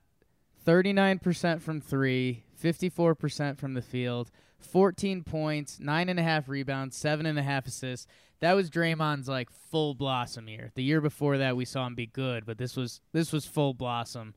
39% 0.67 1.61
from 1.61 1.81
three, 1.81 2.43
54% 2.63 3.57
from 3.57 3.73
the 3.73 3.81
field, 3.81 4.29
14 4.59 5.23
points, 5.23 5.79
nine 5.79 6.09
and 6.09 6.19
a 6.19 6.21
half 6.21 6.47
rebounds, 6.47 6.95
seven 6.95 7.25
and 7.25 7.39
a 7.39 7.41
half 7.41 7.65
assists. 7.65 8.05
That 8.39 8.53
was 8.53 8.69
Draymond's 8.69 9.27
like 9.27 9.49
full 9.49 9.95
blossom 9.95 10.47
year. 10.47 10.71
The 10.75 10.83
year 10.83 11.01
before 11.01 11.39
that 11.39 11.57
we 11.57 11.65
saw 11.65 11.87
him 11.87 11.95
be 11.95 12.05
good, 12.05 12.45
but 12.45 12.59
this 12.59 12.75
was 12.75 13.01
this 13.13 13.33
was 13.33 13.45
full 13.45 13.73
blossom. 13.73 14.35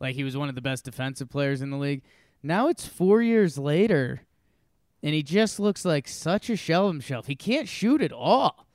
Like 0.00 0.16
he 0.16 0.24
was 0.24 0.36
one 0.36 0.48
of 0.48 0.56
the 0.56 0.60
best 0.60 0.84
defensive 0.84 1.30
players 1.30 1.62
in 1.62 1.70
the 1.70 1.76
league. 1.76 2.02
Now 2.42 2.66
it's 2.66 2.88
four 2.88 3.22
years 3.22 3.56
later, 3.56 4.22
and 5.00 5.14
he 5.14 5.22
just 5.22 5.60
looks 5.60 5.84
like 5.84 6.08
such 6.08 6.50
a 6.50 6.56
shell 6.56 6.88
of 6.88 6.94
himself. 6.94 7.28
He 7.28 7.36
can't 7.36 7.68
shoot 7.68 8.02
at 8.02 8.12
all. 8.12 8.67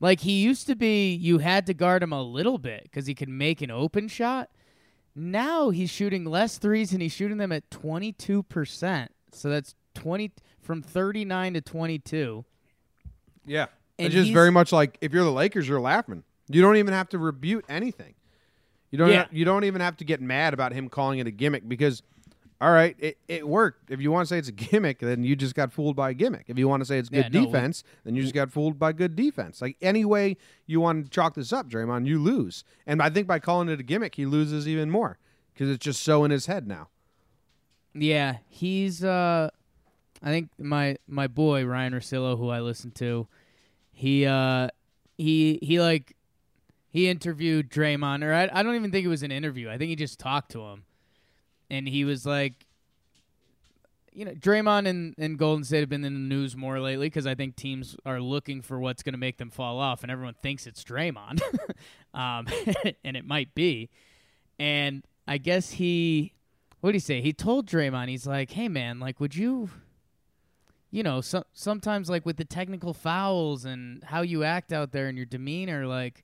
Like 0.00 0.20
he 0.20 0.42
used 0.42 0.66
to 0.66 0.74
be, 0.74 1.14
you 1.14 1.38
had 1.38 1.66
to 1.66 1.74
guard 1.74 2.02
him 2.02 2.12
a 2.12 2.22
little 2.22 2.58
bit 2.58 2.82
because 2.84 3.06
he 3.06 3.14
could 3.14 3.28
make 3.28 3.62
an 3.62 3.70
open 3.70 4.08
shot. 4.08 4.50
Now 5.14 5.70
he's 5.70 5.90
shooting 5.90 6.24
less 6.24 6.58
threes 6.58 6.92
and 6.92 7.00
he's 7.00 7.12
shooting 7.12 7.38
them 7.38 7.52
at 7.52 7.70
22%. 7.70 9.08
So 9.32 9.48
that's 9.48 9.74
20 9.94 10.32
from 10.60 10.82
39 10.82 11.54
to 11.54 11.60
22. 11.60 12.44
Yeah. 13.46 13.66
And 13.98 14.06
it's 14.06 14.14
just 14.14 14.32
very 14.32 14.50
much 14.50 14.72
like 14.72 14.98
if 15.00 15.12
you're 15.12 15.24
the 15.24 15.30
Lakers, 15.30 15.68
you're 15.68 15.80
laughing. 15.80 16.24
You 16.48 16.60
don't 16.60 16.76
even 16.76 16.92
have 16.92 17.08
to 17.10 17.18
rebuke 17.18 17.64
anything. 17.68 18.14
You 18.90 18.98
don't. 18.98 19.10
Yeah. 19.10 19.26
you 19.30 19.44
don't 19.44 19.64
even 19.64 19.80
have 19.80 19.96
to 19.98 20.04
get 20.04 20.20
mad 20.20 20.54
about 20.54 20.72
him 20.72 20.88
calling 20.88 21.18
it 21.18 21.26
a 21.26 21.30
gimmick 21.30 21.68
because, 21.68 22.02
all 22.64 22.72
right, 22.72 22.96
it, 22.98 23.18
it 23.28 23.46
worked. 23.46 23.90
If 23.90 24.00
you 24.00 24.10
want 24.10 24.26
to 24.26 24.34
say 24.34 24.38
it's 24.38 24.48
a 24.48 24.52
gimmick, 24.52 24.98
then 24.98 25.22
you 25.22 25.36
just 25.36 25.54
got 25.54 25.70
fooled 25.70 25.96
by 25.96 26.10
a 26.10 26.14
gimmick. 26.14 26.44
If 26.48 26.58
you 26.58 26.66
want 26.66 26.80
to 26.80 26.86
say 26.86 26.98
it's 26.98 27.10
Yeah, 27.12 27.28
good 27.28 27.34
no, 27.34 27.44
defense, 27.44 27.84
then 28.04 28.14
you 28.14 28.22
just 28.22 28.34
got 28.34 28.50
fooled 28.50 28.78
by 28.78 28.94
good 28.94 29.14
defense. 29.14 29.60
Like 29.60 29.76
any 29.82 30.06
way 30.06 30.38
you 30.66 30.80
want 30.80 31.04
to 31.04 31.10
chalk 31.10 31.34
this 31.34 31.52
up, 31.52 31.68
Draymond, 31.68 32.06
you 32.06 32.18
lose. 32.18 32.64
And 32.86 33.02
I 33.02 33.10
think 33.10 33.26
by 33.26 33.38
calling 33.38 33.68
it 33.68 33.80
a 33.80 33.82
gimmick, 33.82 34.14
he 34.14 34.24
loses 34.24 34.66
even 34.66 34.90
more 34.90 35.18
because 35.52 35.68
it's 35.68 35.84
just 35.84 36.02
so 36.02 36.24
in 36.24 36.30
his 36.30 36.46
head 36.46 36.66
now. 36.66 36.88
Yeah, 37.92 38.38
he's 38.48 39.04
uh 39.04 39.50
I 40.22 40.30
think 40.30 40.48
my 40.58 40.96
my 41.06 41.26
boy 41.26 41.66
Ryen 41.66 41.92
Russillo 41.92 42.38
who 42.38 42.48
I 42.48 42.60
listen 42.60 42.92
to, 42.92 43.28
he 43.92 44.24
uh 44.24 44.68
he 45.18 45.58
he 45.60 45.82
like 45.82 46.16
he 46.88 47.08
interviewed 47.10 47.70
Draymond 47.70 48.24
or 48.24 48.32
I, 48.32 48.48
I 48.50 48.62
don't 48.62 48.74
even 48.74 48.90
think 48.90 49.04
it 49.04 49.08
was 49.10 49.22
an 49.22 49.32
interview. 49.32 49.68
I 49.68 49.76
think 49.76 49.90
he 49.90 49.96
just 49.96 50.18
talked 50.18 50.50
to 50.52 50.62
him. 50.62 50.84
And 51.74 51.88
he 51.88 52.04
was 52.04 52.24
like 52.24 52.66
you 54.14 54.24
know, 54.24 54.30
Draymond 54.30 54.86
and, 54.86 55.14
and 55.18 55.36
Golden 55.36 55.64
State 55.64 55.80
have 55.80 55.88
been 55.88 56.04
in 56.04 56.14
the 56.14 56.34
news 56.34 56.56
more 56.56 56.80
lately 56.80 57.06
because 57.06 57.26
I 57.26 57.34
think 57.34 57.56
teams 57.56 57.96
are 58.06 58.20
looking 58.20 58.62
for 58.62 58.78
what's 58.78 59.02
going 59.02 59.12
to 59.12 59.18
make 59.18 59.38
them 59.38 59.50
fall 59.50 59.80
off, 59.80 60.02
and 60.02 60.10
everyone 60.10 60.36
thinks 60.40 60.66
it's 60.66 60.84
Draymond, 60.84 61.42
um, 62.14 62.46
and 63.04 63.16
it 63.16 63.26
might 63.26 63.54
be. 63.54 63.90
And 64.58 65.04
I 65.26 65.38
guess 65.38 65.72
he, 65.72 66.32
what 66.80 66.90
did 66.90 66.96
he 66.96 67.00
say? 67.00 67.20
He 67.20 67.32
told 67.32 67.66
Draymond, 67.66 68.08
he's 68.08 68.26
like, 68.26 68.52
"Hey 68.52 68.68
man, 68.68 69.00
like, 69.00 69.18
would 69.18 69.34
you, 69.34 69.70
you 70.92 71.02
know, 71.02 71.20
so, 71.20 71.42
sometimes 71.52 72.08
like 72.08 72.24
with 72.24 72.36
the 72.36 72.44
technical 72.44 72.94
fouls 72.94 73.64
and 73.64 74.04
how 74.04 74.22
you 74.22 74.44
act 74.44 74.72
out 74.72 74.92
there 74.92 75.08
and 75.08 75.16
your 75.18 75.26
demeanor, 75.26 75.88
like, 75.88 76.22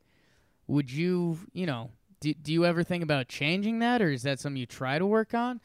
would 0.69 0.93
you, 0.93 1.39
you 1.53 1.67
know, 1.67 1.91
do, 2.21 2.35
do 2.35 2.53
you 2.53 2.65
ever 2.65 2.83
think 2.83 3.03
about 3.03 3.29
changing 3.29 3.79
that, 3.81 4.01
or 4.03 4.11
is 4.11 4.23
that 4.23 4.41
something 4.41 4.59
you 4.59 4.67
try 4.67 4.99
to 4.99 5.07
work 5.07 5.35
on?" 5.35 5.61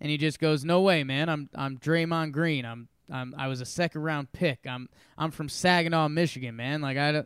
And 0.00 0.10
he 0.10 0.16
just 0.16 0.38
goes, 0.38 0.64
"No 0.64 0.80
way, 0.80 1.04
man. 1.04 1.28
I'm 1.28 1.48
I'm 1.54 1.78
Draymond 1.78 2.32
Green. 2.32 2.64
I'm 2.64 2.88
I'm 3.12 3.34
I 3.36 3.48
was 3.48 3.60
a 3.60 3.66
second 3.66 4.02
round 4.02 4.32
pick. 4.32 4.60
I'm 4.66 4.88
I'm 5.18 5.30
from 5.30 5.48
Saginaw, 5.48 6.08
Michigan, 6.08 6.56
man. 6.56 6.80
Like 6.80 6.96
I, 6.96 7.24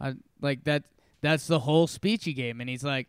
I 0.00 0.14
like 0.40 0.64
that. 0.64 0.84
That's 1.20 1.46
the 1.46 1.60
whole 1.60 1.86
speech 1.86 2.24
he 2.24 2.32
gave, 2.32 2.58
and 2.58 2.68
he's 2.68 2.82
like, 2.82 3.08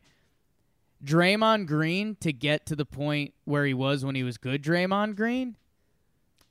Draymond 1.03 1.67
Green 1.67 2.15
to 2.21 2.31
get 2.31 2.65
to 2.67 2.75
the 2.75 2.85
point 2.85 3.33
where 3.45 3.65
he 3.65 3.73
was 3.73 4.05
when 4.05 4.15
he 4.15 4.23
was 4.23 4.37
good. 4.37 4.63
Draymond 4.63 5.15
Green 5.15 5.55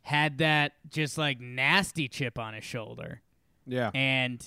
had 0.03 0.39
that 0.39 0.73
just 0.91 1.17
like 1.17 1.41
nasty 1.41 2.09
chip 2.09 2.39
on 2.39 2.55
his 2.55 2.65
shoulder. 2.65 3.23
Yeah. 3.67 3.91
And 3.95 4.45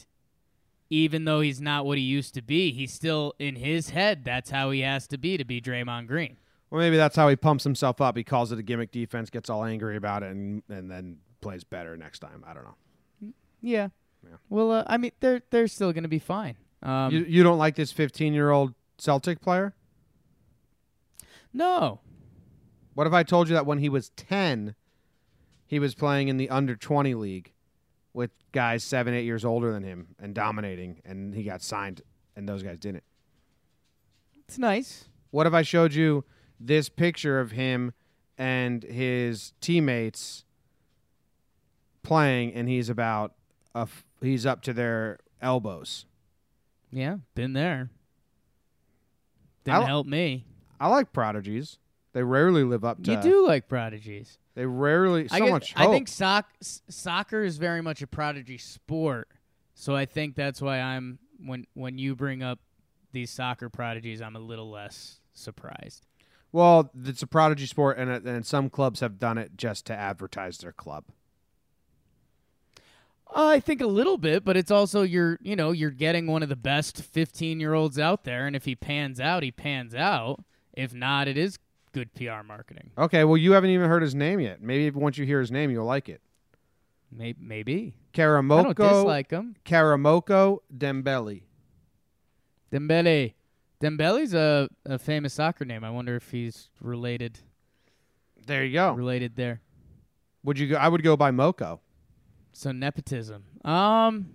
even 0.89 1.25
though 1.25 1.41
he's 1.41 1.59
not 1.61 1.85
what 1.85 1.97
he 1.97 2.03
used 2.03 2.33
to 2.35 2.41
be, 2.41 2.71
he's 2.71 2.93
still 2.93 3.33
in 3.39 3.55
his 3.55 3.89
head. 3.89 4.23
That's 4.23 4.49
how 4.51 4.71
he 4.71 4.81
has 4.81 5.07
to 5.07 5.17
be 5.17 5.37
to 5.37 5.43
be 5.45 5.59
Draymond 5.61 6.07
Green. 6.07 6.37
Well, 6.69 6.81
maybe 6.81 6.97
that's 6.97 7.15
how 7.15 7.27
he 7.29 7.35
pumps 7.35 7.63
himself 7.63 8.01
up. 8.01 8.17
He 8.17 8.23
calls 8.23 8.51
it 8.51 8.59
a 8.59 8.63
gimmick 8.63 8.91
defense, 8.91 9.29
gets 9.29 9.49
all 9.49 9.63
angry 9.63 9.95
about 9.97 10.23
it, 10.23 10.31
and 10.31 10.63
and 10.69 10.89
then 10.89 11.17
plays 11.41 11.63
better 11.63 11.95
next 11.95 12.19
time. 12.19 12.43
I 12.45 12.53
don't 12.53 12.63
know. 12.63 13.33
Yeah. 13.61 13.89
Yeah. 14.23 14.37
Well, 14.49 14.71
uh, 14.71 14.83
I 14.87 14.97
mean, 14.97 15.11
they're 15.19 15.41
they're 15.51 15.67
still 15.67 15.93
going 15.93 16.03
to 16.03 16.09
be 16.09 16.19
fine. 16.19 16.57
Um, 16.83 17.11
you 17.11 17.25
you 17.27 17.43
don't 17.43 17.57
like 17.57 17.75
this 17.75 17.91
15 17.91 18.33
year 18.33 18.51
old 18.51 18.73
Celtic 18.97 19.41
player? 19.41 19.75
no, 21.53 22.01
What 22.93 23.07
if 23.07 23.13
I 23.13 23.23
told 23.23 23.47
you 23.47 23.55
that 23.55 23.65
when 23.65 23.77
he 23.79 23.87
was 23.89 24.09
10, 24.09 24.75
he 25.65 25.79
was 25.79 25.95
playing 25.95 26.27
in 26.27 26.37
the 26.37 26.49
under 26.49 26.75
20 26.75 27.13
league 27.15 27.53
with 28.15 28.31
guys 28.51 28.83
seven, 28.83 29.13
eight 29.13 29.25
years 29.25 29.43
older 29.45 29.71
than 29.73 29.83
him 29.83 30.15
and 30.19 30.33
dominating, 30.33 31.01
and 31.05 31.35
he 31.35 31.43
got 31.43 31.61
signed, 31.61 32.01
and 32.35 32.47
those 32.49 32.63
guys 32.63 32.79
didn't? 32.79 33.03
it's 34.47 34.57
nice. 34.59 35.05
What 35.31 35.47
if 35.47 35.53
I 35.53 35.63
showed 35.63 35.93
you 35.93 36.23
this 36.59 36.87
picture 36.87 37.39
of 37.39 37.51
him 37.51 37.93
and 38.37 38.83
his 38.83 39.53
teammates 39.59 40.45
playing, 42.03 42.53
and 42.53 42.69
he's 42.69 42.89
about 42.89 43.33
a 43.73 43.79
f- 43.79 44.05
he's 44.21 44.45
up 44.45 44.61
to 44.63 44.73
their 44.73 45.17
elbows? 45.41 46.05
Yeah, 46.91 47.17
been 47.33 47.53
there. 47.53 47.89
I 49.65 49.71
Didn't 49.71 49.79
li- 49.81 49.85
help 49.87 50.07
me. 50.07 50.45
I 50.79 50.87
like 50.89 51.11
prodigies. 51.11 51.79
They 52.15 52.23
rarely 52.23 52.63
live 52.63 52.85
up 52.85 53.03
to. 53.03 53.11
It. 53.11 53.15
You 53.17 53.21
do 53.21 53.45
like 53.45 53.67
prodigies. 53.67 54.37
They 54.55 54.65
rarely 54.65 55.27
so 55.27 55.35
I, 55.35 55.39
get- 55.41 55.51
much 55.51 55.73
I 55.75 55.87
think 55.87 56.07
soc- 56.07 56.47
s- 56.61 56.81
soccer 56.87 57.43
is 57.43 57.57
very 57.57 57.81
much 57.81 58.01
a 58.01 58.07
prodigy 58.07 58.57
sport, 58.57 59.27
so 59.73 59.97
I 59.97 60.05
think 60.05 60.33
that's 60.35 60.61
why 60.61 60.79
I'm 60.79 61.19
when 61.45 61.67
when 61.73 61.97
you 61.97 62.15
bring 62.15 62.41
up 62.41 62.59
these 63.11 63.31
soccer 63.31 63.67
prodigies, 63.67 64.21
I'm 64.21 64.37
a 64.37 64.39
little 64.39 64.71
less 64.71 65.19
surprised. 65.33 66.05
Well, 66.53 66.89
it's 67.03 67.21
a 67.21 67.27
prodigy 67.27 67.65
sport, 67.65 67.97
and, 67.97 68.09
and 68.09 68.45
some 68.45 68.69
clubs 68.69 69.01
have 69.01 69.19
done 69.19 69.37
it 69.37 69.57
just 69.57 69.85
to 69.87 69.93
advertise 69.93 70.59
their 70.59 70.71
club. 70.71 71.03
Uh, 73.27 73.47
I 73.47 73.59
think 73.59 73.81
a 73.81 73.87
little 73.87 74.17
bit, 74.17 74.45
but 74.45 74.55
it's 74.55 74.71
also 74.71 75.01
you're 75.01 75.37
you 75.41 75.57
know 75.57 75.73
you're 75.73 75.91
getting 75.91 76.27
one 76.27 76.43
of 76.43 76.47
the 76.47 76.55
best 76.55 77.01
15 77.01 77.59
year 77.59 77.73
olds 77.73 77.99
out 77.99 78.23
there, 78.23 78.47
and 78.47 78.55
if 78.55 78.63
he 78.63 78.73
pans 78.73 79.19
out, 79.19 79.43
he 79.43 79.51
pans 79.51 79.93
out. 79.93 80.45
If 80.71 80.93
not, 80.93 81.27
it 81.27 81.37
is 81.37 81.57
good 81.95 82.13
PR 82.13 82.43
marketing. 82.45 82.91
Okay, 82.97 83.23
well, 83.23 83.37
you 83.37 83.53
haven't 83.53 83.69
even 83.69 83.87
heard 83.89 84.01
his 84.01 84.13
name 84.13 84.41
yet. 84.41 84.61
Maybe 84.61 84.91
once 84.91 85.17
you 85.17 85.25
hear 85.25 85.39
his 85.39 85.49
name, 85.49 85.71
you'll 85.71 85.85
like 85.85 86.09
it. 86.09 86.19
Maybe, 87.09 87.39
maybe. 87.41 87.95
I 88.13 88.17
Karamoko, 88.17 88.75
don't 88.75 88.77
dislike 88.77 89.31
him. 89.31 89.55
Karamoko 89.65 90.59
Dembele. 90.75 91.43
Dembele. 92.71 93.33
Dembele's 93.81 94.33
a, 94.33 94.67
a 94.85 94.99
famous 94.99 95.33
soccer 95.33 95.63
name. 95.63 95.83
I 95.85 95.89
wonder 95.89 96.15
if 96.17 96.31
he's 96.31 96.69
related 96.81 97.39
There 98.45 98.65
you 98.65 98.73
go. 98.73 98.91
related 98.93 99.35
there. 99.37 99.61
Would 100.43 100.59
you 100.59 100.67
go? 100.67 100.75
I 100.75 100.87
would 100.89 101.03
go 101.03 101.15
by 101.15 101.31
Moko. 101.31 101.79
So 102.51 102.71
nepotism. 102.71 103.43
Um, 103.63 104.29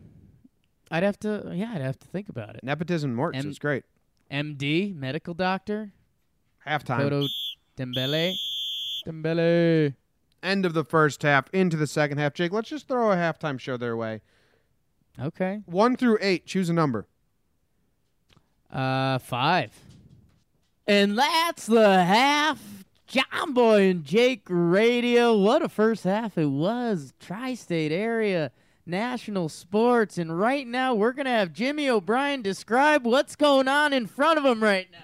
I'd 0.91 1.03
have 1.03 1.19
to. 1.21 1.53
Yeah, 1.55 1.73
I'd 1.75 1.81
have 1.83 1.99
to 1.99 2.07
think 2.07 2.29
about 2.31 2.57
it. 2.57 2.65
Nepotism 2.65 3.17
works. 3.17 3.37
And- 3.39 3.47
it's 3.47 3.59
great. 3.59 3.85
MD, 4.31 4.95
medical 4.95 5.35
doctor. 5.35 5.93
Halftime. 6.67 6.99
Toto 6.99 7.27
Dembele. 7.77 8.35
Dembele. 9.07 9.95
End 10.43 10.67
of 10.67 10.75
the 10.75 10.85
first 10.85 11.23
half. 11.23 11.49
Into 11.53 11.77
the 11.77 11.87
second 11.87 12.19
half. 12.19 12.35
Jake, 12.35 12.53
let's 12.53 12.69
just 12.69 12.89
throw 12.89 13.13
a 13.13 13.17
halftime 13.17 13.59
show 13.59 13.77
their 13.77 13.97
way. 13.97 14.21
Okay. 15.21 15.61
One 15.67 15.97
through 15.97 16.19
eight. 16.21 16.47
Choose 16.47 16.69
a 16.69 16.73
number. 16.73 17.07
Uh, 18.71 19.19
five. 19.19 19.73
And 20.87 21.19
that's 21.19 21.67
the 21.67 22.05
half. 22.05 22.85
John 23.07 23.55
Boy 23.55 23.89
and 23.89 24.05
Jake 24.05 24.43
Radio. 24.49 25.37
What 25.37 25.63
a 25.63 25.69
first 25.69 26.05
half 26.05 26.39
it 26.39 26.47
was. 26.47 27.13
Tri 27.19 27.55
state 27.55 27.91
area, 27.91 28.53
national 28.87 29.49
sports. 29.49 30.17
And 30.17 30.39
right 30.39 30.67
now, 30.67 30.95
we're 30.95 31.13
going 31.13 31.27
to 31.27 31.33
have 31.33 31.53
Jimmy 31.53 31.89
O'Brien 31.89 32.41
describe 32.41 33.05
what's 33.05 33.35
going 33.35 33.67
on 33.67 33.93
in 33.93 34.07
front 34.07 34.39
of 34.39 34.45
him 34.45 34.63
right 34.63 34.87
now. 34.93 34.99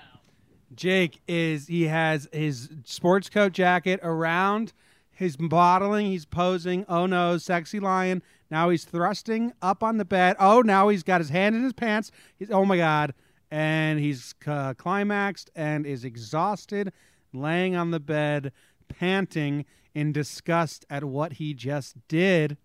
Jake 0.77 1.21
is 1.27 1.67
he 1.67 1.85
has 1.85 2.29
his 2.33 2.69
sports 2.85 3.29
coat 3.29 3.53
jacket 3.53 4.01
around 4.03 4.73
his 5.11 5.39
modeling. 5.41 6.07
He's 6.07 6.27
posing. 6.27 6.85
Oh 6.89 7.07
no, 7.07 7.39
sexy 7.39 7.81
lion. 7.81 8.23
Now 8.51 8.69
he's 8.69 8.85
thrusting 8.85 9.53
up 9.61 9.83
on 9.83 9.97
the 9.97 10.05
bed. 10.05 10.37
Oh, 10.39 10.61
now 10.61 10.89
he's 10.89 11.03
got 11.03 11.21
his 11.21 11.31
hand 11.31 11.57
in 11.57 11.65
his 11.65 11.73
pants. 11.73 12.11
He's 12.39 12.51
oh 12.51 12.65
my 12.65 12.77
god, 12.77 13.15
and 13.51 13.99
he's 13.99 14.35
uh, 14.47 14.75
climaxed 14.75 15.51
and 15.57 15.87
is 15.87 16.05
exhausted, 16.05 16.93
laying 17.33 17.75
on 17.75 17.91
the 17.91 18.01
bed, 18.01 18.53
panting 18.89 19.65
in 19.95 20.13
disgust 20.13 20.85
at 20.91 21.05
what 21.05 21.35
he 21.35 21.55
just 21.55 21.97
did. 22.07 22.59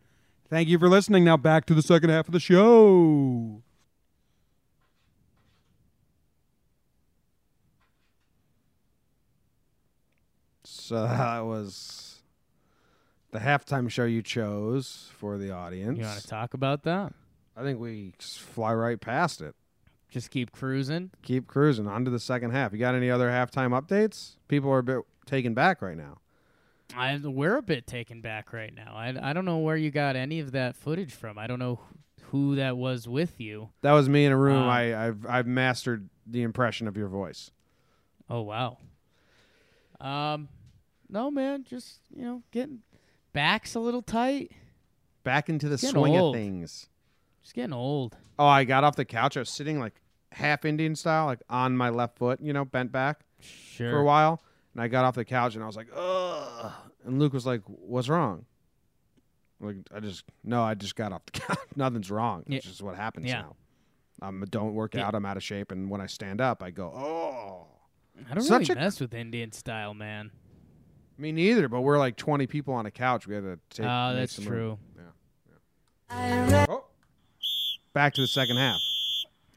Thank 0.49 0.67
you 0.67 0.77
for 0.77 0.89
listening. 0.89 1.23
Now 1.23 1.37
back 1.37 1.65
to 1.67 1.73
the 1.73 1.81
second 1.81 2.09
half 2.09 2.27
of 2.27 2.33
the 2.33 2.39
show. 2.41 3.63
So 10.91 11.03
that 11.07 11.45
was 11.45 12.21
the 13.31 13.39
halftime 13.39 13.89
show 13.89 14.03
you 14.03 14.21
chose 14.21 15.07
for 15.17 15.37
the 15.37 15.51
audience. 15.51 15.97
You 15.97 16.03
want 16.03 16.19
to 16.19 16.27
talk 16.27 16.53
about 16.53 16.83
that? 16.83 17.13
I 17.55 17.63
think 17.63 17.79
we 17.79 18.13
just 18.19 18.41
fly 18.41 18.73
right 18.73 18.99
past 18.99 19.39
it. 19.39 19.55
Just 20.09 20.31
keep 20.31 20.51
cruising. 20.51 21.11
Keep 21.21 21.47
cruising 21.47 21.87
on 21.87 22.03
to 22.03 22.11
the 22.11 22.19
second 22.19 22.51
half. 22.51 22.73
You 22.73 22.79
got 22.79 22.93
any 22.93 23.09
other 23.09 23.29
halftime 23.29 23.69
updates? 23.69 24.35
People 24.49 24.69
are 24.69 24.79
a 24.79 24.83
bit 24.83 24.99
taken 25.25 25.53
back 25.53 25.81
right 25.81 25.95
now. 25.95 26.17
I, 26.93 27.17
we're 27.23 27.55
a 27.55 27.61
bit 27.61 27.87
taken 27.87 28.19
back 28.19 28.51
right 28.51 28.75
now. 28.75 28.93
I, 28.93 29.29
I 29.29 29.31
don't 29.31 29.45
know 29.45 29.59
where 29.59 29.77
you 29.77 29.91
got 29.91 30.17
any 30.17 30.41
of 30.41 30.51
that 30.51 30.75
footage 30.75 31.13
from. 31.13 31.37
I 31.37 31.47
don't 31.47 31.59
know 31.59 31.79
who 32.31 32.55
that 32.57 32.75
was 32.75 33.07
with 33.07 33.39
you. 33.39 33.69
That 33.81 33.93
was 33.93 34.09
me 34.09 34.25
in 34.25 34.33
a 34.33 34.37
room. 34.37 34.63
Um, 34.63 34.67
I, 34.67 35.07
I've 35.07 35.25
I've 35.25 35.47
mastered 35.47 36.09
the 36.27 36.41
impression 36.41 36.89
of 36.89 36.97
your 36.97 37.07
voice. 37.07 37.49
Oh 38.29 38.41
wow. 38.41 38.77
Um, 40.01 40.49
no 41.11 41.29
man, 41.29 41.63
just 41.63 41.99
you 42.15 42.23
know, 42.23 42.41
getting 42.51 42.79
backs 43.33 43.75
a 43.75 43.79
little 43.79 44.01
tight. 44.01 44.51
Back 45.23 45.49
into 45.49 45.69
the 45.69 45.75
Getting 45.75 45.89
swing 45.91 46.17
old. 46.17 46.35
of 46.35 46.41
things. 46.41 46.89
Just 47.43 47.53
getting 47.53 47.73
old. 47.73 48.17
Oh, 48.39 48.47
I 48.47 48.63
got 48.63 48.83
off 48.83 48.95
the 48.95 49.05
couch. 49.05 49.37
I 49.37 49.41
was 49.41 49.49
sitting 49.51 49.79
like 49.79 49.93
half 50.31 50.65
Indian 50.65 50.95
style, 50.95 51.27
like 51.27 51.43
on 51.49 51.77
my 51.77 51.89
left 51.89 52.17
foot, 52.17 52.39
you 52.41 52.53
know, 52.53 52.65
bent 52.65 52.91
back 52.91 53.19
Sure. 53.39 53.91
for 53.91 53.97
a 53.99 54.03
while. 54.03 54.41
And 54.73 54.81
I 54.81 54.87
got 54.87 55.05
off 55.05 55.13
the 55.15 55.25
couch 55.25 55.53
and 55.53 55.63
I 55.63 55.67
was 55.67 55.75
like, 55.75 55.89
ugh. 55.95 56.71
And 57.05 57.19
Luke 57.19 57.33
was 57.33 57.45
like, 57.45 57.61
what's 57.65 58.09
wrong? 58.09 58.45
Like, 59.59 59.75
I 59.93 59.99
just, 59.99 60.23
no, 60.43 60.63
I 60.63 60.73
just 60.73 60.95
got 60.95 61.13
off 61.13 61.21
the 61.25 61.31
couch. 61.39 61.59
Nothing's 61.75 62.09
wrong. 62.09 62.43
Yeah. 62.47 62.57
It's 62.57 62.65
just 62.67 62.81
what 62.81 62.95
happens 62.95 63.27
Yeah. 63.27 63.41
now. 63.41 63.55
Um, 64.23 64.43
don't 64.49 64.73
work 64.73 64.95
Yeah. 64.95 65.05
out. 65.07 65.13
I'm 65.15 65.25
out 65.25 65.37
of 65.37 65.43
shape. 65.43 65.71
And 65.71 65.89
when 65.89 66.01
I 66.01 66.07
stand 66.07 66.41
up, 66.41 66.63
I 66.63 66.71
go, 66.71 66.87
oh. 66.87 67.67
I 68.29 68.33
don't 68.33 68.43
Such 68.43 68.69
really 68.69 68.79
a- 68.79 68.83
mess 68.83 68.99
with 68.99 69.13
Indian 69.13 69.51
style, 69.51 69.93
man. 69.93 70.31
Me 71.21 71.31
neither, 71.31 71.69
but 71.69 71.81
we're 71.81 71.99
like 71.99 72.15
20 72.17 72.47
people 72.47 72.73
on 72.73 72.87
a 72.87 72.91
couch. 72.91 73.27
We 73.27 73.35
had 73.35 73.43
to 73.43 73.59
take. 73.69 73.85
Oh, 73.85 74.09
make 74.09 74.21
that's 74.21 74.33
some 74.33 74.45
true. 74.45 74.79
Yeah, 76.09 76.65
Oh. 76.67 76.85
Back 77.93 78.15
to 78.15 78.21
the 78.21 78.27
second 78.27 78.57
half. 78.57 78.79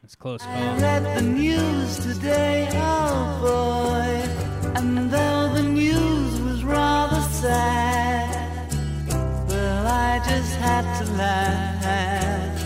It's 0.03 0.13
close 0.15 0.43
I 0.43 0.53
call. 0.59 0.77
read 0.77 1.17
the 1.17 1.21
news 1.23 1.97
today, 1.97 2.69
oh 2.73 3.39
boy, 3.41 4.79
and 4.79 5.09
though 5.09 5.51
the 5.55 5.63
news 5.63 6.39
was 6.41 6.63
rather 6.63 7.19
sad, 7.31 8.71
well, 9.49 9.87
I 9.87 10.19
just 10.29 10.55
had 10.57 11.03
to 11.03 11.11
laugh. 11.13 12.63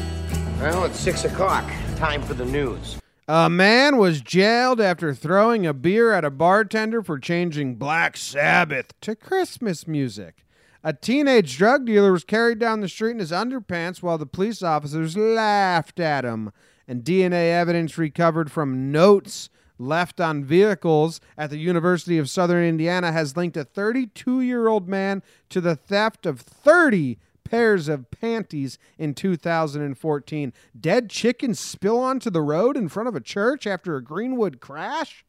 Well, 0.59 0.83
it's 0.83 0.99
six 0.99 1.23
o'clock. 1.23 1.63
Time 1.95 2.21
for 2.21 2.33
the 2.33 2.43
news. 2.45 2.97
A 3.31 3.47
man 3.47 3.97
was 3.97 4.21
jailed 4.21 4.81
after 4.81 5.13
throwing 5.13 5.63
a 5.63 5.71
beer 5.71 6.13
at 6.13 6.25
a 6.25 6.31
bartender 6.31 7.03
for 7.03 7.19
changing 7.19 7.75
Black 7.75 8.17
Sabbath 8.17 8.99
to 9.01 9.15
Christmas 9.15 9.87
music. 9.87 10.47
A 10.83 10.93
teenage 10.93 11.55
drug 11.55 11.85
dealer 11.85 12.11
was 12.11 12.23
carried 12.23 12.57
down 12.57 12.79
the 12.79 12.89
street 12.89 13.11
in 13.11 13.19
his 13.19 13.31
underpants 13.31 14.01
while 14.01 14.17
the 14.17 14.25
police 14.25 14.63
officers 14.63 15.15
laughed 15.15 15.99
at 15.99 16.25
him. 16.25 16.51
And 16.87 17.03
DNA 17.03 17.51
evidence 17.51 17.99
recovered 17.99 18.51
from 18.51 18.91
notes 18.91 19.51
left 19.77 20.19
on 20.19 20.43
vehicles 20.43 21.21
at 21.37 21.51
the 21.51 21.59
University 21.59 22.17
of 22.17 22.31
Southern 22.31 22.63
Indiana 22.63 23.11
has 23.11 23.37
linked 23.37 23.57
a 23.57 23.63
32 23.63 24.41
year 24.41 24.67
old 24.67 24.89
man 24.89 25.21
to 25.49 25.61
the 25.61 25.75
theft 25.75 26.25
of 26.25 26.39
30 26.41 27.19
pairs 27.49 27.87
of 27.87 28.11
panties 28.11 28.77
in 28.97 29.13
2014. 29.13 30.53
Dead 30.79 31.09
chickens 31.09 31.59
spill 31.59 31.99
onto 31.99 32.29
the 32.29 32.41
road 32.41 32.77
in 32.77 32.89
front 32.89 33.09
of 33.09 33.15
a 33.15 33.21
church 33.21 33.65
after 33.65 33.95
a 33.95 34.03
Greenwood 34.03 34.59
crash. 34.59 35.25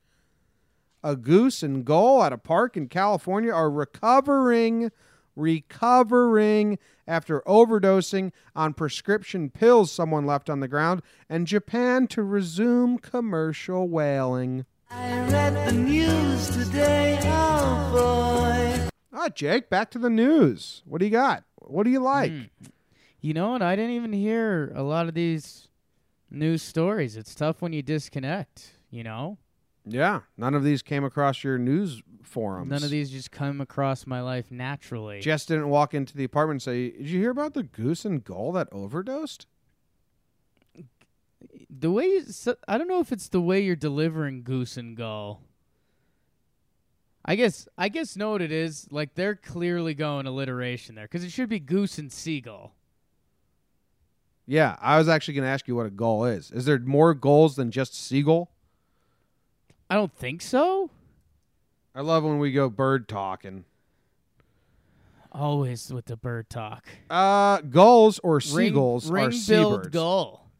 A 1.03 1.16
goose 1.16 1.62
and 1.62 1.85
gull 1.85 2.23
at 2.23 2.33
a 2.33 2.39
park 2.39 2.77
in 2.77 2.89
California 2.89 3.53
are 3.53 3.71
recovering, 3.71 4.91
recovering 5.35 6.79
after 7.09 7.41
overdosing 7.47 8.33
on 8.55 8.75
prescription 8.75 9.49
pills 9.49 9.91
someone 9.91 10.27
left 10.27 10.51
on 10.51 10.61
the 10.61 10.68
ground, 10.68 11.03
and 11.29 11.47
Japan 11.47 12.07
to 12.09 12.23
resume 12.23 12.99
commercial 12.99 13.89
whaling. 13.89 14.66
I 14.91 15.21
read 15.31 15.68
the 15.68 15.73
news 15.73 16.51
today, 16.51 17.18
oh 17.23 17.91
boy. 17.95 18.89
Ah, 19.13 19.29
Jake, 19.29 19.69
back 19.69 19.91
to 19.91 19.99
the 19.99 20.11
news. 20.11 20.83
What 20.85 20.99
do 20.99 21.05
you 21.05 21.11
got? 21.11 21.45
What 21.57 21.85
do 21.85 21.91
you 21.91 22.01
like? 22.01 22.33
You 23.21 23.35
know 23.35 23.51
what? 23.51 23.63
I 23.63 23.77
didn't 23.77 23.93
even 23.93 24.13
hear 24.13 24.73
a 24.75 24.83
lot 24.83 25.09
of 25.09 25.15
these 25.15 25.69
news 26.31 26.63
stories. 26.63 27.17
It's 27.17 27.35
tough 27.35 27.61
when 27.61 27.73
you 27.73 27.83
disconnect, 27.83 28.75
you 28.91 29.03
know? 29.03 29.39
Yeah, 29.85 30.21
none 30.37 30.55
of 30.55 30.63
these 30.63 30.83
came 30.83 31.05
across 31.05 31.43
your 31.43 31.59
news 31.59 32.03
forums. 32.23 32.71
None 32.71 32.85
of 32.85 32.91
these 32.91 33.11
just 33.11 33.31
come 33.31 33.61
across 33.61 34.07
my 34.07 34.21
life 34.21 34.51
naturally. 34.51 35.21
Jess 35.21 35.47
didn't 35.47 35.69
walk 35.69 35.95
into 35.95 36.17
the 36.17 36.25
apartment 36.25 36.57
and 36.57 36.63
say, 36.63 36.91
"Did 36.91 37.09
you 37.09 37.19
hear 37.19 37.31
about 37.31 37.55
the 37.55 37.63
goose 37.63 38.05
and 38.05 38.23
gull 38.23 38.53
that 38.53 38.69
overdosed?" 38.73 39.47
the 41.69 41.91
way 41.91 42.05
you, 42.05 42.25
I 42.69 42.79
don't 42.79 42.89
know 42.89 43.01
if 43.01 43.11
it's 43.13 43.29
the 43.29 43.41
way 43.41 43.61
you're 43.61 43.77
delivering 43.77 44.43
goose 44.43 44.77
and 44.77 44.97
gull. 44.97 45.43
I 47.25 47.35
guess 47.37 47.68
I 47.77 47.89
guess 47.89 48.16
know 48.16 48.31
what 48.33 48.43
it 48.43 48.53
is. 48.53 48.87
Like 48.91 49.14
they're 49.14 49.37
clearly 49.37 49.95
going 49.95 50.27
alliteration 50.27 50.95
there 50.95 51.05
because 51.05 51.25
it 51.25 51.31
should 51.31 51.49
be 51.49 51.61
goose 51.61 51.99
and 51.99 52.11
seagull. 52.11 52.75
Yeah, 54.47 54.77
I 54.81 54.99
was 54.99 55.09
actually 55.09 55.35
going 55.35 55.45
to 55.45 55.51
ask 55.51 55.68
you 55.68 55.77
what 55.77 55.87
a 55.87 55.91
gull 55.91 56.25
is. 56.25 56.51
Is 56.51 56.64
there 56.64 56.79
more 56.81 57.14
gulls 57.14 57.55
than 57.55 57.71
just 57.71 57.95
seagull? 57.95 58.51
I 59.89 59.95
don't 59.95 60.12
think 60.12 60.43
so. 60.43 60.91
I 61.95 62.01
love 62.01 62.25
when 62.25 62.39
we 62.41 62.51
go 62.51 62.68
bird 62.68 63.09
talking. 63.09 63.64
Always 65.31 65.93
with 65.93 66.07
the 66.07 66.16
bird 66.16 66.51
talk. 66.51 66.89
Uh, 67.09 67.61
gulls 67.61 68.18
or 68.25 68.41
seagulls 68.41 69.09
are 69.09 69.14
ring-billed 69.14 69.41
seabirds. 69.41 69.89
gull. 69.89 70.51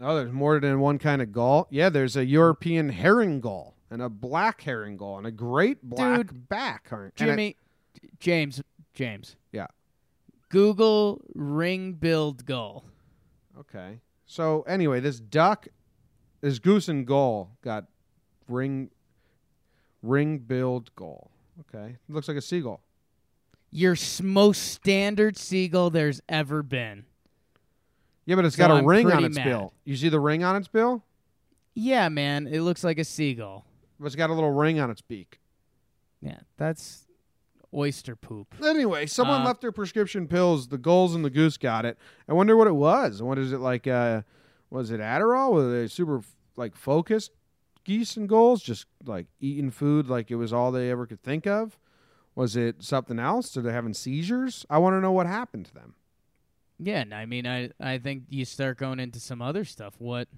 Oh, 0.00 0.16
there's 0.16 0.32
more 0.32 0.60
than 0.60 0.78
one 0.80 0.98
kind 0.98 1.22
of 1.22 1.32
gull. 1.32 1.66
Yeah, 1.70 1.88
there's 1.88 2.14
a 2.14 2.26
European 2.26 2.90
herring 2.90 3.40
gull 3.40 3.74
and 3.90 4.02
a 4.02 4.08
black 4.08 4.60
herring 4.62 4.96
gull 4.96 5.18
and 5.18 5.26
a 5.26 5.30
great 5.30 5.82
black 5.82 6.26
Dude, 6.28 6.48
back 6.48 6.88
herring. 6.88 7.12
Jimmy, 7.16 7.56
James, 8.20 8.62
James. 8.94 9.36
Yeah. 9.52 9.66
Google 10.50 11.20
ring-billed 11.34 12.46
gull. 12.46 12.84
Okay. 13.58 14.00
So 14.26 14.62
anyway, 14.62 15.00
this 15.00 15.20
duck, 15.20 15.68
this 16.40 16.58
goose 16.58 16.88
and 16.88 17.06
gull 17.06 17.50
got 17.62 17.84
ring, 18.48 18.90
ring-billed 20.02 20.94
gull. 20.96 21.30
Okay, 21.60 21.96
looks 22.08 22.28
like 22.28 22.36
a 22.36 22.40
seagull. 22.42 22.80
Your 23.70 23.96
most 24.22 24.72
standard 24.72 25.36
seagull 25.36 25.90
there's 25.90 26.20
ever 26.28 26.62
been. 26.62 27.04
Yeah, 28.24 28.36
but 28.36 28.44
it's 28.44 28.56
So 28.56 28.60
got 28.60 28.70
a 28.70 28.74
I'm 28.74 28.84
ring 28.86 29.10
on 29.10 29.24
its 29.24 29.36
mad. 29.36 29.44
bill. 29.44 29.72
You 29.84 29.96
see 29.96 30.08
the 30.08 30.20
ring 30.20 30.44
on 30.44 30.56
its 30.56 30.68
bill? 30.68 31.02
Yeah, 31.74 32.08
man, 32.08 32.46
it 32.46 32.60
looks 32.60 32.84
like 32.84 32.98
a 32.98 33.04
seagull. 33.04 33.64
But 33.98 34.06
it's 34.06 34.14
got 34.16 34.30
a 34.30 34.34
little 34.34 34.52
ring 34.52 34.78
on 34.80 34.90
its 34.90 35.00
beak. 35.00 35.40
Yeah, 36.20 36.38
that's 36.56 37.06
oyster 37.74 38.16
poop. 38.16 38.54
Anyway, 38.64 39.06
someone 39.06 39.42
Uh, 39.42 39.46
left 39.46 39.60
their 39.60 39.72
prescription 39.72 40.26
pills. 40.26 40.68
The 40.68 40.78
gulls 40.78 41.14
and 41.14 41.24
the 41.24 41.30
goose 41.30 41.56
got 41.56 41.84
it. 41.84 41.98
I 42.28 42.32
wonder 42.32 42.56
what 42.56 42.66
it 42.66 42.74
was. 42.74 43.22
What 43.22 43.38
is 43.38 43.52
it 43.52 43.58
like? 43.58 43.86
Uh, 43.86 44.22
was 44.70 44.90
it 44.90 45.00
Adderall? 45.00 45.52
Were 45.52 45.70
they 45.80 45.86
super 45.88 46.22
like 46.56 46.74
focused 46.76 47.32
geese 47.84 48.16
and 48.16 48.28
gulls, 48.28 48.62
just 48.62 48.86
like 49.04 49.26
eating 49.40 49.70
food 49.70 50.08
like 50.08 50.30
it 50.30 50.36
was 50.36 50.52
all 50.52 50.70
they 50.72 50.90
ever 50.90 51.06
could 51.06 51.22
think 51.22 51.46
of? 51.46 51.78
Was 52.34 52.54
it 52.56 52.82
something 52.82 53.18
else? 53.18 53.56
Are 53.56 53.62
they 53.62 53.72
having 53.72 53.94
seizures? 53.94 54.64
I 54.70 54.78
want 54.78 54.94
to 54.94 55.00
know 55.00 55.12
what 55.12 55.26
happened 55.26 55.66
to 55.66 55.74
them. 55.74 55.94
Yeah, 56.78 57.00
and 57.00 57.12
I 57.14 57.26
mean, 57.26 57.46
I 57.46 57.70
I 57.80 57.98
think 57.98 58.24
you 58.28 58.44
start 58.44 58.78
going 58.78 59.00
into 59.00 59.18
some 59.20 59.42
other 59.42 59.64
stuff. 59.64 59.94
What, 59.98 60.28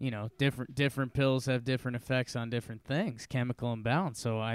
you 0.00 0.10
know, 0.10 0.30
different 0.38 0.74
different 0.74 1.12
pills 1.14 1.46
have 1.46 1.62
different 1.64 1.96
effects 1.96 2.34
on 2.34 2.50
different 2.50 2.82
things, 2.84 3.26
chemical 3.26 3.72
imbalance. 3.72 4.18
So 4.20 4.40
I, 4.40 4.54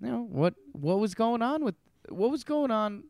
you 0.00 0.10
know, 0.10 0.26
what 0.30 0.54
what 0.72 0.98
was 1.00 1.14
going 1.14 1.42
on 1.42 1.62
with 1.64 1.74
what 2.08 2.30
was 2.30 2.44
going 2.44 2.70
on 2.70 3.04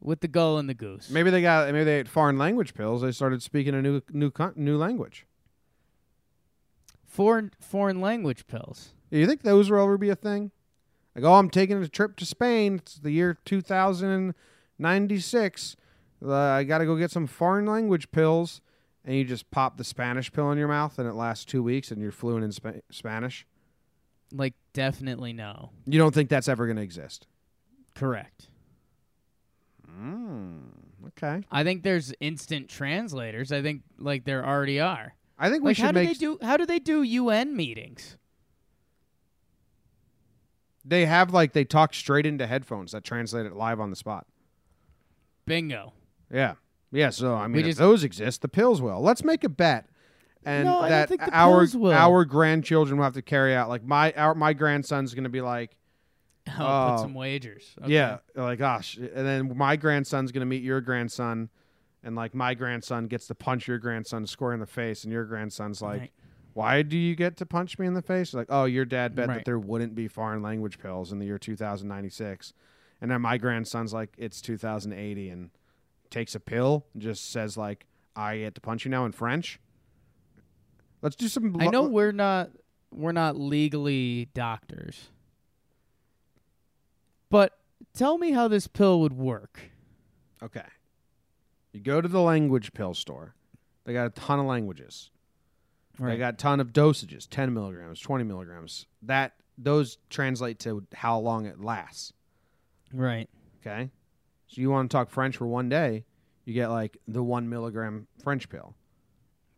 with 0.00 0.20
the 0.20 0.28
gull 0.28 0.58
and 0.58 0.68
the 0.68 0.74
goose? 0.74 1.10
Maybe 1.10 1.30
they 1.30 1.42
got 1.42 1.66
maybe 1.72 1.84
they 1.84 2.00
ate 2.00 2.08
foreign 2.08 2.38
language 2.38 2.74
pills. 2.74 3.02
They 3.02 3.12
started 3.12 3.42
speaking 3.42 3.74
a 3.74 3.82
new 3.82 4.00
new 4.10 4.32
new 4.56 4.76
language. 4.78 5.26
foreign 7.06 7.50
foreign 7.60 8.00
language 8.00 8.46
pills. 8.46 8.94
You 9.10 9.26
think 9.26 9.42
those 9.42 9.70
will 9.70 9.82
ever 9.82 9.98
be 9.98 10.08
a 10.10 10.16
thing? 10.16 10.50
Like, 11.14 11.24
oh, 11.24 11.34
I'm 11.34 11.50
taking 11.50 11.82
a 11.82 11.88
trip 11.88 12.16
to 12.16 12.24
Spain. 12.26 12.76
It's 12.76 12.94
the 12.96 13.10
year 13.10 13.36
2096. 13.44 15.76
Uh, 16.24 16.32
I 16.32 16.64
got 16.64 16.78
to 16.78 16.86
go 16.86 16.96
get 16.96 17.10
some 17.10 17.26
foreign 17.26 17.66
language 17.66 18.10
pills. 18.12 18.60
And 19.04 19.16
you 19.16 19.24
just 19.24 19.50
pop 19.50 19.78
the 19.78 19.84
Spanish 19.84 20.30
pill 20.30 20.50
in 20.50 20.58
your 20.58 20.68
mouth, 20.68 20.98
and 20.98 21.08
it 21.08 21.14
lasts 21.14 21.44
two 21.44 21.62
weeks, 21.62 21.90
and 21.90 22.00
you're 22.02 22.12
fluent 22.12 22.44
in 22.44 22.52
Spa- 22.52 22.72
Spanish. 22.90 23.46
Like, 24.32 24.54
definitely 24.72 25.32
no. 25.32 25.70
You 25.86 25.98
don't 25.98 26.14
think 26.14 26.28
that's 26.28 26.48
ever 26.48 26.66
going 26.66 26.76
to 26.76 26.82
exist? 26.82 27.26
Correct. 27.94 28.48
Mm, 29.90 30.60
okay. 31.08 31.42
I 31.50 31.64
think 31.64 31.82
there's 31.82 32.12
instant 32.20 32.68
translators. 32.68 33.52
I 33.52 33.62
think 33.62 33.82
like 33.98 34.24
there 34.24 34.46
already 34.46 34.78
are. 34.80 35.14
I 35.38 35.50
think 35.50 35.64
we 35.64 35.70
Like, 35.70 35.78
how 35.78 35.86
should 35.88 35.94
do 35.94 36.06
they 36.06 36.14
do? 36.14 36.38
How 36.42 36.56
do 36.56 36.66
they 36.66 36.78
do 36.78 37.02
UN 37.02 37.56
meetings? 37.56 38.16
they 40.84 41.06
have 41.06 41.32
like 41.32 41.52
they 41.52 41.64
talk 41.64 41.92
straight 41.94 42.26
into 42.26 42.46
headphones 42.46 42.92
that 42.92 43.04
translate 43.04 43.46
it 43.46 43.54
live 43.54 43.80
on 43.80 43.90
the 43.90 43.96
spot. 43.96 44.26
Bingo. 45.46 45.92
Yeah. 46.32 46.54
Yeah, 46.92 47.10
so 47.10 47.34
I 47.34 47.46
mean, 47.46 47.66
if 47.66 47.76
those 47.76 48.02
exist, 48.04 48.42
the 48.42 48.48
pills 48.48 48.82
will. 48.82 49.00
Let's 49.00 49.22
make 49.22 49.44
a 49.44 49.48
bet, 49.48 49.86
and 50.44 50.64
No, 50.64 50.88
that 50.88 51.10
our 51.32 51.66
our 51.92 52.24
grandchildren 52.24 52.98
will 52.98 53.04
have 53.04 53.14
to 53.14 53.22
carry 53.22 53.54
out. 53.54 53.68
Like 53.68 53.84
my 53.84 54.12
our 54.12 54.34
my 54.34 54.52
grandson's 54.52 55.14
going 55.14 55.24
to 55.24 55.30
be 55.30 55.40
like, 55.40 55.76
I'll 56.48 56.54
Oh. 56.58 56.90
put 56.90 56.98
oh, 57.00 57.02
some 57.02 57.14
wagers. 57.14 57.74
Okay. 57.82 57.92
yeah, 57.92 58.18
like 58.34 58.60
ah, 58.60 58.76
gosh, 58.76 58.96
and 58.96 59.26
then 59.26 59.56
my 59.56 59.76
grandson's 59.76 60.32
going 60.32 60.40
to 60.40 60.46
meet 60.46 60.62
your 60.64 60.80
grandson, 60.80 61.48
and 62.02 62.16
like 62.16 62.34
my 62.34 62.54
grandson 62.54 63.06
gets 63.06 63.28
to 63.28 63.34
punch 63.36 63.68
your 63.68 63.78
grandson 63.78 64.26
square 64.26 64.52
in 64.52 64.60
the 64.60 64.66
face, 64.66 65.04
and 65.04 65.12
your 65.12 65.24
grandson's 65.24 65.80
like, 65.80 66.00
Right. 66.00 66.12
why 66.54 66.82
do 66.82 66.98
you 66.98 67.14
get 67.14 67.36
to 67.36 67.46
punch 67.46 67.78
me 67.78 67.86
in 67.86 67.94
the 67.94 68.02
face? 68.02 68.34
Like, 68.34 68.48
oh, 68.50 68.64
your 68.64 68.84
dad 68.84 69.14
bet 69.14 69.28
that 69.28 69.44
there 69.44 69.60
wouldn't 69.60 69.94
be 69.94 70.08
foreign 70.08 70.42
language 70.42 70.80
pills 70.80 71.12
in 71.12 71.20
the 71.20 71.26
year 71.26 71.38
2096. 71.38 72.52
And 73.00 73.10
then 73.10 73.22
my 73.22 73.38
grandson's 73.38 73.92
like, 73.94 74.10
it's 74.18 74.40
2080 74.42 75.30
and 75.30 75.50
takes 76.10 76.34
a 76.34 76.40
pill 76.40 76.86
and 76.92 77.02
just 77.02 77.30
says 77.30 77.56
like, 77.56 77.86
I 78.16 78.38
get 78.38 78.54
to 78.56 78.60
punch 78.60 78.84
you 78.84 78.90
now 78.90 79.04
in 79.04 79.12
French. 79.12 79.60
Let's 81.02 81.16
do 81.16 81.28
some. 81.28 81.56
I 81.60 81.68
know 81.68 81.84
we're 81.84 82.12
not 82.12 82.50
we're 82.92 83.12
not 83.12 83.36
legally 83.36 84.28
doctors. 84.34 85.08
But 87.30 87.56
tell 87.94 88.18
me 88.18 88.32
how 88.32 88.48
this 88.48 88.66
pill 88.66 89.00
would 89.00 89.12
work. 89.12 89.60
Okay. 90.42 90.64
You 91.72 91.80
go 91.80 92.00
to 92.00 92.08
the 92.08 92.20
language 92.20 92.72
pill 92.72 92.94
store. 92.94 93.34
They 93.84 93.92
got 93.92 94.06
a 94.06 94.10
ton 94.10 94.40
of 94.40 94.46
languages. 94.46 95.10
They 95.98 96.16
got 96.16 96.34
a 96.34 96.36
ton 96.38 96.60
of 96.60 96.72
dosages, 96.72 97.28
10 97.28 97.52
milligrams, 97.52 98.00
20 98.00 98.24
milligrams. 98.24 98.86
That 99.02 99.34
those 99.58 99.98
translate 100.08 100.58
to 100.60 100.86
how 100.94 101.18
long 101.18 101.44
it 101.44 101.60
lasts. 101.60 102.14
right. 102.92 103.28
Okay. 103.60 103.90
So 104.50 104.60
you 104.60 104.68
want 104.70 104.90
to 104.90 104.96
talk 104.96 105.10
French 105.10 105.36
for 105.36 105.46
one 105.46 105.68
day, 105.68 106.04
you 106.44 106.52
get 106.54 106.68
like 106.70 106.98
the 107.06 107.22
one 107.22 107.48
milligram 107.48 108.08
French 108.22 108.48
pill. 108.48 108.74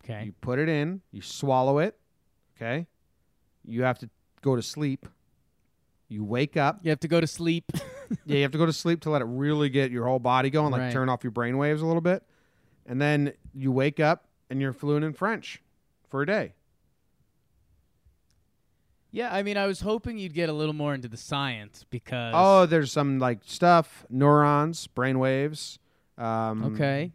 Okay. 0.05 0.25
You 0.27 0.33
put 0.43 0.59
it 0.59 0.69
in, 0.69 1.01
you 1.13 1.23
swallow 1.23 1.79
it. 1.79 1.97
Okay. 2.57 2.87
You 3.65 3.85
have 3.85 3.99
to 4.01 4.11
go 4.43 4.55
to 4.55 4.61
sleep. 4.63 5.07
You 6.09 6.25
wake 6.25 6.59
up. 6.59 6.81
You 6.83 6.91
have 6.91 7.01
to 7.01 7.09
go 7.09 7.21
to 7.21 7.27
sleep. 7.27 7.73
Yeah, 8.27 8.37
you 8.37 8.43
have 8.43 8.53
to 8.53 8.59
go 8.59 8.67
to 8.67 8.75
sleep 8.75 9.01
to 9.03 9.11
let 9.11 9.23
it 9.23 9.25
really 9.25 9.71
get 9.71 9.91
your 9.91 10.07
whole 10.07 10.19
body 10.19 10.51
going, 10.51 10.71
like 10.71 10.83
Right. 10.83 10.93
turn 10.93 11.09
off 11.09 11.25
your 11.25 11.31
brain 11.31 11.57
waves 11.57 11.81
a 11.81 11.87
little 11.87 12.03
bit. 12.03 12.23
And 12.85 13.01
then 13.01 13.33
you 13.55 13.73
wake 13.73 14.01
up 14.01 14.27
and 14.51 14.61
you're 14.61 14.75
fluent 14.75 15.03
in 15.03 15.15
French 15.15 15.63
for 16.11 16.21
a 16.21 16.27
day. 16.27 16.53
Yeah, 19.13 19.33
I 19.33 19.43
mean 19.45 19.57
I 19.57 19.67
was 19.67 19.81
hoping 19.81 20.19
you'd 20.19 20.35
get 20.35 20.49
a 20.49 20.53
little 20.53 20.75
more 20.75 20.95
into 20.95 21.07
the 21.09 21.17
science 21.17 21.85
because 21.91 22.33
Oh, 22.37 22.67
there's 22.67 22.91
some 22.91 23.19
like 23.19 23.41
stuff, 23.45 24.05
neurons, 24.11 24.87
brain 24.89 25.19
waves, 25.21 25.79
um, 26.19 26.65
Okay. 26.75 27.13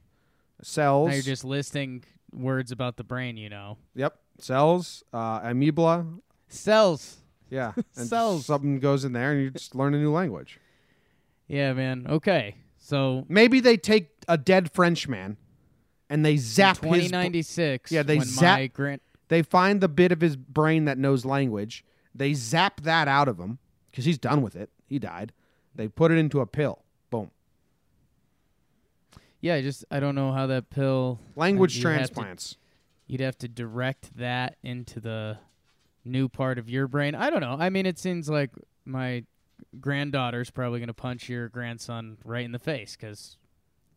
cells. 0.61 1.09
Now 1.09 1.13
you're 1.15 1.23
just 1.23 1.43
listing 1.43 2.03
words 2.33 2.71
about 2.71 2.97
the 2.97 3.03
brain, 3.03 3.35
you 3.37 3.49
know. 3.49 3.77
Yep. 3.95 4.17
cells, 4.39 5.03
uh, 5.13 5.39
amoeba. 5.43 6.05
Cells. 6.47 7.17
Yeah, 7.49 7.71
and 7.95 8.07
Cells. 8.07 8.45
something 8.45 8.79
goes 8.79 9.03
in 9.05 9.13
there, 9.13 9.31
and 9.31 9.41
you 9.41 9.49
just 9.51 9.73
learn 9.73 9.93
a 9.93 9.97
new 9.97 10.11
language. 10.11 10.59
Yeah, 11.47 11.73
man. 11.73 12.05
Okay. 12.09 12.55
So 12.77 13.25
Maybe 13.29 13.59
they 13.61 13.77
take 13.77 14.09
a 14.27 14.37
dead 14.37 14.71
Frenchman, 14.71 15.37
and 16.09 16.25
they 16.25 16.35
zap 16.37 16.75
his. 16.77 16.81
2096. 16.81 17.91
Yeah, 17.91 18.03
they 18.03 18.19
zap- 18.19 18.71
They 19.29 19.41
find 19.41 19.79
the 19.81 19.87
bit 19.87 20.11
of 20.11 20.19
his 20.21 20.35
brain 20.35 20.85
that 20.85 20.97
knows 20.97 21.23
language. 21.25 21.83
They 22.18 22.34
zap 22.34 22.82
that 22.82 23.07
out 23.07 23.28
of 23.28 23.39
him 23.39 23.59
because 23.91 24.05
he's 24.05 24.18
done 24.18 24.41
with 24.41 24.55
it. 24.55 24.70
He 24.88 24.99
died. 24.99 25.32
They 25.76 25.88
put 25.88 26.11
it 26.11 26.18
into 26.18 26.39
a 26.39 26.45
pill. 26.47 26.84
Boom. 27.09 27.32
Yeah, 29.41 29.55
I 29.55 29.61
just 29.61 29.86
I 29.91 29.99
don't 29.99 30.15
know 30.15 30.32
how 30.32 30.47
that 30.47 30.70
pill 30.70 31.20
Language 31.36 31.78
you'd 31.78 31.86
have 31.88 32.07
to- 32.07 32.13
transplants. 32.13 32.57
you'd 33.05 33.22
have 33.22 33.38
to 33.39 33.47
direct 33.47 34.18
that 34.18 34.57
into 34.63 34.99
the 34.99 35.38
new 36.03 36.28
part 36.28 36.57
of 36.57 36.70
your 36.70 36.88
brain. 36.88 37.13
I 37.15 37.30
don't 37.30 37.41
know. 37.41 37.55
I 37.59 37.70
mean, 37.70 37.86
it 37.86 37.99
seems 37.99 38.30
like 38.30 38.51
my 38.86 39.24
granddaughter's 39.80 40.49
probably 40.49 40.80
going 40.80 40.88
to 40.88 40.93
punch 40.93 41.30
your 41.30 41.49
grandson 41.49 42.18
right 42.24 42.45
in 42.45 42.51
the 42.51 42.59
face 42.59 42.95
because 42.95 43.38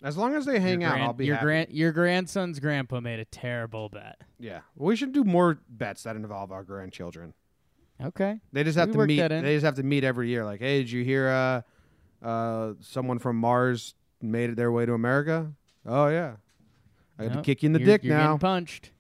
As 0.03 0.17
long 0.17 0.35
as 0.35 0.45
they 0.45 0.59
hang 0.61 0.85
out, 0.85 0.99
I'll 1.01 1.13
be 1.13 1.27
your 1.27 1.37
happy. 1.37 1.45
grand 1.45 1.69
your 1.71 1.93
grandson's 1.93 2.59
grandpa 2.61 3.01
made 3.01 3.19
a 3.21 3.25
terrible 3.25 3.89
bet. 3.89 4.21
yeah, 4.39 4.61
we 4.77 4.95
should 4.97 5.13
do 5.13 5.25
more 5.25 5.59
bets 5.69 6.03
that 6.03 6.17
involve 6.17 6.53
our 6.53 6.65
grandchildren. 6.65 7.33
Okay. 8.03 8.41
They 8.53 8.65
just 8.65 8.79
have 8.79 8.89
We 8.89 8.95
to 8.95 9.07
meet. 9.07 9.29
They 9.29 9.55
just 9.55 9.65
have 9.65 9.75
to 9.77 9.83
meet 9.83 10.05
every 10.05 10.29
year. 10.29 10.45
Like, 10.45 10.61
hey, 10.61 10.79
did 10.79 10.91
you 10.91 11.05
hear? 11.05 11.29
Uh, 11.29 12.27
uh, 12.27 12.75
someone 12.81 13.19
from 13.19 13.37
Mars 13.37 13.95
made 14.23 14.51
it 14.51 14.57
their 14.57 14.71
way 14.73 14.87
to 14.87 14.93
America. 14.95 15.53
Oh 15.87 16.09
yeah, 16.09 16.37
I 17.19 17.27
got 17.29 17.35
to 17.35 17.43
kick 17.43 17.63
you 17.63 17.69
in 17.69 17.73
the 17.73 17.79
You're- 17.81 17.93
dick 17.93 18.05
you're 18.05 18.17
now. 18.17 18.37
Punched. 18.39 18.91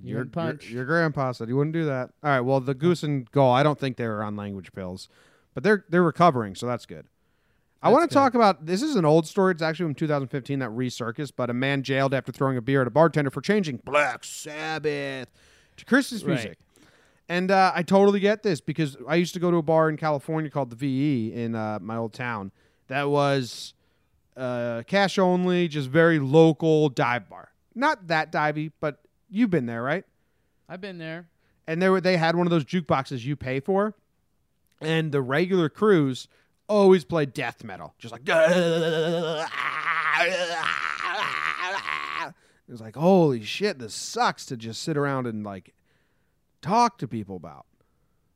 You're 0.00 0.18
Your, 0.18 0.26
punched. 0.26 0.68
your 0.70 0.76
your 0.76 0.84
grandpa 0.84 1.32
said 1.32 1.48
he 1.48 1.54
wouldn't 1.54 1.72
do 1.74 1.84
that. 1.86 2.10
All 2.22 2.30
right. 2.30 2.40
Well, 2.40 2.60
the 2.60 2.74
goose 2.74 3.02
and 3.02 3.28
gull. 3.32 3.50
I 3.52 3.64
don't 3.64 3.78
think 3.78 3.96
they 3.96 4.06
were 4.06 4.22
on 4.22 4.36
language 4.36 4.70
pills, 4.72 5.08
but 5.54 5.64
they're 5.64 5.84
they're 5.88 6.04
recovering, 6.04 6.54
so 6.54 6.66
that's 6.66 6.86
good. 6.86 7.06
I 7.82 7.90
want 7.90 8.08
to 8.10 8.14
talk 8.14 8.34
about 8.34 8.66
this. 8.66 8.82
Is 8.82 8.94
an 8.96 9.04
old 9.04 9.26
story. 9.26 9.52
It's 9.52 9.62
actually 9.62 9.86
from 9.86 9.94
2015 9.96 10.58
that 10.60 10.70
recircused, 10.70 11.32
but 11.36 11.50
a 11.50 11.52
man 11.54 11.82
jailed 11.82 12.14
after 12.14 12.30
throwing 12.32 12.56
a 12.56 12.60
beer 12.62 12.80
at 12.80 12.86
a 12.86 12.90
bartender 12.90 13.30
for 13.30 13.40
changing 13.40 13.78
Black 13.84 14.22
Sabbath 14.24 15.28
to 15.76 15.84
Christmas 15.84 16.22
Right. 16.22 16.34
music. 16.34 16.58
And 17.28 17.50
uh, 17.50 17.72
I 17.74 17.82
totally 17.82 18.20
get 18.20 18.42
this 18.42 18.60
because 18.60 18.96
I 19.06 19.16
used 19.16 19.34
to 19.34 19.40
go 19.40 19.50
to 19.50 19.58
a 19.58 19.62
bar 19.62 19.90
in 19.90 19.96
California 19.98 20.50
called 20.50 20.70
the 20.70 20.76
VE 20.76 21.32
in 21.34 21.54
uh, 21.54 21.78
my 21.80 21.96
old 21.96 22.14
town. 22.14 22.52
That 22.86 23.10
was 23.10 23.74
uh, 24.36 24.82
cash 24.86 25.18
only, 25.18 25.68
just 25.68 25.90
very 25.90 26.18
local 26.18 26.88
dive 26.88 27.28
bar. 27.28 27.50
Not 27.74 28.06
that 28.06 28.32
divey, 28.32 28.72
but 28.80 29.00
you've 29.28 29.50
been 29.50 29.66
there, 29.66 29.82
right? 29.82 30.04
I've 30.68 30.80
been 30.80 30.98
there. 30.98 31.28
and 31.66 31.82
they 31.82 31.88
were 31.90 32.00
they 32.00 32.16
had 32.16 32.34
one 32.34 32.46
of 32.46 32.50
those 32.50 32.64
jukeboxes 32.64 33.24
you 33.24 33.36
pay 33.36 33.60
for, 33.60 33.94
and 34.80 35.12
the 35.12 35.20
regular 35.20 35.68
crews 35.68 36.28
always 36.66 37.04
played 37.04 37.34
death 37.34 37.62
metal, 37.62 37.94
just 37.98 38.12
like 38.12 38.22
it 38.26 38.32
was 42.68 42.80
like 42.80 42.96
holy 42.96 43.42
shit, 43.42 43.78
this 43.78 43.94
sucks 43.94 44.46
to 44.46 44.56
just 44.56 44.82
sit 44.82 44.96
around 44.96 45.26
and 45.26 45.44
like 45.44 45.74
talk 46.62 46.98
to 46.98 47.08
people 47.08 47.36
about, 47.36 47.66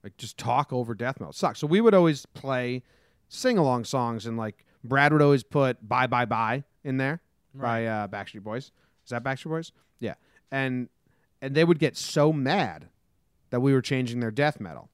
like 0.03 0.17
just 0.17 0.39
talk 0.39 0.73
over 0.73 0.95
death 0.95 1.21
metal. 1.21 1.31
It 1.31 1.37
sucks. 1.37 1.61
So 1.61 1.67
we 1.67 1.81
would 1.81 1.95
always 1.95 2.27
play 2.27 2.83
sing 3.29 3.59
along 3.59 3.85
songs, 3.85 4.27
and 4.27 4.37
like 4.37 4.65
Brad 4.85 5.13
would 5.13 5.23
always 5.23 5.43
put 5.43 5.87
"Bye 5.87 6.07
Bye 6.07 6.25
Bye" 6.25 6.65
in 6.85 6.97
there 6.97 7.21
by 7.55 7.87
uh, 7.87 8.09
Backstreet 8.09 8.43
Boys. 8.43 8.73
Is 9.05 9.11
that 9.11 9.23
Backstreet 9.23 9.51
Boys? 9.51 9.73
Yeah, 10.01 10.15
and 10.51 10.89
and 11.41 11.55
they 11.55 11.65
would 11.65 11.79
get 11.79 11.97
so 11.97 12.33
mad 12.33 12.89
that 13.51 13.61
we 13.61 13.73
were 13.73 13.83
changing 13.83 14.21
their 14.21 14.31
death 14.31 14.61
metal. 14.61 14.91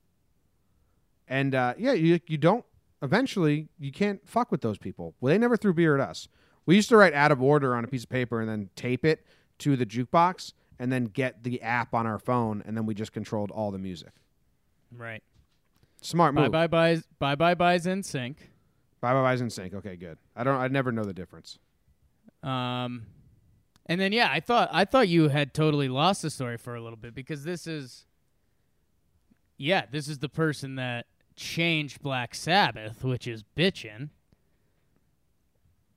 And 1.26 1.54
uh, 1.54 1.74
yeah, 1.78 1.92
you 1.92 2.20
you 2.26 2.38
don't 2.38 2.64
eventually 3.02 3.68
you 3.78 3.92
can't 3.92 4.26
fuck 4.26 4.50
with 4.50 4.60
those 4.60 4.78
people. 4.78 5.14
Well, 5.20 5.32
they 5.32 5.38
never 5.38 5.56
threw 5.56 5.74
beer 5.74 5.96
at 5.98 6.06
us. 6.06 6.28
We 6.66 6.76
used 6.76 6.88
to 6.90 6.96
write 6.96 7.14
out 7.14 7.32
of 7.32 7.42
order 7.42 7.74
on 7.74 7.84
a 7.84 7.88
piece 7.88 8.04
of 8.04 8.10
paper 8.10 8.40
and 8.40 8.48
then 8.48 8.70
tape 8.76 9.04
it 9.04 9.24
to 9.58 9.76
the 9.76 9.86
jukebox 9.86 10.52
and 10.78 10.92
then 10.92 11.04
get 11.06 11.42
the 11.44 11.60
app 11.62 11.94
on 11.94 12.06
our 12.06 12.18
phone 12.18 12.62
and 12.66 12.76
then 12.76 12.86
we 12.86 12.94
just 12.94 13.12
controlled 13.12 13.50
all 13.50 13.70
the 13.70 13.78
music. 13.78 14.12
Right. 14.96 15.22
Smart 16.00 16.34
Bye 16.34 16.42
move. 16.42 16.52
bye 16.52 16.66
bye 16.66 17.02
bye 17.18 17.34
bye 17.34 17.54
bye's 17.54 17.86
NSYNC. 17.86 18.36
Bye 19.00 19.12
bye 19.12 19.22
bye's 19.22 19.42
NSYNC. 19.42 19.74
Okay, 19.74 19.96
good. 19.96 20.18
I 20.36 20.44
don't. 20.44 20.56
I 20.56 20.68
never 20.68 20.92
know 20.92 21.04
the 21.04 21.12
difference. 21.14 21.58
Um, 22.42 23.06
and 23.86 24.00
then 24.00 24.12
yeah, 24.12 24.28
I 24.30 24.40
thought 24.40 24.68
I 24.72 24.84
thought 24.84 25.08
you 25.08 25.28
had 25.28 25.52
totally 25.54 25.88
lost 25.88 26.22
the 26.22 26.30
story 26.30 26.56
for 26.56 26.74
a 26.76 26.80
little 26.80 26.96
bit 26.96 27.14
because 27.14 27.42
this 27.44 27.66
is, 27.66 28.06
yeah, 29.56 29.86
this 29.90 30.06
is 30.08 30.18
the 30.18 30.28
person 30.28 30.76
that 30.76 31.06
changed 31.36 32.00
Black 32.02 32.34
Sabbath, 32.34 33.02
which 33.04 33.26
is 33.26 33.42
bitchin', 33.56 34.10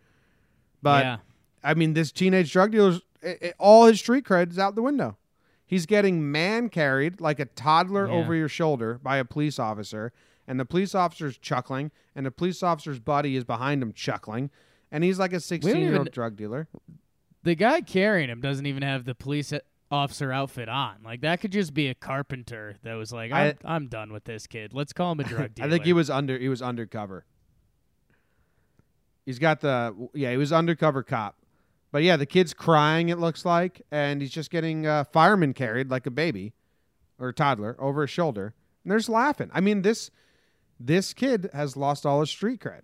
But 0.81 1.05
yeah. 1.05 1.17
I 1.63 1.73
mean, 1.73 1.93
this 1.93 2.11
teenage 2.11 2.51
drug 2.51 2.71
dealer's 2.71 3.01
i 3.23 3.37
i 3.41 3.53
all 3.59 3.85
his 3.85 3.99
street 3.99 4.25
cred 4.25 4.51
is 4.51 4.59
out 4.59 4.75
the 4.75 4.81
window. 4.81 5.17
He's 5.65 5.85
getting 5.85 6.31
man 6.31 6.69
carried 6.69 7.21
like 7.21 7.39
a 7.39 7.45
toddler 7.45 8.07
Yeah. 8.07 8.13
over 8.13 8.33
your 8.33 8.49
shoulder 8.49 8.99
by 9.01 9.17
a 9.17 9.25
police 9.25 9.59
officer, 9.59 10.11
and 10.47 10.59
the 10.59 10.65
police 10.65 10.95
officer's 10.95 11.37
chuckling, 11.37 11.91
and 12.15 12.25
the 12.25 12.31
police 12.31 12.63
officer's 12.63 12.99
buddy 12.99 13.35
is 13.35 13.43
behind 13.43 13.83
him 13.83 13.93
chuckling, 13.93 14.49
and 14.91 15.03
he's 15.03 15.19
like 15.19 15.33
a 15.33 15.39
16 15.39 15.77
year 15.77 15.97
old 15.97 16.11
drug 16.11 16.35
dealer. 16.35 16.67
The 17.43 17.55
guy 17.55 17.81
carrying 17.81 18.29
him 18.29 18.41
doesn't 18.41 18.65
even 18.65 18.83
have 18.83 19.05
the 19.05 19.15
police 19.15 19.53
e- 19.53 19.59
officer 19.91 20.31
outfit 20.31 20.67
on. 20.69 20.97
Like 21.03 21.21
that 21.21 21.39
could 21.39 21.51
just 21.51 21.73
be 21.73 21.87
a 21.87 21.93
carpenter 21.93 22.77
that 22.83 22.95
was 22.95 23.13
like, 23.13 23.31
I'm, 23.31 23.57
I, 23.63 23.75
am 23.75 23.87
done 23.87 24.11
with 24.11 24.23
this 24.25 24.47
kid. 24.47 24.73
Let's 24.73 24.91
call 24.91 25.11
him 25.11 25.19
a 25.19 25.23
drug 25.23 25.53
dealer. 25.55 25.67
I 25.67 25.71
think 25.71 25.85
he 25.85 25.93
was 25.93 26.09
under 26.09 26.37
he 26.37 26.49
was 26.49 26.61
undercover. 26.61 27.25
He's 29.25 29.39
got 29.39 29.61
the 29.61 29.95
yeah, 30.13 30.31
he 30.31 30.37
was 30.37 30.51
undercover 30.51 31.03
cop. 31.03 31.35
But 31.91 32.03
yeah, 32.03 32.17
the 32.17 32.25
kid's 32.25 32.53
crying 32.53 33.09
it 33.09 33.17
looks 33.17 33.45
like 33.45 33.81
and 33.91 34.21
he's 34.21 34.31
just 34.31 34.51
getting 34.51 34.85
uh, 34.85 35.05
fireman 35.05 35.53
carried 35.53 35.89
like 35.89 36.05
a 36.05 36.11
baby 36.11 36.53
or 37.17 37.29
a 37.29 37.33
toddler 37.33 37.75
over 37.79 38.01
his 38.01 38.09
shoulder. 38.09 38.53
And 38.83 38.91
they're 38.91 38.99
just 38.99 39.09
laughing. 39.09 39.49
I 39.53 39.61
mean 39.61 39.81
this 39.81 40.11
this 40.79 41.13
kid 41.13 41.49
has 41.53 41.75
lost 41.75 42.05
all 42.05 42.21
his 42.21 42.29
street 42.29 42.61
cred. 42.61 42.81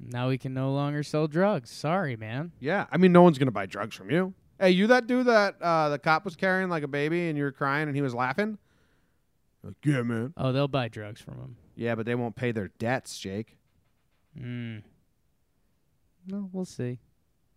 Now 0.00 0.30
he 0.30 0.38
can 0.38 0.54
no 0.54 0.72
longer 0.72 1.02
sell 1.02 1.26
drugs. 1.26 1.70
Sorry, 1.70 2.16
man. 2.16 2.52
Yeah, 2.60 2.86
I 2.90 2.96
mean 2.96 3.12
no 3.12 3.22
one's 3.22 3.38
going 3.38 3.48
to 3.48 3.52
buy 3.52 3.66
drugs 3.66 3.94
from 3.94 4.10
you. 4.10 4.34
Hey, 4.60 4.70
you 4.70 4.88
that 4.88 5.06
dude 5.06 5.26
that 5.26 5.60
uh, 5.60 5.88
the 5.90 5.98
cop 5.98 6.24
was 6.24 6.34
carrying 6.34 6.68
like 6.68 6.82
a 6.82 6.88
baby 6.88 7.28
and 7.28 7.38
you 7.38 7.44
were 7.44 7.52
crying 7.52 7.86
and 7.86 7.96
he 7.96 8.02
was 8.02 8.14
laughing? 8.14 8.58
Like, 9.62 9.74
yeah, 9.84 10.02
man. 10.02 10.32
Oh, 10.36 10.52
they'll 10.52 10.68
buy 10.68 10.88
drugs 10.88 11.20
from 11.20 11.34
him. 11.34 11.56
Yeah, 11.76 11.94
but 11.94 12.06
they 12.06 12.14
won't 12.14 12.36
pay 12.36 12.52
their 12.52 12.68
debts, 12.78 13.18
Jake. 13.18 13.56
Mm. 14.38 14.82
No, 16.26 16.48
we'll 16.52 16.64
see. 16.64 16.98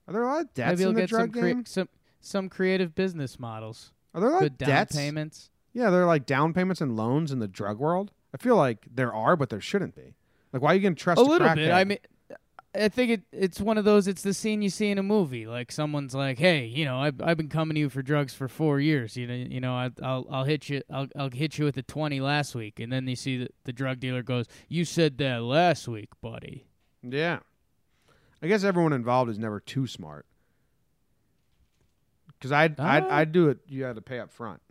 Are 0.08 0.14
there 0.14 0.24
a 0.24 0.28
lot 0.28 0.42
of 0.42 0.54
debts 0.54 0.80
Maybe 0.80 0.90
in 0.90 0.96
the 0.96 1.02
get 1.02 1.10
drug 1.10 1.32
crea- 1.34 1.42
game? 1.54 1.66
some 1.66 1.90
some 2.20 2.50
creative 2.50 2.94
business 2.96 3.40
models. 3.40 3.92
Are 4.14 4.22
there 4.22 4.30
a 4.30 4.34
lot 4.34 4.42
Good 4.42 4.52
of 4.54 4.58
down 4.60 4.70
debts? 4.70 4.96
payments. 4.96 5.50
Yeah, 5.74 5.90
there 5.90 6.02
are 6.04 6.08
like 6.08 6.26
down 6.26 6.54
payments 6.54 6.82
and 6.82 6.96
loans 6.98 7.32
in 7.32 7.40
the 7.40 7.48
drug 7.48 7.80
world. 7.80 8.12
I 8.34 8.38
feel 8.38 8.56
like 8.56 8.86
there 8.94 9.14
are, 9.14 9.36
but 9.36 9.50
there 9.50 9.62
shouldn't 9.62 9.96
be. 9.96 10.16
Like, 10.54 10.62
why 10.62 10.72
are 10.72 10.76
you 10.76 10.82
going 10.82 10.96
to 10.96 11.02
trust 11.02 11.20
a 11.20 11.24
little 11.24 11.48
bit. 11.56 11.72
I 11.72 11.84
mean, 11.86 11.98
I 12.74 12.88
think 12.90 13.12
it 13.12 13.22
it's 13.34 13.60
one 13.60 13.78
of 13.78 13.84
those. 13.86 14.08
It's 14.08 14.22
the 14.22 14.34
scene 14.34 14.62
you 14.62 14.70
see 14.70 14.90
in 14.90 14.98
a 14.98 15.04
movie. 15.04 15.46
Like 15.48 15.72
someone's 15.74 16.14
like, 16.16 16.38
"Hey, 16.40 16.66
you 16.66 16.86
know, 16.86 16.98
I've 17.00 17.22
I've 17.22 17.36
been 17.38 17.50
coming 17.50 17.76
to 17.76 17.80
you 17.82 17.90
for 17.90 18.02
drugs 18.02 18.34
for 18.34 18.48
four 18.48 18.80
years. 18.80 19.18
You 19.18 19.28
know, 19.28 19.34
you 19.34 19.60
know, 19.60 19.74
I, 19.74 19.92
I'll 20.02 20.26
I'll 20.32 20.44
hit 20.46 20.70
you. 20.70 20.82
I'll 20.90 21.08
I'll 21.18 21.30
hit 21.30 21.58
you 21.58 21.66
with 21.66 21.76
a 21.78 21.84
twenty 21.84 22.22
last 22.22 22.56
week." 22.56 22.80
And 22.80 22.92
then 22.92 23.08
you 23.08 23.16
see 23.18 23.38
the, 23.40 23.50
the 23.66 23.74
drug 23.74 24.00
dealer 24.00 24.24
goes, 24.24 24.46
"You 24.70 24.86
said 24.86 25.18
that 25.18 25.42
last 25.44 25.88
week, 25.90 26.10
buddy." 26.22 26.66
Yeah. 27.04 27.40
I 28.42 28.48
guess 28.48 28.64
everyone 28.64 28.94
involved 28.94 29.30
is 29.30 29.38
never 29.40 29.60
too 29.60 29.86
smart. 29.88 30.26
Because 32.38 32.52
I'd, 32.52 32.80
I'd, 32.80 33.04
Ah. 33.04 33.18
I'd 33.18 33.32
do 33.32 33.50
it, 33.50 33.60
you 33.68 33.84
had 33.84 33.96
to 33.96 34.02
pay 34.02 34.20
up 34.20 34.32
front. 34.32 34.62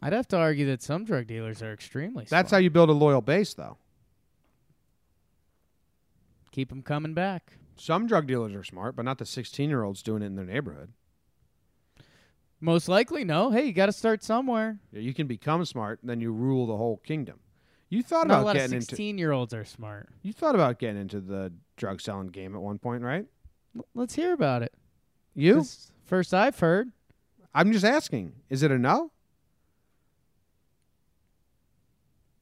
I'd 0.00 0.12
have 0.12 0.28
to 0.28 0.36
argue 0.38 0.66
that 0.66 0.82
some 0.82 1.04
drug 1.04 1.26
dealers 1.26 1.62
are 1.62 1.72
extremely. 1.72 2.24
Smart. 2.26 2.30
That's 2.30 2.50
how 2.50 2.58
you 2.58 2.70
build 2.70 2.88
a 2.90 2.92
loyal 2.92 3.20
base, 3.20 3.54
though. 3.54 3.76
keep 6.50 6.68
them 6.68 6.82
coming 6.82 7.14
back. 7.14 7.54
Some 7.76 8.06
drug 8.06 8.26
dealers 8.26 8.54
are 8.54 8.62
smart, 8.64 8.94
but 8.94 9.04
not 9.04 9.18
the 9.18 9.24
16 9.26 9.68
year 9.70 9.82
olds 9.82 10.02
doing 10.02 10.22
it 10.22 10.26
in 10.26 10.36
their 10.36 10.44
neighborhood. 10.44 10.92
Most 12.60 12.88
likely, 12.88 13.24
no. 13.24 13.50
Hey, 13.50 13.64
you 13.64 13.72
got 13.72 13.86
to 13.86 13.92
start 13.92 14.22
somewhere. 14.22 14.78
Yeah, 14.92 15.00
you 15.00 15.14
can 15.14 15.26
become 15.26 15.64
smart, 15.64 16.00
then 16.02 16.20
you 16.20 16.30
rule 16.32 16.66
the 16.66 16.76
whole 16.76 16.98
kingdom. 16.98 17.40
You 17.88 18.02
thought 18.02 18.26
Not 18.28 18.34
a 18.34 18.36
about 18.36 18.46
lot 18.46 18.56
of 18.56 18.62
getting 18.62 18.74
into 18.76 18.86
sixteen-year-olds 18.86 19.52
are 19.54 19.64
smart. 19.64 20.08
you 20.22 20.32
thought 20.32 20.54
about 20.54 20.78
getting 20.78 21.00
into 21.00 21.20
the 21.20 21.52
drug 21.82 22.00
selling 22.00 22.28
game 22.28 22.54
at 22.54 22.60
one 22.62 22.78
point, 22.78 23.02
right? 23.02 23.26
Let's 23.92 24.14
hear 24.14 24.32
about 24.32 24.62
it. 24.62 24.72
You? 25.34 25.56
'Cause 25.56 25.90
First 26.04 26.32
I've 26.32 26.56
heard. 26.60 26.92
I'm 27.54 27.72
just 27.72 27.84
asking. 27.84 28.34
Is 28.48 28.62
it 28.62 28.70
a 28.70 28.78
no? 28.78 29.10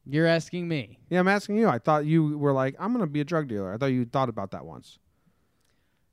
You're 0.05 0.27
asking 0.27 0.69
me. 0.69 0.99
Yeah, 1.09 1.21
I'm 1.21 1.29
asking 1.29 1.57
you. 1.57 1.69
I 1.69 1.79
thought 1.79 2.05
you 2.05 2.37
were 2.37 2.53
like, 2.53 2.75
I'm 2.79 2.93
going 2.93 3.05
to 3.05 3.11
be 3.11 3.21
a 3.21 3.25
drug 3.25 3.49
dealer. 3.49 3.73
I 3.73 3.77
thought 3.79 3.87
you 3.87 4.05
thought 4.05 4.29
about 4.29 4.51
that 4.51 4.65
once. 4.67 4.99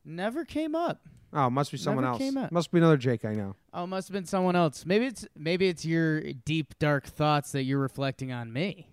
Never 0.06 0.46
came 0.46 0.74
up. 0.76 1.02
Oh, 1.34 1.50
must 1.50 1.72
be 1.72 1.78
someone 1.78 2.04
Never 2.06 2.14
else. 2.14 2.20
came 2.20 2.38
up. 2.38 2.52
Must 2.52 2.72
be 2.72 2.78
another 2.78 2.96
Jake 2.98 3.26
I 3.26 3.34
know. 3.34 3.56
Oh, 3.74 3.86
must 3.88 4.08
have 4.08 4.14
been 4.14 4.26
someone 4.26 4.56
else. 4.56 4.86
Maybe 4.86 5.08
it's 5.08 5.28
maybe 5.36 5.68
it's 5.68 5.84
your 5.84 6.22
deep 6.32 6.78
dark 6.80 7.06
thoughts 7.06 7.52
that 7.52 7.64
you're 7.64 7.80
reflecting 7.80 8.32
on 8.32 8.54
me. 8.54 8.88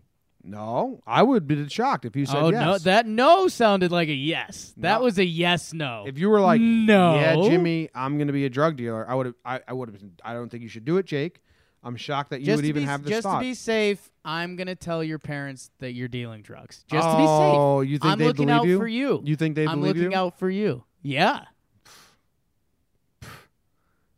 No, 0.46 1.00
I 1.06 1.22
would 1.22 1.46
be 1.46 1.66
shocked 1.70 2.04
if 2.04 2.14
you 2.14 2.26
said 2.26 2.36
oh 2.36 2.50
yes. 2.50 2.60
no, 2.64 2.78
that 2.78 3.06
no 3.06 3.48
sounded 3.48 3.90
like 3.90 4.08
a 4.08 4.12
yes. 4.14 4.74
That 4.76 4.98
No. 4.98 5.04
was 5.04 5.18
a 5.18 5.24
yes 5.24 5.72
no. 5.72 6.04
If 6.06 6.18
you 6.18 6.28
were 6.28 6.40
like, 6.40 6.60
No. 6.60 7.14
yeah, 7.14 7.34
Jimmy, 7.48 7.88
I'm 7.94 8.18
going 8.18 8.26
to 8.26 8.32
be 8.34 8.44
a 8.44 8.50
drug 8.50 8.76
dealer, 8.76 9.08
I 9.08 9.14
would 9.14 9.26
have. 9.26 9.34
I, 9.44 9.60
I 9.66 9.72
would 9.72 9.88
have. 9.88 10.02
I 10.22 10.34
don't 10.34 10.50
think 10.50 10.62
you 10.62 10.68
should 10.68 10.84
do 10.84 10.98
it, 10.98 11.06
Jake. 11.06 11.40
I'm 11.82 11.96
shocked 11.96 12.30
that 12.30 12.40
you 12.40 12.46
just 12.46 12.56
would 12.56 12.62
to 12.62 12.68
even 12.68 12.82
be, 12.82 12.86
have 12.86 13.02
this 13.04 13.10
just 13.10 13.22
thought. 13.22 13.40
to 13.40 13.44
be 13.44 13.54
safe, 13.54 14.10
I'm 14.24 14.56
gonna 14.56 14.74
tell 14.74 15.02
your 15.02 15.18
parents 15.18 15.70
that 15.78 15.92
you're 15.92 16.08
dealing 16.08 16.42
drugs. 16.42 16.84
Just 16.90 17.08
to 17.08 17.14
be 17.16 17.22
safe. 17.22 17.28
oh, 17.28 17.80
you 17.80 17.98
think 17.98 18.12
I'm 18.12 18.18
they 18.18 18.26
looking 18.26 18.46
believe 18.46 18.60
out 18.60 18.66
you? 18.66 18.78
for 18.78 18.88
you. 18.88 19.22
You 19.24 19.36
think 19.36 19.54
they 19.56 19.66
I'm 19.66 19.80
believe 19.80 19.96
looking 19.96 20.12
you? 20.12 20.18
out 20.18 20.38
for 20.38 20.50
you. 20.50 20.84
Yeah. 21.02 21.44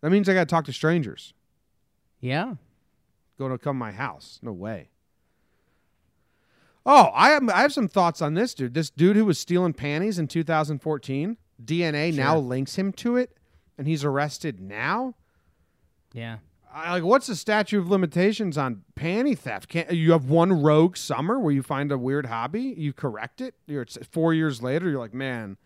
That 0.00 0.10
means 0.10 0.28
I 0.28 0.34
got 0.34 0.40
to 0.40 0.46
talk 0.46 0.64
to 0.66 0.72
strangers. 0.72 1.34
Yeah. 2.20 2.54
Going 3.38 3.50
to 3.52 3.58
come 3.58 3.76
to 3.76 3.78
my 3.80 3.92
house. 3.92 4.38
No 4.42 4.52
way. 4.52 4.88
Oh, 6.88 7.10
I 7.12 7.30
have 7.30 7.48
I 7.50 7.62
have 7.62 7.72
some 7.72 7.88
thoughts 7.88 8.22
on 8.22 8.34
this 8.34 8.54
dude. 8.54 8.74
This 8.74 8.90
dude 8.90 9.16
who 9.16 9.24
was 9.24 9.40
stealing 9.40 9.72
panties 9.72 10.20
in 10.20 10.28
2014, 10.28 11.36
DNA 11.62 12.14
now 12.14 12.38
links 12.38 12.76
him 12.76 12.92
to 12.92 13.16
it, 13.16 13.36
and 13.76 13.88
he's 13.88 14.04
arrested 14.04 14.60
now. 14.60 15.14
Yeah. 16.12 16.38
I, 16.72 16.92
like, 16.92 17.04
what's 17.04 17.26
the 17.26 17.34
statute 17.34 17.78
of 17.78 17.90
limitations 17.90 18.56
on 18.58 18.82
panty 18.94 19.36
theft? 19.36 19.68
Can't 19.68 19.90
you 19.92 20.12
have 20.12 20.26
one 20.26 20.62
rogue 20.62 20.96
summer 20.96 21.40
where 21.40 21.52
you 21.52 21.62
find 21.62 21.90
a 21.90 21.98
weird 21.98 22.26
hobby, 22.26 22.74
you 22.76 22.92
correct 22.92 23.40
it? 23.40 23.54
You're 23.66 23.82
it's 23.82 23.98
four 24.12 24.32
years 24.32 24.62
later. 24.62 24.88
You're 24.88 25.00
like, 25.00 25.14
man, 25.14 25.56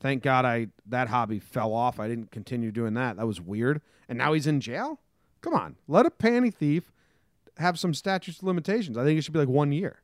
thank 0.00 0.24
God 0.24 0.44
I 0.44 0.68
that 0.86 1.08
hobby 1.08 1.38
fell 1.38 1.72
off. 1.72 2.00
I 2.00 2.08
didn't 2.08 2.32
continue 2.32 2.72
doing 2.72 2.94
that. 2.94 3.16
That 3.16 3.26
was 3.26 3.40
weird. 3.40 3.80
And 4.08 4.18
now 4.18 4.32
he's 4.32 4.48
in 4.48 4.60
jail. 4.60 5.00
Come 5.40 5.54
on, 5.54 5.76
let 5.86 6.06
a 6.06 6.10
panty 6.10 6.52
thief 6.52 6.90
have 7.58 7.78
some 7.78 7.94
statutes 7.94 8.38
of 8.38 8.44
limitations. 8.44 8.98
I 8.98 9.04
think 9.04 9.18
it 9.18 9.22
should 9.22 9.34
be 9.34 9.38
like 9.38 9.48
one 9.48 9.70
year. 9.70 10.00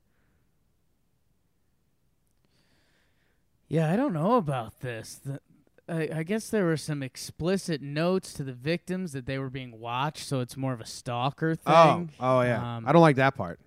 Yeah, 3.70 3.90
I 3.90 3.96
don't 3.96 4.12
know 4.12 4.34
about 4.34 4.80
this. 4.80 5.20
The, 5.24 5.40
I, 5.88 6.18
I 6.18 6.22
guess 6.24 6.50
there 6.50 6.64
were 6.64 6.76
some 6.76 7.02
explicit 7.02 7.80
notes 7.80 8.32
to 8.34 8.42
the 8.42 8.52
victims 8.52 9.12
that 9.12 9.26
they 9.26 9.38
were 9.38 9.48
being 9.48 9.78
watched, 9.80 10.26
so 10.26 10.40
it's 10.40 10.56
more 10.56 10.72
of 10.72 10.80
a 10.80 10.86
stalker 10.86 11.54
thing. 11.54 12.10
Oh, 12.20 12.38
oh 12.38 12.40
yeah. 12.42 12.76
Um, 12.76 12.84
I 12.86 12.92
don't 12.92 13.00
like 13.00 13.16
that 13.16 13.36
part. 13.36 13.60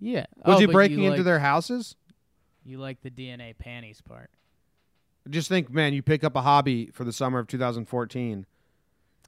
Yeah. 0.00 0.26
Was 0.46 0.56
Oh, 0.56 0.58
he 0.60 0.66
breaking 0.66 0.98
into 1.02 1.16
like- 1.18 1.24
their 1.24 1.40
houses? 1.40 1.96
You 2.64 2.78
like 2.78 3.02
the 3.02 3.10
DNA 3.10 3.58
panties 3.58 4.00
part. 4.00 4.30
Just 5.28 5.48
think, 5.48 5.70
man, 5.70 5.92
you 5.94 6.02
pick 6.02 6.22
up 6.22 6.36
a 6.36 6.42
hobby 6.42 6.86
for 6.92 7.02
the 7.04 7.12
summer 7.12 7.38
of 7.40 7.48
2014. 7.48 8.46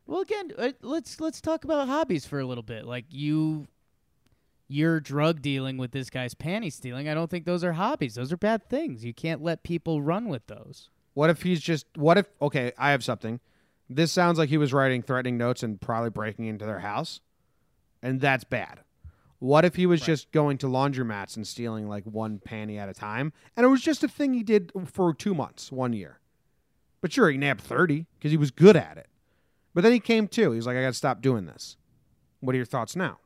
Well, 0.07 0.21
again, 0.21 0.53
uh, 0.57 0.71
let's 0.83 1.21
let's 1.21 1.41
talk 1.41 1.65
about 1.65 1.89
hobbies 1.89 2.27
for 2.27 2.39
a 2.41 2.47
little 2.47 2.63
bit. 2.63 2.85
Like 2.87 3.07
you, 3.11 3.67
you're 4.71 5.01
drug 5.01 5.43
dealing 5.43 5.77
with 5.77 5.91
this 5.91 6.11
guy's 6.11 6.35
panty 6.35 6.73
stealing. 6.73 7.09
I 7.09 7.15
don't 7.15 7.29
think 7.29 7.45
those 7.45 7.65
are 7.65 7.73
hobbies. 7.73 8.15
Those 8.15 8.33
are 8.33 8.37
bad 8.37 8.69
things. 8.69 9.05
You 9.05 9.13
can't 9.13 9.43
let 9.43 9.65
people 9.65 10.01
run 10.01 10.29
with 10.29 10.47
those. 10.47 10.91
What 11.15 11.29
if 11.29 11.43
he's 11.43 11.61
just 11.61 11.87
what 11.97 12.19
if 12.19 12.27
okay, 12.41 12.73
I 12.79 12.93
have 12.93 13.03
something. 13.03 13.41
This 13.89 14.13
sounds 14.13 14.39
like 14.39 14.49
he 14.49 14.59
was 14.59 14.73
writing 14.73 15.03
threatening 15.03 15.37
notes 15.37 15.65
and 15.65 15.81
probably 15.81 16.11
breaking 16.11 16.47
into 16.47 16.65
their 16.65 16.79
house. 16.79 17.21
And 18.01 18.21
that's 18.21 18.45
bad. 18.45 18.81
What 19.41 19.65
if 19.65 19.75
he 19.75 19.87
was 19.87 20.01
just 20.01 20.31
going 20.31 20.59
to 20.59 20.67
laundromats 20.67 21.35
and 21.35 21.47
stealing 21.47 21.89
like 21.89 22.05
one 22.05 22.39
panty 22.39 22.79
at 22.79 22.89
a 22.89 22.95
time? 22.95 23.33
And 23.57 23.67
it 23.67 23.69
was 23.69 23.83
just 23.83 24.05
a 24.05 24.09
thing 24.09 24.35
he 24.35 24.45
did 24.45 24.71
for 24.87 25.13
two 25.13 25.35
months, 25.35 25.73
one 25.73 25.93
year. 25.93 26.21
But 27.01 27.13
sure, 27.13 27.31
he 27.31 27.39
nabbed 27.39 27.63
30 27.63 28.07
because 28.19 28.31
he 28.31 28.37
was 28.37 28.51
good 28.51 28.77
at 28.77 28.99
it. 28.99 29.09
But 29.75 29.83
then 29.83 29.93
he 29.93 30.01
came 30.01 30.29
to. 30.29 30.51
He 30.51 30.57
was 30.57 30.67
like, 30.67 30.77
I 30.77 30.83
got 30.83 30.89
to 30.89 30.95
stop 30.95 31.23
doing 31.23 31.47
this. 31.47 31.77
What 32.41 32.55
are 32.55 32.57
your 32.57 32.67
thoughts 32.67 32.95
now? 32.95 33.19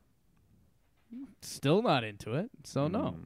Still 1.42 1.82
not 1.82 2.04
into 2.04 2.34
it. 2.34 2.50
So 2.64 2.88
no. 2.88 3.16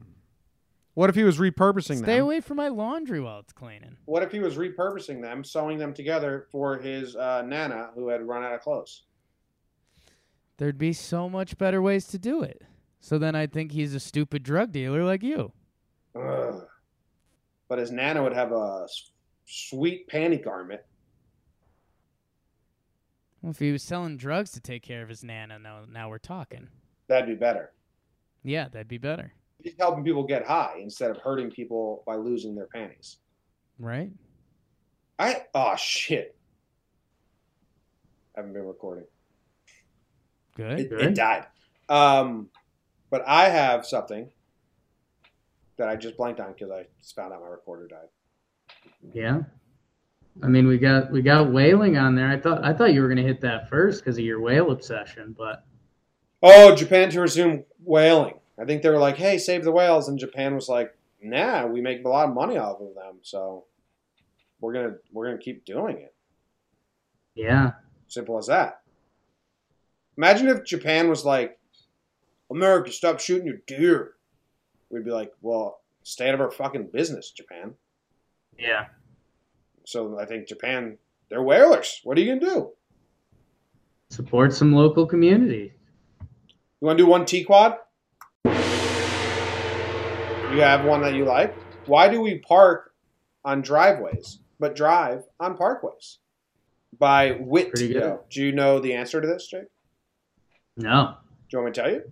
What 0.95 1.09
if 1.09 1.15
he 1.15 1.23
was 1.23 1.37
repurposing 1.37 1.87
them? 1.87 1.97
Stay 1.99 2.15
them? 2.15 2.23
away 2.25 2.41
from 2.41 2.57
my 2.57 2.67
laundry 2.67 3.21
while 3.21 3.39
it's 3.39 3.53
cleaning. 3.53 3.95
What 4.05 4.23
if 4.23 4.31
he 4.31 4.39
was 4.39 4.57
repurposing 4.57 5.21
them, 5.21 5.43
sewing 5.43 5.77
them 5.77 5.93
together 5.93 6.47
for 6.51 6.77
his 6.77 7.15
uh, 7.15 7.41
nana 7.45 7.91
who 7.95 8.09
had 8.09 8.27
run 8.27 8.43
out 8.43 8.53
of 8.53 8.61
clothes? 8.61 9.03
There'd 10.57 10.77
be 10.77 10.91
so 10.91 11.29
much 11.29 11.57
better 11.57 11.81
ways 11.81 12.05
to 12.07 12.17
do 12.17 12.41
it. 12.43 12.63
So 12.99 13.17
then 13.17 13.33
I'd 13.33 13.53
think 13.53 13.71
he's 13.71 13.95
a 13.95 13.99
stupid 13.99 14.43
drug 14.43 14.73
dealer 14.73 15.05
like 15.05 15.23
you. 15.23 15.53
Ugh. 16.15 16.65
But 17.69 17.79
his 17.79 17.91
nana 17.91 18.21
would 18.21 18.33
have 18.33 18.51
a 18.51 18.81
s- 18.83 19.11
sweet 19.45 20.09
panty 20.09 20.43
garment. 20.43 20.81
Well, 23.41 23.51
if 23.51 23.59
he 23.59 23.71
was 23.71 23.83
selling 23.83 24.17
drugs 24.17 24.51
to 24.51 24.59
take 24.59 24.83
care 24.83 25.01
of 25.01 25.07
his 25.07 25.23
nana, 25.23 25.59
now 25.59 25.83
now 25.89 26.09
we're 26.09 26.17
talking. 26.17 26.67
That'd 27.07 27.29
be 27.29 27.35
better. 27.35 27.71
Yeah, 28.43 28.67
that'd 28.69 28.87
be 28.87 28.97
better, 28.97 29.33
He's 29.61 29.73
helping 29.77 30.03
people 30.03 30.23
get 30.23 30.45
high 30.45 30.79
instead 30.81 31.11
of 31.11 31.17
hurting 31.17 31.51
people 31.51 32.03
by 32.05 32.15
losing 32.15 32.55
their 32.55 32.67
panties. 32.67 33.17
right? 33.77 34.11
I 35.17 35.43
oh 35.53 35.75
shit. 35.75 36.35
I 38.35 38.39
haven't 38.39 38.53
been 38.53 38.65
recording. 38.65 39.05
Good. 40.55 40.79
It, 40.79 40.91
it 40.91 41.15
died. 41.15 41.45
Um, 41.89 42.49
but 43.09 43.23
I 43.27 43.49
have 43.49 43.85
something 43.85 44.29
that 45.77 45.89
I 45.89 45.95
just 45.95 46.15
blanked 46.15 46.39
on 46.39 46.53
because 46.53 46.71
I 46.71 46.85
just 47.01 47.15
found 47.15 47.33
out 47.33 47.41
my 47.41 47.47
recorder 47.47 47.87
died. 47.87 48.07
Yeah. 49.13 49.41
I 50.41 50.47
mean, 50.47 50.67
we 50.67 50.77
got 50.77 51.11
we 51.11 51.21
got 51.21 51.51
whaling 51.51 51.97
on 51.97 52.15
there. 52.15 52.29
I 52.29 52.39
thought 52.39 52.63
I 52.63 52.73
thought 52.73 52.93
you 52.93 53.01
were 53.01 53.09
gonna 53.09 53.23
hit 53.23 53.41
that 53.41 53.69
first 53.69 54.03
because 54.03 54.17
of 54.17 54.23
your 54.23 54.39
whale 54.39 54.71
obsession, 54.71 55.35
but 55.37 55.65
Oh, 56.41 56.75
Japan 56.75 57.09
to 57.11 57.21
resume 57.21 57.65
whaling. 57.83 58.39
I 58.59 58.65
think 58.65 58.81
they 58.81 58.89
were 58.89 58.97
like, 58.97 59.17
"Hey, 59.17 59.37
save 59.37 59.63
the 59.63 59.71
whales," 59.71 60.07
and 60.07 60.17
Japan 60.19 60.55
was 60.55 60.69
like, 60.69 60.97
"Nah, 61.21 61.65
we 61.65 61.81
make 61.81 62.03
a 62.03 62.09
lot 62.09 62.27
of 62.29 62.35
money 62.35 62.57
off 62.57 62.81
of 62.81 62.93
them, 62.95 63.19
so 63.21 63.65
we're 64.59 64.73
gonna 64.73 64.95
we're 65.11 65.27
gonna 65.27 65.37
keep 65.37 65.65
doing 65.65 65.97
it." 65.97 66.13
yeah, 67.35 67.71
Simple 68.07 68.37
as 68.37 68.47
that. 68.47 68.81
Imagine 70.17 70.49
if 70.49 70.65
Japan 70.65 71.09
was 71.09 71.25
like, 71.25 71.57
"America, 72.51 72.91
stop 72.91 73.19
shooting 73.19 73.47
your 73.47 73.61
deer." 73.67 74.15
We'd 74.89 75.05
be 75.05 75.11
like, 75.11 75.31
"Well, 75.41 75.81
stay 76.03 76.27
out 76.27 76.33
of 76.33 76.41
our 76.41 76.51
fucking 76.51 76.87
business, 76.87 77.31
Japan." 77.31 77.75
yeah. 78.57 78.87
So 79.85 80.19
I 80.19 80.25
think 80.25 80.47
Japan, 80.47 80.97
they're 81.29 81.41
whalers. 81.41 82.01
What 82.03 82.17
are 82.17 82.21
you 82.21 82.35
gonna 82.35 82.53
do? 82.53 82.71
Support 84.09 84.53
some 84.53 84.73
local 84.73 85.05
community. 85.05 85.73
You 86.81 86.85
want 86.85 86.97
to 86.97 87.03
do 87.03 87.09
one 87.09 87.25
T 87.25 87.43
quad? 87.43 87.75
You 88.45 88.51
have 90.61 90.85
one 90.85 91.01
that 91.01 91.13
you 91.13 91.25
like? 91.25 91.53
Why 91.87 92.07
do 92.07 92.21
we 92.21 92.39
park 92.39 92.93
on 93.43 93.61
driveways 93.61 94.39
but 94.59 94.77
drive 94.77 95.23
on 95.41 95.57
parkways? 95.57 96.19
By 96.97 97.31
Whit. 97.31 97.71
Pretty 97.71 97.93
good. 97.93 98.19
Do 98.29 98.41
you 98.41 98.53
know 98.53 98.79
the 98.79 98.93
answer 98.93 99.19
to 99.19 99.27
this, 99.27 99.47
Jake? 99.47 99.65
No. 100.77 101.17
Do 101.49 101.57
you 101.57 101.59
want 101.59 101.67
me 101.67 101.73
to 101.73 101.81
tell 101.81 101.91
you? 101.91 102.03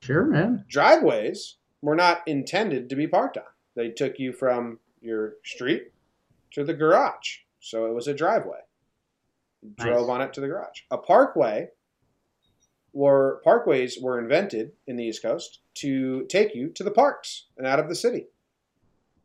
Sure, 0.00 0.24
man. 0.24 0.64
driveways 0.68 1.56
were 1.82 1.94
not 1.94 2.22
intended 2.26 2.88
to 2.88 2.96
be 2.96 3.06
parked 3.06 3.36
on. 3.36 3.44
They 3.76 3.90
took 3.90 4.18
you 4.18 4.32
from 4.32 4.78
your 5.00 5.34
street 5.44 5.92
to 6.52 6.64
the 6.64 6.74
garage. 6.74 7.36
So 7.60 7.86
it 7.86 7.94
was 7.94 8.08
a 8.08 8.14
driveway. 8.14 8.60
Nice. 9.78 9.86
Drove 9.86 10.08
on 10.08 10.22
it 10.22 10.32
to 10.32 10.40
the 10.40 10.48
garage. 10.48 10.80
A 10.90 10.98
parkway 10.98 11.68
were 12.92 13.40
parkways 13.44 14.00
were 14.00 14.18
invented 14.18 14.72
in 14.86 14.96
the 14.96 15.04
East 15.04 15.22
Coast 15.22 15.60
to 15.74 16.24
take 16.26 16.54
you 16.54 16.68
to 16.70 16.84
the 16.84 16.90
parks 16.90 17.46
and 17.56 17.66
out 17.66 17.80
of 17.80 17.88
the 17.88 17.94
city. 17.94 18.26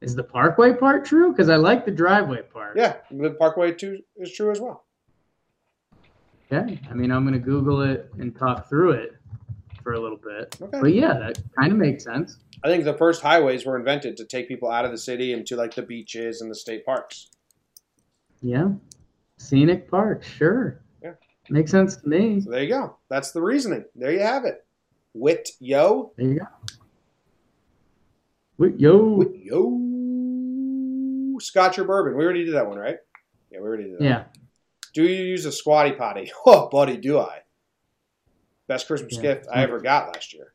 Is 0.02 0.16
the 0.16 0.24
parkway 0.24 0.74
part 0.74 1.06
true? 1.06 1.32
Because 1.32 1.50
I 1.50 1.56
like 1.56 1.86
the 1.86 1.92
driveway 1.92 2.44
part. 2.44 2.78
Yeah, 2.78 2.98
the 3.10 3.32
parkway 3.32 3.74
too 3.74 4.00
is 4.16 4.32
true 4.34 4.52
as 4.52 4.60
well. 4.60 4.86
Okay. 6.52 6.80
I 6.90 6.94
mean, 6.94 7.12
I'm 7.12 7.26
gonna 7.26 7.40
Google 7.40 7.82
it 7.82 8.12
and 8.20 8.36
talk 8.36 8.70
through 8.70 8.92
it 8.92 9.18
for 9.84 9.94
a 9.94 10.00
little 10.00 10.18
bit. 10.18 10.56
Okay. 10.62 10.80
But 10.80 10.94
yeah, 10.94 11.14
that 11.14 11.42
kind 11.58 11.72
of 11.72 11.78
makes 11.78 12.04
sense. 12.04 12.38
I 12.64 12.70
think 12.70 12.84
the 12.84 12.94
first 12.94 13.22
highways 13.22 13.66
were 13.66 13.78
invented 13.78 14.18
to 14.18 14.26
take 14.26 14.48
people 14.48 14.70
out 14.70 14.86
of 14.86 14.92
the 14.92 14.98
city 14.98 15.34
and 15.34 15.46
to 15.48 15.56
like 15.56 15.76
the 15.76 15.82
beaches 15.82 16.42
and 16.42 16.50
the 16.50 16.56
state 16.56 16.86
parks. 16.86 17.30
Yeah. 18.42 18.70
Scenic 19.38 19.90
park, 19.90 20.24
sure. 20.24 20.82
Makes 21.50 21.72
sense 21.72 21.96
to 21.98 22.08
me. 22.08 22.42
So 22.42 22.50
there 22.52 22.64
you 22.64 22.70
go. 22.70 22.98
That's 23.10 23.32
the 23.32 23.42
reasoning. 23.42 23.86
There 23.96 24.12
you 24.12 24.20
have 24.20 24.46
it. 24.46 24.66
Wit 25.14 25.50
yo. 25.60 26.12
There 26.18 26.28
you 26.28 26.40
go. 26.40 26.48
Wait, 28.58 28.80
Yo. 28.80 28.98
Wit 29.14 29.32
yo. 29.36 29.78
Scotch 31.40 31.78
or 31.78 31.84
bourbon. 31.84 32.18
We 32.18 32.24
already 32.24 32.44
did 32.46 32.56
that 32.56 32.68
one, 32.68 32.78
right? 32.78 32.98
Yeah, 33.52 33.60
we 33.60 33.68
already 33.68 33.84
did 33.84 34.00
that. 34.00 34.04
Yeah. 34.04 34.24
Do 34.94 35.04
you 35.04 35.24
use 35.26 35.46
a 35.46 35.52
squatty 35.52 35.92
potty? 35.92 36.32
Oh, 36.46 36.68
buddy, 36.70 36.98
do 36.98 37.20
I. 37.20 37.42
Best 38.68 38.88
Christmas 38.88 39.16
Yeah. 39.16 39.22
gift 39.22 39.48
I 39.54 39.62
ever 39.64 39.80
got 39.80 40.08
last 40.14 40.34
year. 40.34 40.54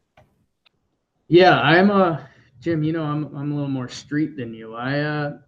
Yeah, 1.28 1.58
I'm 1.60 1.90
a 1.90 2.28
Jim. 2.60 2.82
You 2.82 2.92
know, 2.92 3.04
I'm 3.04 3.34
I'm 3.36 3.52
a 3.52 3.54
little 3.54 3.70
more 3.70 3.88
street 3.88 4.36
than 4.36 4.52
you. 4.52 4.74
I 4.74 5.00
uh, 5.00 5.38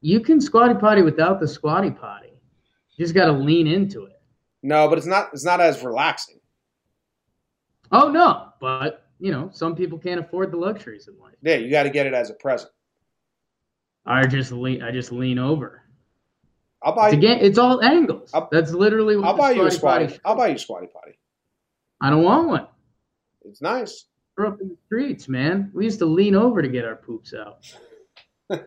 you 0.00 0.20
can 0.20 0.40
squatty 0.40 0.74
potty 0.74 1.02
without 1.02 1.40
the 1.40 1.48
squatty 1.48 1.90
potty. 1.90 2.32
You 2.96 3.04
just 3.04 3.14
got 3.14 3.26
to 3.26 3.32
lean 3.32 3.66
into 3.66 4.04
it. 4.06 4.15
No, 4.66 4.88
but 4.88 4.98
it's 4.98 5.06
not 5.06 5.30
it's 5.32 5.44
not 5.44 5.60
as 5.60 5.84
relaxing. 5.84 6.40
Oh 7.92 8.10
no, 8.10 8.48
but 8.60 9.06
you 9.20 9.30
know, 9.30 9.48
some 9.52 9.76
people 9.76 9.96
can't 9.96 10.18
afford 10.18 10.50
the 10.50 10.56
luxuries 10.56 11.06
in 11.06 11.16
life. 11.20 11.36
Yeah, 11.40 11.54
you 11.54 11.70
got 11.70 11.84
to 11.84 11.90
get 11.90 12.06
it 12.06 12.14
as 12.14 12.30
a 12.30 12.34
present. 12.34 12.72
I 14.04 14.26
just 14.26 14.50
lean. 14.50 14.82
I 14.82 14.90
just 14.90 15.12
lean 15.12 15.38
over. 15.38 15.82
I'll 16.82 16.96
buy 16.96 17.10
It's 17.10 17.12
you. 17.14 17.18
again. 17.20 17.38
It's 17.42 17.58
all 17.58 17.80
angles. 17.82 18.30
I'll- 18.34 18.48
That's 18.50 18.72
literally 18.72 19.16
what 19.16 19.26
I'll 19.26 19.36
buy 19.36 19.52
you 19.52 19.66
a 19.66 19.70
squatty 19.70 20.06
potty 20.08 20.20
I'll 20.24 20.36
buy 20.36 20.48
you 20.48 20.56
a 20.56 20.58
squatty 20.58 20.88
potty. 20.92 21.16
I 22.00 22.10
don't 22.10 22.24
want 22.24 22.48
one. 22.48 22.66
It's 23.44 23.62
nice. 23.62 24.06
Grew 24.36 24.48
up 24.48 24.60
in 24.60 24.68
the 24.68 24.76
streets, 24.86 25.28
man. 25.28 25.70
We 25.74 25.84
used 25.84 26.00
to 26.00 26.06
lean 26.06 26.34
over 26.34 26.60
to 26.60 26.68
get 26.68 26.84
our 26.84 26.96
poops 26.96 27.32
out. 27.34 27.72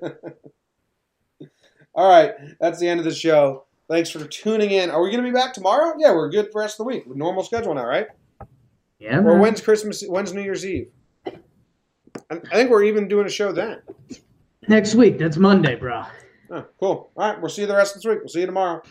All 1.94 2.08
right, 2.10 2.34
that's 2.62 2.80
the 2.80 2.88
end 2.88 3.00
of 3.02 3.06
the 3.06 3.14
show. 3.14 3.66
Thanks 3.90 4.12
for 4.12 4.24
tuning 4.26 4.70
in. 4.72 4.92
Are 4.92 5.02
we 5.02 5.10
going 5.12 5.24
to 5.24 5.30
be 5.30 5.34
back 5.34 5.52
tomorrow? 5.54 5.94
Yeah, 5.98 6.14
we're 6.14 6.30
good 6.30 6.46
for 6.48 6.52
the 6.54 6.60
rest 6.60 6.76
of 6.80 6.86
the 6.86 6.94
week. 6.96 7.08
Normal 7.08 7.44
schedule 7.44 7.74
now, 7.74 7.86
right? 7.86 8.08
Yeah, 9.00 9.20
Or 9.20 9.38
when's 9.40 9.62
Christmas? 9.62 10.04
When's 10.04 10.32
New 10.32 10.42
Year's 10.44 10.66
Eve? 10.66 10.92
I 11.26 11.32
I 12.30 12.36
think 12.54 12.70
we're 12.70 12.84
even 12.84 13.08
doing 13.08 13.26
a 13.26 13.30
show 13.30 13.52
then. 13.52 13.82
Next 14.68 14.94
week. 14.94 15.18
That's 15.18 15.38
Monday, 15.38 15.76
bro. 15.76 16.04
Oh, 16.52 16.66
cool. 16.80 17.12
All 17.16 17.32
right, 17.32 17.40
we'll 17.42 17.50
see 17.50 17.62
you 17.62 17.68
the 17.68 17.76
rest 17.76 17.96
of 17.96 18.02
this 18.02 18.10
week. 18.10 18.20
We'll 18.20 18.28
see 18.28 18.42
you 18.42 18.46
tomorrow. 18.46 18.82